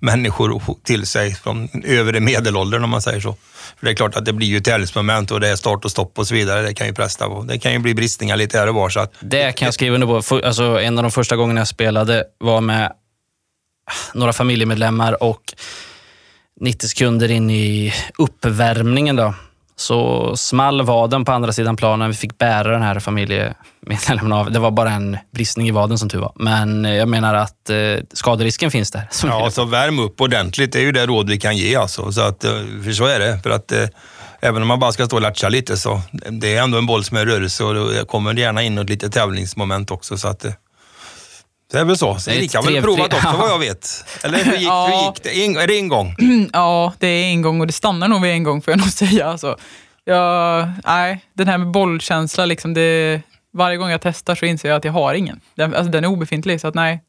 människor 0.00 0.60
till 0.84 1.06
sig 1.06 1.34
från 1.34 1.68
övre 1.84 2.20
medelåldern 2.20 2.84
om 2.84 2.90
man 2.90 3.02
säger 3.02 3.20
så. 3.20 3.36
För 3.78 3.86
det 3.86 3.92
är 3.92 3.94
klart 3.94 4.16
att 4.16 4.24
det 4.24 4.32
blir 4.32 4.46
ju 4.46 4.60
tävlingsmoment 4.60 5.30
och 5.30 5.40
det 5.40 5.48
är 5.48 5.56
start 5.56 5.84
och 5.84 5.90
stopp 5.90 6.18
och 6.18 6.26
så 6.28 6.34
vidare. 6.34 6.62
Det 6.62 6.74
kan 6.74 6.86
ju 6.86 6.94
presta 6.94 7.26
på. 7.28 7.42
Det 7.42 7.58
kan 7.58 7.72
ju 7.72 7.78
bli 7.78 7.94
bristningar 7.94 8.36
lite 8.36 8.58
här 8.58 8.66
och 8.66 8.74
var. 8.74 8.88
Så 8.90 9.00
att, 9.00 9.12
Det 9.20 9.52
kan 9.52 9.66
jag 9.66 9.74
skriva 9.74 9.94
under 9.94 10.06
på. 10.06 10.22
För- 10.22 10.42
Alltså, 10.42 10.80
en 10.80 10.98
av 10.98 11.02
de 11.02 11.10
första 11.10 11.36
gångerna 11.36 11.60
jag 11.60 11.68
spelade 11.68 12.24
var 12.38 12.60
med 12.60 12.86
ah, 12.86 13.92
några 14.14 14.32
familjemedlemmar 14.32 15.22
och 15.22 15.54
90 16.60 16.88
sekunder 16.88 17.30
in 17.30 17.50
i 17.50 17.94
uppvärmningen 18.18 19.16
då, 19.16 19.34
så 19.80 20.36
small 20.36 20.82
vaden 20.82 21.24
på 21.24 21.32
andra 21.32 21.52
sidan 21.52 21.76
planen. 21.76 22.08
Vi 22.08 22.16
fick 22.16 22.38
bära 22.38 22.72
den 22.72 22.82
här 22.82 23.00
familjemedlemmen 23.00 24.32
av. 24.32 24.52
Det 24.52 24.58
var 24.58 24.70
bara 24.70 24.90
en 24.90 25.18
bristning 25.34 25.68
i 25.68 25.70
vaden 25.70 25.98
som 25.98 26.08
tur 26.08 26.18
var. 26.18 26.32
Men 26.34 26.84
jag 26.84 27.08
menar 27.08 27.34
att 27.34 27.70
eh, 27.70 27.76
skaderisken 28.12 28.70
finns 28.70 28.90
där. 28.90 29.08
Ja, 29.24 29.50
så 29.50 29.64
värm 29.64 29.98
upp 29.98 30.20
ordentligt. 30.20 30.72
Det 30.72 30.78
är 30.78 30.82
ju 30.82 30.92
det 30.92 31.06
råd 31.06 31.30
vi 31.30 31.38
kan 31.40 31.56
ge 31.56 31.76
alltså. 31.76 32.12
Så 32.12 32.20
att, 32.20 32.44
eh, 32.44 32.50
för 32.84 32.92
så 32.92 33.04
är 33.04 33.18
det. 33.18 33.40
För 33.42 33.50
att 33.50 33.72
eh, 33.72 33.88
även 34.40 34.62
om 34.62 34.68
man 34.68 34.78
bara 34.78 34.92
ska 34.92 35.06
stå 35.06 35.16
och 35.16 35.22
latcha 35.22 35.48
lite 35.48 35.76
så 35.76 36.00
det 36.30 36.56
är 36.56 36.62
ändå 36.62 36.78
en 36.78 36.86
boll 36.86 37.04
som 37.04 37.16
är 37.16 37.22
i 37.22 37.24
rörelse 37.24 37.64
och 37.64 37.74
det 37.74 38.04
kommer 38.08 38.34
gärna 38.34 38.62
in 38.62 38.78
ett 38.78 38.90
litet 38.90 39.12
tävlingsmoment 39.12 39.90
också. 39.90 40.18
Så 40.18 40.28
att, 40.28 40.44
eh, 40.44 40.52
det 41.72 41.78
är 41.78 41.84
väl 41.84 41.96
så. 41.96 42.18
Så 42.18 42.30
Erika 42.30 42.58
har 42.58 42.64
väl 42.72 42.82
provat 42.82 43.14
också 43.14 43.36
vad 43.38 43.50
jag 43.50 43.58
vet. 43.58 44.04
Eller 44.24 44.38
hur 44.44 44.52
gick, 44.52 44.60
hur 44.60 44.66
Ja. 44.66 45.12
gick 45.14 45.22
det? 45.22 45.44
En, 45.44 45.56
är 45.56 45.66
det 45.66 45.78
en 45.78 45.88
gång? 45.88 46.14
Ja, 46.52 46.92
det 46.98 47.06
är 47.06 47.24
en 47.24 47.42
gång 47.42 47.60
och 47.60 47.66
det 47.66 47.72
stannar 47.72 48.08
nog 48.08 48.22
vid 48.22 48.30
en 48.32 48.42
gång 48.42 48.62
får 48.62 48.72
jag 48.72 48.78
nog 48.78 48.88
säga. 48.92 49.26
Alltså, 49.26 49.56
jag, 50.04 50.68
nej, 50.86 51.24
den 51.34 51.48
här 51.48 51.58
med 51.58 51.70
bollkänsla, 51.70 52.46
liksom 52.46 52.74
det, 52.74 53.20
varje 53.52 53.76
gång 53.76 53.90
jag 53.90 54.00
testar 54.02 54.34
så 54.34 54.46
inser 54.46 54.68
jag 54.68 54.76
att 54.76 54.84
jag 54.84 54.92
har 54.92 55.14
ingen. 55.14 55.40
Den, 55.54 55.74
alltså, 55.74 55.90
den 55.92 56.04
är 56.04 56.08
obefintlig, 56.08 56.60
så 56.60 56.68
att 56.68 56.74
nej. 56.74 57.02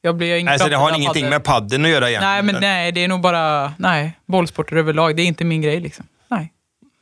Jag 0.00 0.16
blir 0.16 0.34
ingen 0.34 0.46
Nej, 0.46 0.58
så 0.58 0.68
det 0.68 0.76
har 0.76 0.88
ingenting 0.96 1.22
padel. 1.22 1.30
med 1.30 1.44
padden 1.44 1.84
att 1.84 1.90
göra 1.90 2.10
egentligen? 2.10 2.32
Nej, 2.32 2.42
men 2.52 2.60
nej, 2.60 2.92
det 2.92 3.04
är 3.04 3.08
nog 3.08 3.20
bara 3.20 3.72
nej, 3.78 4.12
bollsporter 4.26 4.76
överlag. 4.76 5.16
Det 5.16 5.22
är 5.22 5.26
inte 5.26 5.44
min 5.44 5.62
grej. 5.62 5.80
liksom. 5.80 6.06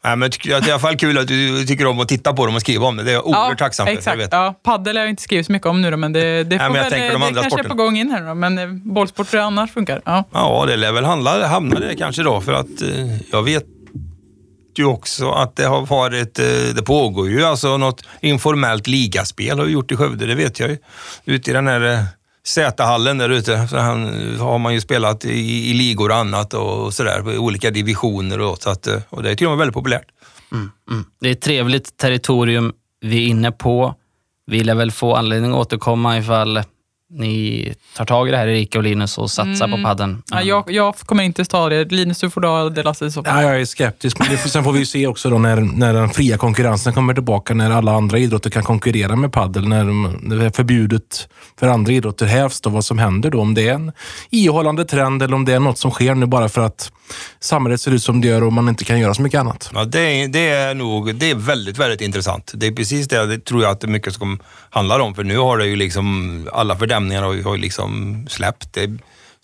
Nej. 0.04 0.16
Nej, 0.16 0.16
men 0.16 0.30
det 0.30 0.52
är 0.52 0.68
i 0.68 0.70
alla 0.70 0.80
fall 0.80 0.96
kul 0.96 1.18
att 1.18 1.28
du 1.28 1.66
tycker 1.66 1.86
om 1.86 2.00
att 2.00 2.08
titta 2.08 2.32
på 2.32 2.46
dem 2.46 2.54
och 2.54 2.60
skriva 2.60 2.86
om 2.86 2.96
det. 2.96 3.02
Det 3.02 3.10
är 3.10 3.14
jag 3.14 3.26
oerhört 3.26 3.58
tacksam 3.58 3.86
för. 3.86 3.92
Jag 3.92 3.98
Exakt. 3.98 4.18
vet. 4.18 4.32
Ja, 4.32 4.54
paddel 4.62 4.96
har 4.96 5.04
jag 5.04 5.10
inte 5.10 5.22
skrivit 5.22 5.46
så 5.46 5.52
mycket 5.52 5.66
om 5.66 5.82
nu 5.82 5.90
då, 5.90 5.96
men 5.96 6.12
det, 6.12 6.44
det, 6.44 6.58
får 6.58 6.64
men 6.64 6.74
jag 6.74 6.82
väl, 6.82 6.92
tänker 6.92 7.12
de 7.12 7.20
det 7.20 7.26
andra 7.26 7.42
kanske 7.42 7.60
är 7.60 7.68
på 7.68 7.74
gång 7.74 7.96
in 7.96 8.10
här 8.10 8.28
då, 8.28 8.34
men 8.34 8.58
eh, 8.58 8.68
bollsporter 8.68 9.38
annars 9.38 9.72
funkar. 9.72 10.02
Ja. 10.04 10.24
Ja, 10.32 10.64
det 10.66 10.76
lär 10.76 10.92
väl 10.92 11.04
handla, 11.04 11.46
hamna 11.46 11.80
det 11.80 11.94
kanske 11.96 12.22
då, 12.22 12.40
för 12.40 12.52
att 12.52 12.82
eh, 12.82 13.16
jag 13.32 13.42
vet 13.42 13.64
ju 14.78 14.84
också 14.84 15.30
att 15.30 15.56
det 15.56 15.64
har 15.64 15.86
varit, 15.86 16.38
eh, 16.38 16.46
det 16.74 16.82
pågår 16.82 17.28
ju 17.28 17.44
alltså 17.44 17.76
något 17.76 18.04
informellt 18.20 18.86
ligaspel 18.86 19.58
har 19.58 19.66
vi 19.66 19.72
gjort 19.72 19.92
i 19.92 19.96
Skövde, 19.96 20.26
det 20.26 20.34
vet 20.34 20.60
jag 20.60 20.70
ju. 20.70 20.78
Ute 21.24 21.50
i 21.50 21.54
den 21.54 21.66
här 21.66 21.92
eh, 21.92 22.04
Z-hallen 22.46 23.18
där 23.18 23.28
ute, 23.28 23.68
så 23.68 23.76
han, 23.76 24.06
har 24.38 24.58
man 24.58 24.74
ju 24.74 24.80
spelat 24.80 25.24
i, 25.24 25.70
i 25.70 25.74
ligor 25.74 26.10
och 26.10 26.16
annat 26.16 26.54
och 26.54 26.94
sådär, 26.94 27.32
i 27.32 27.38
olika 27.38 27.70
divisioner 27.70 28.40
och 28.40 28.58
så 28.58 28.70
att, 28.70 28.86
eh, 28.86 29.00
och 29.08 29.22
det 29.22 29.30
är 29.30 29.34
till 29.34 29.46
och 29.46 29.50
med 29.50 29.58
väldigt 29.58 29.74
populärt. 29.74 30.06
Mm. 30.52 31.04
Det 31.20 31.28
är 31.28 31.32
ett 31.32 31.40
trevligt 31.40 31.96
territorium 31.96 32.72
vi 33.00 33.24
är 33.24 33.28
inne 33.28 33.52
på. 33.52 33.94
Vi 34.46 34.64
lär 34.64 34.74
väl 34.74 34.90
få 34.90 35.14
anledning 35.14 35.50
att 35.50 35.56
återkomma 35.56 36.18
ifall 36.18 36.62
ni 37.12 37.74
tar 37.96 38.04
tag 38.04 38.28
i 38.28 38.30
det 38.30 38.36
här, 38.36 38.46
Erika 38.48 38.78
och 38.78 38.84
Linus, 38.84 39.18
och 39.18 39.30
satsar 39.30 39.68
på 39.68 39.82
padden. 39.82 40.22
Ja, 40.30 40.42
jag, 40.42 40.64
jag 40.70 40.96
kommer 40.96 41.22
inte 41.22 41.44
ta 41.44 41.68
det. 41.68 41.84
Linus, 41.92 42.18
du 42.20 42.30
får 42.30 42.40
dra 42.40 42.68
det 42.70 42.82
lasset 42.82 43.08
i 43.08 43.10
så 43.10 43.24
fall. 43.24 43.42
Ja, 43.42 43.50
jag 43.50 43.60
är 43.60 43.64
skeptisk, 43.64 44.18
men 44.18 44.28
det, 44.30 44.36
får- 44.36 44.48
sen 44.48 44.64
får 44.64 44.72
vi 44.72 44.78
ju 44.78 44.86
se 44.86 45.06
också 45.06 45.30
då 45.30 45.38
när, 45.38 45.56
när 45.56 45.94
den 45.94 46.10
fria 46.10 46.36
konkurrensen 46.38 46.92
kommer 46.92 47.14
tillbaka, 47.14 47.54
när 47.54 47.70
alla 47.70 47.92
andra 47.92 48.18
idrotter 48.18 48.50
kan 48.50 48.62
konkurrera 48.62 49.16
med 49.16 49.32
paddel, 49.32 49.68
när, 49.68 49.84
när 50.28 50.36
det 50.36 50.44
är 50.44 50.50
förbjudet 50.50 51.28
för 51.58 51.68
andra 51.68 51.92
idrotter 51.92 52.26
hävs, 52.26 52.60
då 52.60 52.70
vad 52.70 52.84
som 52.84 52.98
händer 52.98 53.30
då, 53.30 53.40
om 53.40 53.54
det 53.54 53.68
är 53.68 53.74
en 53.74 53.92
ihållande 54.30 54.84
trend 54.84 55.22
eller 55.22 55.34
om 55.36 55.44
det 55.44 55.52
är 55.52 55.60
något 55.60 55.78
som 55.78 55.90
sker 55.90 56.14
nu 56.14 56.26
bara 56.26 56.48
för 56.48 56.60
att 56.60 56.92
samhället 57.40 57.80
ser 57.80 57.90
ut 57.90 58.02
som 58.02 58.20
det 58.20 58.28
gör 58.28 58.42
och 58.44 58.52
man 58.52 58.68
inte 58.68 58.84
kan 58.84 59.00
göra 59.00 59.14
så 59.14 59.22
mycket 59.22 59.40
annat. 59.40 59.70
Ja, 59.74 59.84
det, 59.84 60.00
är, 60.22 60.28
det 60.28 60.48
är 60.48 60.74
nog 60.74 61.14
det 61.14 61.30
är 61.30 61.34
väldigt, 61.34 61.78
väldigt 61.78 62.00
intressant. 62.00 62.52
Det 62.54 62.66
är 62.66 62.72
precis 62.72 63.08
det, 63.08 63.26
det 63.26 63.44
tror 63.44 63.62
jag 63.62 63.70
att 63.70 63.80
det 63.80 63.86
är 63.86 63.88
mycket 63.88 64.14
som 64.14 64.38
handlar 64.70 65.00
om. 65.00 65.14
För 65.14 65.24
nu 65.24 65.38
har 65.38 65.58
det 65.58 65.66
ju 65.66 65.76
liksom, 65.76 66.48
alla 66.52 66.76
fördämningar 66.76 67.01
har 67.10 67.32
ju, 67.32 67.42
har 67.42 67.54
ju 67.54 67.60
liksom 67.60 68.24
släppt. 68.30 68.72
Det 68.72 68.90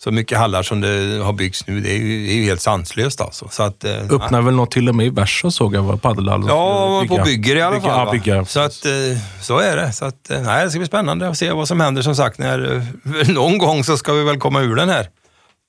så 0.03 0.11
mycket 0.11 0.37
hallar 0.37 0.63
som 0.63 0.81
det 0.81 1.23
har 1.23 1.33
byggts 1.33 1.67
nu, 1.67 1.79
det 1.79 1.89
är 1.91 1.97
ju, 1.97 2.25
det 2.27 2.33
är 2.33 2.35
ju 2.35 2.43
helt 2.43 2.61
sanslöst 2.61 3.21
alltså. 3.21 3.47
Så 3.51 3.63
att, 3.63 3.83
eh, 3.83 3.91
Öppnar 4.09 4.41
väl 4.41 4.53
något 4.55 4.71
till 4.71 4.89
och 4.89 4.95
med 4.95 5.05
i 5.05 5.09
Versa 5.09 5.51
såg 5.51 5.75
jag, 5.75 5.81
var 5.83 5.97
padelhallen 5.97 6.47
Ja, 6.47 7.01
skulle 7.05 7.19
på 7.19 7.25
bygger 7.25 7.55
i 7.55 7.61
alla 7.61 7.75
bygga- 7.75 7.81
fall. 7.93 8.05
Ja, 8.07 8.11
bygga. 8.11 8.45
Så, 8.45 8.59
att, 8.59 8.85
eh, 8.85 8.91
så 9.41 9.59
är 9.59 9.77
det. 9.77 9.93
Så 9.93 10.05
att, 10.05 10.29
eh, 10.31 10.41
nej, 10.41 10.63
det 10.65 10.69
ska 10.71 10.79
bli 10.79 10.87
spännande 10.87 11.29
att 11.29 11.37
se 11.37 11.51
vad 11.51 11.67
som 11.67 11.79
händer. 11.79 12.01
Som 12.01 12.15
sagt, 12.15 12.37
när, 12.39 12.75
eh, 12.75 13.27
någon 13.33 13.57
gång 13.57 13.83
så 13.83 13.97
ska 13.97 14.13
vi 14.13 14.23
väl 14.23 14.37
komma 14.39 14.61
ur 14.61 14.75
den 14.75 14.89
här 14.89 15.07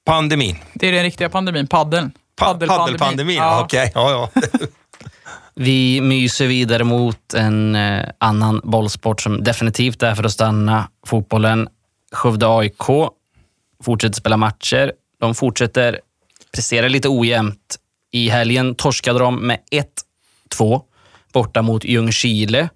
pandemin. 0.06 0.56
Det 0.74 0.88
är 0.88 0.92
den 0.92 1.02
riktiga 1.02 1.28
pandemin, 1.28 1.66
paddeln. 1.66 2.12
Pa- 2.40 2.54
Paddelpandemin. 2.66 3.36
Ja. 3.36 3.60
okej. 3.64 3.92
Ja, 3.94 4.10
ja. 4.34 4.42
Vi 5.54 6.00
myser 6.00 6.46
vidare 6.46 6.84
mot 6.84 7.34
en 7.34 7.74
eh, 7.74 8.04
annan 8.18 8.60
bollsport 8.64 9.20
som 9.20 9.44
definitivt 9.44 10.02
är 10.02 10.14
för 10.14 10.24
att 10.24 10.32
stanna. 10.32 10.88
Fotbollen. 11.06 11.68
Skövde 12.14 12.46
AIK 12.48 13.10
fortsätter 13.84 14.14
spela 14.14 14.36
matcher. 14.36 14.92
De 15.20 15.34
fortsätter 15.34 16.00
prestera 16.54 16.88
lite 16.88 17.08
ojämnt. 17.08 17.76
I 18.12 18.28
helgen 18.28 18.74
torskade 18.74 19.18
de 19.18 19.46
med 19.46 19.58
1-2 20.58 20.80
borta 21.34 21.62
mot 21.62 21.84
Ljungskile. 21.84 22.68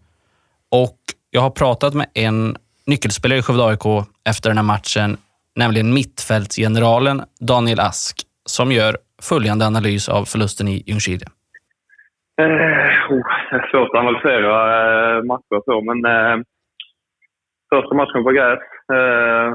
Och 0.70 0.98
jag 1.30 1.40
har 1.40 1.50
pratat 1.50 1.94
med 1.94 2.06
en 2.14 2.56
nyckelspelare 2.86 3.38
i 3.38 3.42
Skövde 3.42 3.64
AIK 3.64 4.06
efter 4.28 4.50
den 4.50 4.58
här 4.58 4.64
matchen, 4.64 5.16
nämligen 5.56 5.94
mittfältsgeneralen 5.94 7.22
Daniel 7.40 7.80
Ask, 7.80 8.16
som 8.44 8.72
gör 8.72 8.96
följande 9.22 9.66
analys 9.66 10.08
av 10.08 10.24
förlusten 10.24 10.68
i 10.68 10.82
Ljungskile. 10.86 11.26
Eh, 12.40 12.44
oh, 13.10 13.26
det 13.50 13.56
är 13.56 13.70
svårt 13.70 13.94
att 13.94 14.00
analysera 14.00 14.52
eh, 15.16 15.22
matcher 15.22 15.54
och 15.56 15.64
så, 15.64 15.80
men 15.80 16.04
eh, 16.04 16.36
första 17.74 17.94
matchen 17.94 18.24
på 18.24 18.30
gräs 18.30 18.73
eh, 18.92 19.54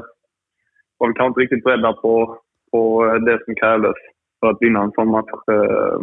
var 0.98 1.08
vi 1.08 1.14
kanske 1.14 1.26
inte 1.26 1.40
riktigt 1.40 1.64
beredda 1.64 1.92
på, 1.92 2.38
på 2.70 3.04
det 3.26 3.44
som 3.44 3.54
krävdes 3.54 3.96
för 4.40 4.50
att 4.50 4.56
vinna 4.60 4.82
en 4.82 4.92
sån 4.92 5.10
match. 5.10 5.30
Eh, 5.52 5.98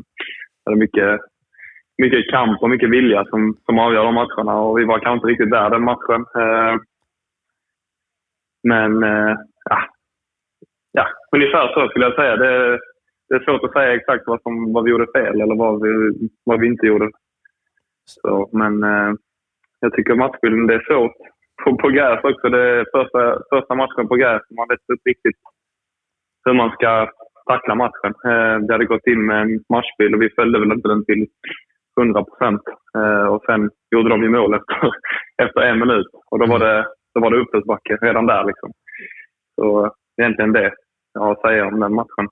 det 0.66 0.72
är 0.72 0.76
mycket, 0.76 1.20
mycket 1.98 2.30
kamp 2.32 2.62
och 2.62 2.70
mycket 2.70 2.90
vilja 2.90 3.26
som, 3.26 3.58
som 3.66 3.80
avgör 3.80 4.04
de 4.04 4.14
matcherna 4.14 4.62
och 4.62 4.80
vi 4.80 4.86
var 4.86 5.00
kanske 5.00 5.16
inte 5.16 5.28
riktigt 5.28 5.52
där 5.52 5.70
den 5.70 5.84
matchen. 5.84 6.26
Eh, 6.36 6.76
men 8.64 9.04
eh, 9.04 9.36
ja, 9.70 9.80
ja, 10.92 11.08
ungefär 11.32 11.68
så 11.74 11.90
skulle 11.90 12.06
jag 12.06 12.16
säga. 12.16 12.36
Det, 12.36 12.80
det 13.30 13.36
är 13.36 13.44
svårt 13.44 13.64
att 13.64 13.74
säga 13.74 13.94
exakt 13.94 14.24
vad, 14.28 14.42
som, 14.42 14.74
vad 14.74 14.84
vi 14.84 14.92
gjorde 14.92 15.12
fel 15.16 15.42
eller 15.42 15.56
vad 15.56 15.82
vi, 15.82 15.90
vad 16.44 16.60
vi 16.60 16.68
inte 16.68 16.86
gjorde. 16.86 17.10
Så, 18.06 18.50
men 18.54 18.84
eh, 18.84 19.14
jag 19.80 19.94
tycker 19.94 20.16
matchbilden 20.16 20.68
det 20.68 20.74
är 20.74 20.86
svårt. 20.88 21.16
På, 21.64 21.78
på 21.78 21.88
gräs 21.90 22.24
också. 22.24 22.50
Det 22.50 22.86
första, 22.96 23.22
första 23.54 23.76
matchen 23.76 24.08
på 24.08 24.16
gräs. 24.16 24.42
Man 24.58 24.68
vet 24.70 24.80
inte 24.92 25.10
riktigt 25.10 25.40
hur 26.46 26.54
man 26.54 26.72
ska 26.72 27.10
tackla 27.52 27.76
matchen. 27.76 28.12
Eh, 28.30 28.56
vi 28.66 28.72
hade 28.74 28.86
gått 28.86 29.08
in 29.08 29.26
med 29.26 29.42
en 29.42 29.54
matchbild 29.74 30.16
och 30.16 30.22
vi 30.22 30.30
följde 30.30 30.60
väl 30.60 30.72
inte 30.72 30.88
den 30.88 31.06
till 31.06 31.28
100 32.00 32.24
procent. 32.24 32.62
Eh, 32.98 33.28
och 33.34 33.42
sen 33.46 33.70
gjorde 33.92 34.10
de 34.10 34.24
ju 34.24 34.30
mål 34.30 34.54
efter, 34.54 34.78
efter 35.46 35.62
en 35.62 35.80
minut. 35.80 36.08
Och 36.32 36.40
då 36.40 36.46
var 36.46 36.60
det, 36.60 36.86
då 37.14 37.22
var 37.22 37.32
det 37.32 37.42
uppförsbacke 37.42 37.98
redan 38.02 38.26
där. 38.26 38.44
Liksom. 38.46 38.72
Så 39.56 39.86
eh, 39.86 39.92
egentligen 40.22 40.54
det 40.54 40.74
jag 41.14 41.22
har 41.22 41.32
att 41.32 41.42
säga 41.42 41.68
om 41.68 41.80
den 41.80 41.94
matchen. 41.94 42.26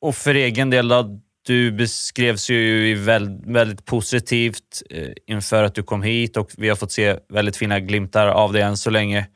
Och 0.00 0.14
för 0.14 0.34
egen 0.34 0.70
del 0.70 0.88
då, 0.88 1.00
du 1.46 1.72
beskrevs 1.72 2.50
ju 2.50 2.94
väldigt, 2.94 3.56
väldigt 3.56 3.86
positivt 3.86 4.82
eh, 4.90 5.34
inför 5.34 5.64
att 5.64 5.74
du 5.74 5.82
kom 5.82 6.02
hit 6.02 6.36
och 6.36 6.48
vi 6.58 6.68
har 6.68 6.76
fått 6.76 6.92
se 6.92 7.16
väldigt 7.28 7.56
fina 7.56 7.80
glimtar 7.80 8.28
av 8.28 8.52
det 8.52 8.62
än 8.62 8.76
så 8.76 8.90
länge. 8.90 9.26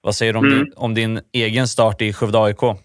Vad 0.00 0.14
säger 0.14 0.32
du 0.32 0.38
om, 0.38 0.44
Mm. 0.44 0.58
din, 0.58 0.72
om 0.76 0.94
din 0.94 1.20
egen 1.32 1.66
start 1.66 2.02
i 2.02 2.12
Skövde 2.12 2.38
AIK? 2.38 2.62
Ah, 2.62 2.76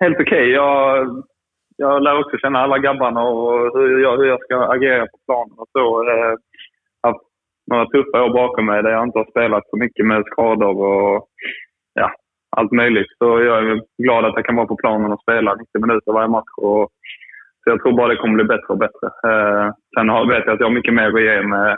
helt 0.00 0.20
okej. 0.20 0.50
Jag, 0.50 1.06
jag 1.76 2.02
lär 2.02 2.18
också 2.20 2.36
känna 2.38 2.58
alla 2.58 2.78
grabbarna 2.78 3.22
och 3.22 3.78
hur 3.78 4.02
jag, 4.02 4.16
hur 4.16 4.24
jag 4.24 4.40
ska 4.40 4.56
agera 4.74 5.06
på 5.06 5.18
planen 5.26 5.58
och 5.58 5.68
så. 5.72 6.04
Jag 6.08 6.16
har 6.20 6.38
haft 7.02 7.24
några 7.70 7.86
tuffa 7.86 8.22
år 8.24 8.32
bakom 8.32 8.66
mig 8.66 8.82
där 8.82 8.90
jag 8.90 9.04
inte 9.04 9.18
har 9.18 9.30
spelat 9.30 9.64
så 9.70 9.76
mycket 9.76 10.06
med 10.06 10.22
skador 10.32 10.76
och 10.82 11.28
allt 12.56 12.72
möjligt. 12.72 13.10
Så 13.18 13.26
jag 13.48 13.58
är 13.58 13.80
glad 14.04 14.24
att 14.24 14.36
jag 14.36 14.44
kan 14.44 14.56
vara 14.56 14.66
på 14.66 14.76
planen 14.76 15.12
och 15.12 15.22
spela 15.22 15.54
90 15.54 15.80
minuter 15.80 16.12
varje 16.12 16.28
match. 16.28 16.52
Och, 16.56 16.88
så 17.60 17.70
jag 17.70 17.82
tror 17.82 17.96
bara 17.96 18.08
det 18.08 18.16
kommer 18.16 18.34
bli 18.34 18.44
bättre 18.44 18.70
och 18.74 18.78
bättre. 18.78 19.06
Eh, 19.28 19.66
sen 19.98 20.08
har, 20.08 20.26
vet 20.26 20.44
jag 20.46 20.54
att 20.54 20.60
jag 20.60 20.66
har 20.66 20.78
mycket 20.78 20.94
mer 20.94 21.10
att 21.14 21.22
ge 21.22 21.42
med 21.42 21.76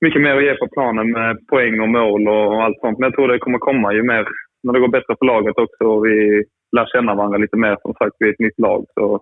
mycket 0.00 0.22
mer 0.22 0.36
att 0.36 0.44
ge 0.44 0.54
på 0.54 0.68
planen 0.68 1.10
med 1.10 1.46
poäng 1.46 1.80
och 1.80 1.88
mål 1.88 2.28
och, 2.28 2.46
och 2.52 2.62
allt 2.64 2.80
sånt. 2.80 2.98
Men 2.98 3.06
jag 3.06 3.14
tror 3.14 3.28
det 3.28 3.38
kommer 3.38 3.58
komma 3.58 3.92
ju 3.92 4.02
mer 4.02 4.24
när 4.62 4.72
det 4.72 4.80
går 4.80 4.88
bättre 4.88 5.16
för 5.18 5.26
laget 5.26 5.58
också 5.58 5.84
och 5.84 6.06
vi 6.06 6.44
lär 6.76 6.86
känna 6.86 7.14
varandra 7.14 7.38
lite 7.38 7.56
mer. 7.56 7.76
Som 7.82 7.94
sagt, 7.94 8.16
vi 8.18 8.28
är 8.28 8.32
ett 8.32 8.38
nytt 8.46 8.58
lag. 8.58 8.84
Så 8.94 9.20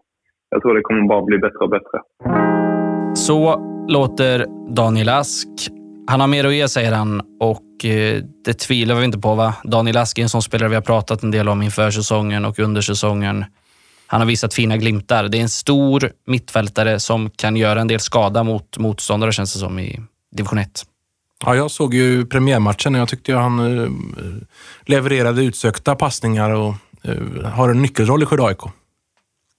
jag 0.50 0.62
tror 0.62 0.74
det 0.74 0.80
kommer 0.80 1.08
bara 1.08 1.22
bli 1.22 1.38
bättre 1.38 1.58
och 1.58 1.70
bättre. 1.70 1.98
Så 3.14 3.60
låter 3.88 4.46
Daniel 4.74 5.08
Ask. 5.08 5.75
Han 6.06 6.20
har 6.20 6.26
mer 6.26 6.44
att 6.44 6.54
ge, 6.54 6.68
säger 6.68 6.92
han. 6.92 7.22
Och 7.40 7.84
eh, 7.84 8.22
det 8.44 8.54
tvivlar 8.54 8.94
vi 8.94 9.04
inte 9.04 9.18
på. 9.18 9.34
va? 9.34 9.54
Daniel 9.64 9.96
Ask 9.96 10.18
är 10.18 10.22
en 10.22 10.28
sån 10.28 10.42
spelare 10.42 10.68
vi 10.68 10.74
har 10.74 10.82
pratat 10.82 11.22
en 11.22 11.30
del 11.30 11.48
om 11.48 11.62
inför 11.62 11.90
säsongen 11.90 12.44
och 12.44 12.58
under 12.58 12.80
säsongen. 12.80 13.44
Han 14.06 14.20
har 14.20 14.26
visat 14.26 14.54
fina 14.54 14.76
glimtar. 14.76 15.28
Det 15.28 15.38
är 15.38 15.42
en 15.42 15.48
stor 15.48 16.12
mittfältare 16.26 17.00
som 17.00 17.30
kan 17.30 17.56
göra 17.56 17.80
en 17.80 17.88
del 17.88 18.00
skada 18.00 18.42
mot 18.42 18.78
motståndare, 18.78 19.32
känns 19.32 19.52
det 19.52 19.58
som, 19.58 19.78
i 19.78 20.00
division 20.36 20.58
1. 20.58 20.84
Ja, 21.44 21.56
jag 21.56 21.70
såg 21.70 21.94
ju 21.94 22.26
premiärmatchen 22.26 22.94
och 22.94 23.00
jag 23.00 23.08
tyckte 23.08 23.34
han 23.34 23.58
eh, 23.58 23.90
levererade 24.84 25.44
utsökta 25.44 25.94
passningar 25.94 26.50
och 26.50 26.74
eh, 27.02 27.44
har 27.44 27.68
en 27.68 27.82
nyckelroll 27.82 28.22
i 28.22 28.26
Skövde 28.26 28.44
AIK. 28.44 28.60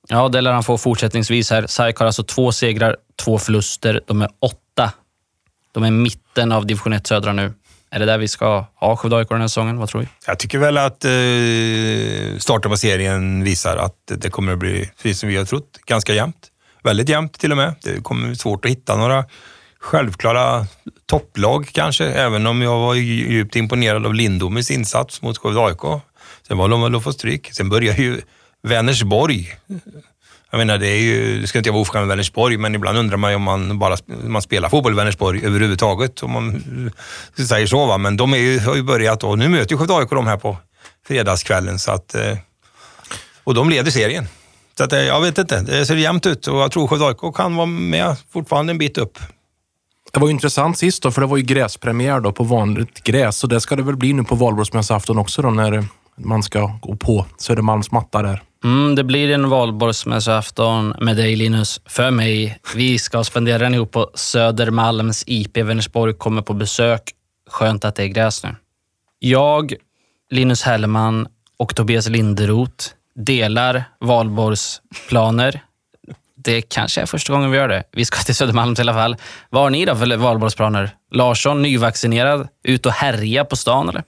Ja, 0.10 0.30
det 0.30 0.42
lär 0.42 0.52
han 0.52 0.64
få 0.64 0.78
fortsättningsvis 0.78 1.52
här. 1.52 1.68
SAIK 1.68 1.98
har 1.98 2.06
alltså 2.06 2.24
två 2.24 2.52
segrar, 2.52 2.96
två 3.24 3.38
förluster. 3.38 4.02
De 4.08 4.22
är 4.22 4.30
åtta. 4.40 4.62
De 5.72 5.84
är 5.84 5.92
mitten 5.92 6.52
av 6.52 6.66
division 6.66 6.94
1 6.94 7.08
södra 7.08 7.34
nu. 7.34 7.54
Är 7.92 8.00
det 8.00 8.06
där 8.06 8.18
vi 8.18 8.28
ska 8.28 8.66
ha 8.76 8.96
Skövde 8.96 9.18
AIK 9.18 9.30
den 9.30 9.42
här 9.42 9.48
säsongen? 9.48 9.78
Vad 9.78 9.90
tror 9.90 10.02
vi? 10.02 10.08
Jag 10.28 10.40
tycker 10.40 10.58
väl 10.58 10.78
att 10.78 11.06
eh, 11.06 12.40
starten 12.40 12.72
på 12.72 12.78
serien 12.78 13.44
visar 13.44 13.78
att 13.78 13.96
det 14.08 14.30
kommer 14.30 14.54
att 14.54 14.60
bli, 14.60 14.90
precis 15.02 15.20
som 15.20 15.30
vi 15.30 15.38
har 15.38 15.46
trott, 15.46 15.80
ganska 15.86 16.14
jämnt. 16.14 16.48
Väldigt 16.84 17.10
jämnt 17.10 17.40
till 17.40 17.52
och 17.52 17.58
med. 17.58 17.76
Det 17.84 18.04
kommer 18.04 18.28
bli 18.28 18.36
svårt 18.36 18.66
att 18.66 18.72
hitta 18.72 18.96
några 18.96 19.26
självklara 19.80 20.66
topplag 21.06 21.70
kanske, 21.72 22.06
även 22.06 22.48
om 22.48 22.62
jag 22.62 22.80
var 22.80 22.96
djupt 22.96 23.56
imponerad 23.56 24.06
av 24.06 24.14
Lindomes 24.14 24.72
insats 24.72 25.22
mot 25.22 25.38
Skövde 25.38 25.60
AIK. 25.60 26.02
Sen 26.48 26.58
var 26.58 26.70
de 26.70 26.82
väl 26.82 26.96
att 26.96 27.04
få 27.04 27.14
stryk. 27.14 27.50
Sen 27.54 27.70
börjar 27.70 27.96
ju 27.96 28.22
Vänersborg. 28.64 29.56
Jag 30.58 30.68
menar, 30.68 30.78
det 30.78 30.88
är 30.88 31.00
ju, 31.00 31.42
det 31.42 31.48
ska 31.48 31.58
inte 31.58 31.68
jag 31.68 31.74
vara 31.74 31.82
oförskämd 31.82 32.08
med 32.08 32.18
Vänersborg, 32.18 32.58
men 32.58 32.76
ibland 32.76 32.98
undrar 32.98 33.18
man 33.18 33.32
ju 33.32 33.36
om 33.36 33.42
man 33.42 33.80
bara 33.80 33.98
man 34.08 34.42
spelar 34.42 34.70
fotboll 34.70 34.94
i 34.94 34.96
Vänersborg 34.96 35.46
överhuvudtaget, 35.46 36.24
om 36.24 36.32
man 36.32 36.64
säger 37.48 37.68
så. 37.68 37.86
Va? 37.86 37.98
Men 37.98 38.18
de 38.18 38.34
är 38.34 38.38
ju, 38.38 38.60
har 38.60 38.76
ju 38.76 38.84
börjat 38.84 39.24
och 39.24 39.38
nu 39.38 39.50
möter 39.50 39.72
ju 39.72 39.78
Skövde 39.78 39.96
AIK 39.96 40.10
de 40.10 40.28
här 40.28 40.38
på 40.38 40.58
fredagskvällen. 41.08 41.80
Så 41.80 41.92
att, 41.92 42.16
eh, 42.16 42.38
och 43.44 43.54
de 43.54 43.70
leder 43.70 43.92
serien. 43.92 44.28
Så 44.78 44.84
att, 44.84 44.94
eh, 44.94 45.00
jag 45.00 45.22
vet 45.22 45.38
inte, 45.38 45.62
det 45.62 45.86
ser 45.86 45.96
jämnt 45.96 46.26
ut 46.26 46.48
och 46.48 46.60
jag 46.60 46.72
tror 46.72 46.88
Skövde 46.88 47.06
AIK 47.06 47.36
kan 47.36 47.56
vara 47.56 47.66
med 47.66 48.16
fortfarande 48.34 48.72
en 48.72 48.78
bit 48.78 48.98
upp. 48.98 49.20
Det 50.14 50.20
var 50.20 50.28
ju 50.28 50.34
intressant 50.34 50.78
sist 50.78 51.04
då, 51.04 51.12
för 51.12 51.22
det 51.22 51.28
var 51.28 51.38
ju 51.38 51.44
gräspremiär 51.44 52.20
då 52.20 52.32
på 52.32 52.44
vanligt 52.44 53.04
gräs. 53.04 53.38
Så 53.38 53.48
det 53.48 53.62
ska 53.62 53.76
det 53.76 53.84
väl 53.84 53.98
bli 53.98 54.14
nu 54.14 54.24
på 54.24 54.36
valborgsmässoafton 54.36 55.18
också 55.18 55.42
då, 55.42 55.50
när 55.50 55.86
man 56.16 56.44
ska 56.44 56.80
gå 56.82 56.96
på 56.96 57.26
Södermalms 57.38 57.92
matta 57.92 58.22
där. 58.22 58.42
Mm, 58.64 58.96
det 58.96 59.04
blir 59.04 59.32
en 59.32 59.50
valborgsmässoafton 59.50 60.94
med 61.02 61.18
dig 61.18 61.36
Linus, 61.36 61.82
för 61.86 62.12
mig. 62.12 62.60
Vi 62.76 63.00
ska 63.00 63.24
spendera 63.24 63.58
den 63.58 63.74
ihop 63.74 63.92
på 63.92 64.12
Södermalms 64.14 65.24
IP. 65.28 65.58
Vänersborg 65.58 66.14
kommer 66.14 66.42
på 66.42 66.54
besök. 66.54 67.02
Skönt 67.50 67.86
att 67.86 67.96
det 67.96 68.04
är 68.04 68.08
gräs 68.08 68.44
nu. 68.44 68.56
Jag, 69.20 69.74
Linus 70.30 70.64
Hellman 70.64 71.28
och 71.58 71.76
Tobias 71.76 72.10
Linderoth 72.10 72.86
delar 73.16 73.84
valborgsplaner. 74.00 75.62
Det 76.36 76.62
kanske 76.62 77.02
är 77.02 77.06
första 77.06 77.34
gången 77.34 77.52
vi 77.52 77.58
gör 77.58 77.68
det. 77.68 77.84
Vi 77.92 78.06
ska 78.06 78.20
till 78.20 78.36
Södermalm 78.36 78.76
i 78.78 78.82
alla 78.82 78.94
fall. 78.94 79.16
Vad 79.50 79.64
har 79.64 79.70
ni 79.70 79.86
då 79.86 79.96
för 79.96 80.18
valborgsplaner? 80.18 80.90
Larsson, 81.12 81.62
nyvaccinerad, 81.62 82.48
ut 82.64 82.86
och 82.86 82.92
härja 82.92 83.46
på 83.46 83.56
stan 83.56 83.90
eller? 83.90 84.04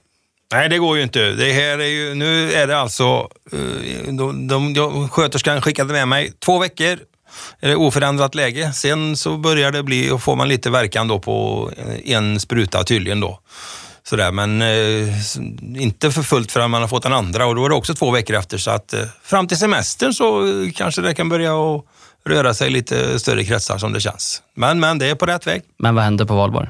Nej, 0.52 0.68
det 0.68 0.78
går 0.78 0.96
ju 0.96 1.02
inte. 1.02 1.32
Det 1.32 1.52
här 1.52 1.78
är 1.78 1.86
ju, 1.86 2.14
nu 2.14 2.52
är 2.52 2.66
det 2.66 2.78
alltså, 2.78 3.28
eh, 3.52 4.14
de, 4.14 4.48
de, 4.48 4.74
de, 4.74 5.08
sköterskan 5.08 5.62
skickade 5.62 5.92
med 5.92 6.08
mig 6.08 6.32
två 6.44 6.58
veckor 6.58 6.98
är 7.60 7.68
det 7.68 7.76
oförändrat 7.76 8.34
läge. 8.34 8.72
Sen 8.72 9.16
så 9.16 9.36
börjar 9.36 9.72
det 9.72 9.82
bli, 9.82 10.10
och 10.10 10.22
får 10.22 10.36
man 10.36 10.48
lite 10.48 10.70
verkan 10.70 11.08
då 11.08 11.18
på 11.18 11.70
eh, 11.76 12.14
en 12.14 12.40
spruta 12.40 12.84
tydligen 12.84 13.20
då. 13.20 13.40
Sådär, 14.02 14.32
men 14.32 14.62
eh, 14.62 15.82
inte 15.82 16.10
för 16.10 16.22
fullt 16.22 16.52
förrän 16.52 16.70
man 16.70 16.80
har 16.80 16.88
fått 16.88 17.02
den 17.02 17.12
andra 17.12 17.46
och 17.46 17.54
då 17.54 17.64
är 17.64 17.68
det 17.68 17.74
också 17.74 17.94
två 17.94 18.10
veckor 18.10 18.36
efter. 18.36 18.58
Så 18.58 18.70
att 18.70 18.92
eh, 18.92 19.00
fram 19.22 19.48
till 19.48 19.56
semestern 19.56 20.12
så 20.12 20.46
eh, 20.46 20.70
kanske 20.74 21.02
det 21.02 21.14
kan 21.14 21.28
börja 21.28 21.52
röra 22.26 22.54
sig 22.54 22.70
lite 22.70 23.20
större 23.20 23.44
kretsar 23.44 23.78
som 23.78 23.92
det 23.92 24.00
känns. 24.00 24.42
Men, 24.54 24.80
men 24.80 24.98
det 24.98 25.10
är 25.10 25.14
på 25.14 25.26
rätt 25.26 25.46
väg. 25.46 25.62
Men 25.78 25.94
vad 25.94 26.04
händer 26.04 26.24
på 26.24 26.34
valborg? 26.34 26.68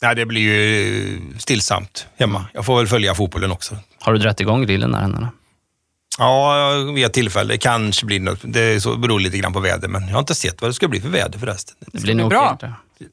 Ja, 0.00 0.14
det 0.14 0.26
blir 0.26 0.40
ju 0.40 1.20
stillsamt 1.38 2.06
hemma. 2.18 2.44
Jag 2.52 2.66
får 2.66 2.76
väl 2.76 2.86
följa 2.86 3.14
fotbollen 3.14 3.50
också. 3.50 3.76
Har 4.00 4.12
du 4.12 4.18
dragit 4.18 4.40
igång 4.40 4.62
grillen 4.62 4.92
där 4.92 5.00
än? 5.00 5.26
Ja, 6.18 6.74
vid 6.94 7.04
ett 7.06 7.12
tillfälle. 7.12 7.54
Det 7.54 7.58
kanske 7.58 8.06
blir 8.06 8.20
något. 8.20 8.38
Det 8.42 8.80
så, 8.80 8.96
beror 8.96 9.20
lite 9.20 9.38
grann 9.38 9.52
på 9.52 9.60
väder, 9.60 9.88
men 9.88 10.02
jag 10.06 10.12
har 10.12 10.18
inte 10.20 10.34
sett 10.34 10.60
vad 10.60 10.70
det 10.70 10.74
ska 10.74 10.88
bli 10.88 11.00
för 11.00 11.08
väder 11.08 11.38
förresten. 11.38 11.76
Det 11.80 12.02
blir 12.02 12.14
nog 12.14 12.30
bra. 12.30 12.52
okej. 12.54 12.72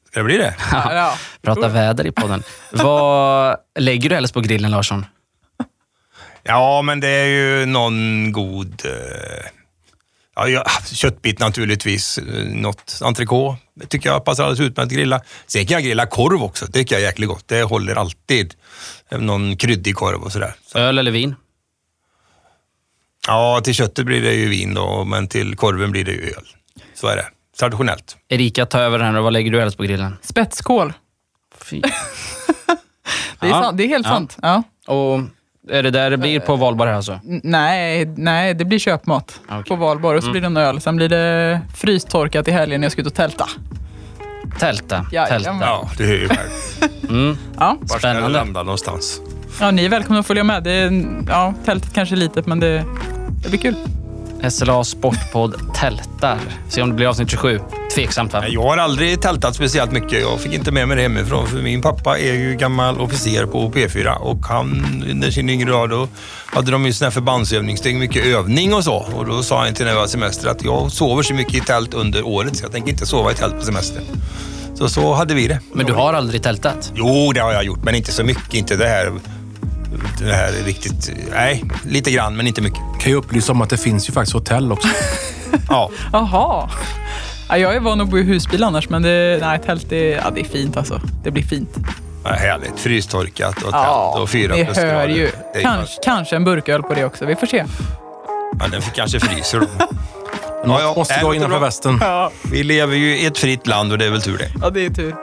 Ska 0.09 0.19
det 0.19 0.23
bli 0.23 0.38
det? 0.38 0.55
Ja, 0.71 0.93
ja. 0.93 1.17
Prata 1.41 1.67
väder 1.67 2.07
i 2.07 2.11
podden. 2.11 2.43
vad 2.71 3.57
lägger 3.79 4.09
du 4.09 4.15
helst 4.15 4.33
på 4.33 4.41
grillen, 4.41 4.71
Larsson? 4.71 5.05
Ja, 6.43 6.81
men 6.81 6.99
det 6.99 7.07
är 7.07 7.25
ju 7.25 7.65
någon 7.65 8.31
god... 8.31 8.81
Eh, 8.86 9.45
ja, 10.36 10.47
ja, 10.47 10.65
köttbit 10.93 11.39
naturligtvis. 11.39 12.17
Eh, 12.17 12.23
Något 12.45 12.99
entrecote 13.03 13.61
det 13.75 13.86
tycker 13.88 14.09
jag 14.09 14.25
passar 14.25 14.43
alldeles 14.43 14.59
utmärkt 14.69 14.88
att 14.91 14.93
grilla. 14.97 15.21
Sen 15.47 15.65
kan 15.65 15.73
jag 15.75 15.83
grilla 15.83 16.05
korv 16.05 16.43
också. 16.43 16.65
Det 16.65 16.71
tycker 16.71 16.95
jag 16.95 17.01
är 17.01 17.05
jäkligt 17.05 17.29
gott. 17.29 17.47
Det 17.47 17.63
håller 17.63 17.95
alltid. 17.95 18.53
Någon 19.11 19.57
kryddig 19.57 19.95
korv 19.95 20.23
och 20.23 20.31
sådär. 20.31 20.55
Öl 20.75 20.97
eller 20.97 21.11
vin? 21.11 21.36
Ja, 23.27 23.61
till 23.63 23.73
köttet 23.73 24.05
blir 24.05 24.21
det 24.21 24.33
ju 24.33 24.49
vin 24.49 24.73
då, 24.73 25.03
men 25.03 25.27
till 25.27 25.55
korven 25.55 25.91
blir 25.91 26.03
det 26.05 26.11
ju 26.11 26.21
öl. 26.38 26.45
Så 26.93 27.07
är 27.07 27.15
det. 27.15 27.27
Traditionellt. 27.59 28.17
Erika, 28.29 28.65
ta 28.65 28.79
över 28.79 28.99
den 28.99 29.15
här. 29.15 29.21
Vad 29.21 29.33
lägger 29.33 29.51
du 29.51 29.59
helst 29.59 29.77
på 29.77 29.83
grillen? 29.83 30.17
Spetskål. 30.21 30.93
Fy. 31.61 31.81
Det 33.39 33.45
är, 33.47 33.49
Ja. 33.51 33.61
sant, 33.63 33.77
det 33.77 33.83
är 33.83 33.88
helt 33.88 34.05
Ja. 34.07 34.11
sant. 34.13 34.38
Ja. 34.41 34.63
Och 34.88 35.19
är 35.70 35.84
det 35.84 35.91
där 35.91 36.09
det 36.09 36.18
blir 36.18 36.39
på 36.39 36.55
valborg 36.55 36.89
här 36.89 36.97
alltså? 36.97 37.20
Nej, 37.24 38.05
nej, 38.18 38.53
det 38.53 38.66
blir 38.66 38.80
köpmat 38.80 39.39
Okej. 39.49 39.63
på 39.63 39.76
valborg 39.76 40.18
och 40.18 40.24
så 40.24 40.32
blir 40.32 40.41
det 40.41 40.47
en 40.47 40.57
öl. 40.57 40.82
Sen 40.82 40.95
blir 40.95 41.09
det 41.09 41.61
frystorkat 41.76 42.47
i 42.47 42.51
helgen 42.51 42.82
när 42.82 42.86
jag 42.86 42.91
ska 42.91 43.01
ut 43.01 43.07
och 43.07 43.13
tälta. 43.13 43.49
Tälta. 44.59 45.05
Jajamän. 45.11 45.41
Tälta. 45.41 45.66
Ja, 45.66 45.89
det 45.97 46.03
är 46.03 46.07
ju. 46.07 46.30
Mm. 47.09 47.38
Ja. 47.59 47.78
Var 47.82 47.97
ska 47.99 48.13
det 48.13 48.28
landa 48.30 48.63
någonstans? 48.63 49.22
ja, 49.59 49.72
ni 49.72 49.86
är 49.86 49.89
välkomna 49.89 50.20
att 50.20 50.28
följa 50.28 50.43
med. 50.43 50.63
Det 50.63 50.72
är, 50.72 51.05
ja, 51.28 51.53
tältet 51.66 51.93
kanske 51.93 52.16
är 52.16 52.18
litet, 52.18 52.45
men 52.45 52.59
det, 52.59 52.84
det 53.43 53.49
blir 53.49 53.59
kul. 53.59 53.76
SLA 54.49 54.83
Sportpodd 54.83 55.55
tältar. 55.73 56.39
Se 56.69 56.81
om 56.81 56.89
det 56.89 56.95
blir 56.95 57.07
avsnitt 57.07 57.29
27. 57.29 57.59
Tveksamt 57.95 58.33
va? 58.33 58.47
Jag 58.47 58.61
har 58.61 58.77
aldrig 58.77 59.21
tältat 59.21 59.55
speciellt 59.55 59.91
mycket. 59.91 60.21
Jag 60.21 60.39
fick 60.39 60.53
inte 60.53 60.71
med 60.71 60.88
mig 60.88 60.97
det 60.97 61.03
hemifrån 61.03 61.47
för 61.47 61.61
min 61.61 61.81
pappa 61.81 62.19
är 62.19 62.33
ju 62.33 62.55
gammal 62.55 63.01
officer 63.01 63.45
på 63.45 63.71
P4 63.71 64.15
och 64.15 64.45
han 64.45 65.03
under 65.11 65.31
sin 65.31 65.49
yngre 65.49 65.71
dag 65.71 65.89
då 65.89 66.07
hade 66.45 66.71
de 66.71 66.86
ju 66.86 66.93
sån 66.93 67.05
här 67.05 67.11
förbandsövning, 67.11 67.77
det 67.83 67.89
är 67.89 67.93
mycket 67.93 68.25
övning 68.25 68.73
och 68.73 68.83
så. 68.83 68.95
Och 68.95 69.25
då 69.25 69.43
sa 69.43 69.63
han 69.63 69.73
till 69.73 69.86
när 69.86 69.91
jag 69.91 69.99
var 69.99 70.07
semester 70.07 70.49
att 70.49 70.63
jag 70.63 70.91
sover 70.91 71.23
så 71.23 71.33
mycket 71.33 71.55
i 71.55 71.59
tält 71.59 71.93
under 71.93 72.27
året 72.27 72.57
så 72.57 72.63
jag 72.63 72.71
tänker 72.71 72.91
inte 72.91 73.05
sova 73.05 73.31
i 73.31 73.36
tält 73.36 73.59
på 73.59 73.65
semester. 73.65 74.01
Så 74.75 74.89
så 74.89 75.13
hade 75.13 75.33
vi 75.33 75.47
det. 75.47 75.59
Men 75.73 75.86
du 75.86 75.93
har 75.93 76.13
aldrig 76.13 76.43
tältat? 76.43 76.91
Jo, 76.95 77.31
det 77.33 77.39
har 77.39 77.53
jag 77.53 77.63
gjort, 77.63 77.83
men 77.83 77.95
inte 77.95 78.11
så 78.11 78.23
mycket. 78.23 78.53
Inte 78.53 78.75
det 78.75 78.88
här, 78.88 79.11
det 80.19 80.33
här 80.33 80.51
riktigt... 80.65 81.11
Nej, 81.31 81.63
lite 81.85 82.11
grann, 82.11 82.35
men 82.35 82.47
inte 82.47 82.61
mycket. 82.61 82.79
Kan 82.99 83.11
ju 83.11 83.17
upplysa 83.17 83.51
om 83.51 83.61
att 83.61 83.69
det 83.69 83.77
finns 83.77 84.09
ju 84.09 84.13
faktiskt 84.13 84.33
hotell 84.33 84.71
också. 84.71 84.87
Ja, 85.69 85.89
Jaha. 86.13 86.69
Ja, 87.49 87.57
jag 87.57 87.75
är 87.75 87.79
van 87.79 88.01
att 88.01 88.07
bo 88.09 88.17
i 88.17 88.23
husbil 88.23 88.63
annars, 88.63 88.89
men 88.89 89.01
det, 89.01 89.37
nej, 89.41 89.59
tält 89.65 89.85
det, 89.89 90.09
ja, 90.09 90.29
det 90.35 90.39
är 90.41 90.45
fint 90.45 90.77
alltså. 90.77 91.01
Det 91.23 91.31
blir 91.31 91.43
fint. 91.43 91.69
ja, 92.23 92.29
härligt. 92.29 92.79
Frystorkat 92.79 93.61
och 93.63 93.69
Ja, 93.71 94.17
och 94.21 94.29
fyra 94.29 94.55
plusgrader. 94.55 94.93
hör 94.93 95.07
ju. 95.07 95.29
Är 95.53 95.61
Kanske, 95.61 95.95
kanske 96.03 96.35
en 96.35 96.43
burköl 96.43 96.83
på 96.83 96.93
det 96.93 97.05
också. 97.05 97.25
Vi 97.25 97.35
får 97.35 97.47
se. 97.47 97.65
Ja, 98.59 98.67
den 98.71 98.81
kanske 98.81 99.19
fryser 99.19 99.59
då. 99.59 99.65
Något 100.67 100.81
ja, 100.81 100.93
måste 100.97 101.19
gå 101.21 101.27
men 101.27 101.37
innanför 101.37 101.59
västen. 101.59 101.97
Ja, 102.01 102.31
Vi 102.51 102.63
lever 102.63 102.95
ju 102.95 103.17
i 103.17 103.25
ett 103.25 103.37
fritt 103.37 103.67
land 103.67 103.91
och 103.91 103.97
det 103.97 104.05
är 104.05 104.11
väl 104.11 104.21
tur 104.21 104.37
det. 104.37 104.51
ja 104.61 104.69
det 104.69 104.85
är 104.85 104.89
tur. 104.89 105.15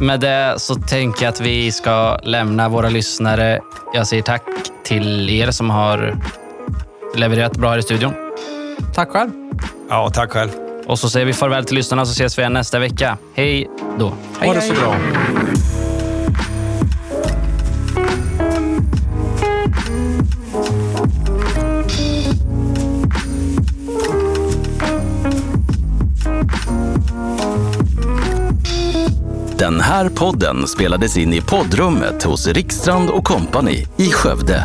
Med 0.00 0.20
det 0.20 0.54
så 0.58 0.74
tänker 0.74 1.24
jag 1.24 1.32
att 1.32 1.40
vi 1.40 1.72
ska 1.72 2.18
lämna 2.22 2.68
våra 2.68 2.88
lyssnare. 2.88 3.60
Jag 3.94 4.06
säger 4.06 4.22
tack 4.22 4.42
till 4.82 5.30
er 5.30 5.50
som 5.50 5.70
har 5.70 6.16
levererat 7.16 7.56
bra 7.56 7.70
här 7.70 7.78
i 7.78 7.82
studion. 7.82 8.12
Tack 8.94 9.08
själv. 9.10 9.30
Ja, 9.88 10.10
tack 10.14 10.30
själv. 10.30 10.50
Och 10.86 10.98
så 10.98 11.10
säger 11.10 11.26
vi 11.26 11.32
farväl 11.32 11.64
till 11.64 11.74
lyssnarna 11.76 12.06
så 12.06 12.12
ses 12.12 12.38
vi 12.38 12.42
igen 12.42 12.52
nästa 12.52 12.78
vecka. 12.78 13.18
Hej 13.34 13.70
då. 13.98 14.12
Hej, 14.38 14.48
Ha 14.48 14.54
det 14.54 14.60
så 14.60 14.72
hej. 14.72 14.82
bra. 14.82 14.96
Den 29.64 29.80
här 29.80 30.08
podden 30.08 30.68
spelades 30.68 31.16
in 31.16 31.34
i 31.34 31.40
poddrummet 31.40 32.22
hos 32.22 32.46
Rikstrand 32.46 33.10
och 33.10 33.24
Company 33.24 33.86
i 33.96 34.10
Skövde. 34.10 34.64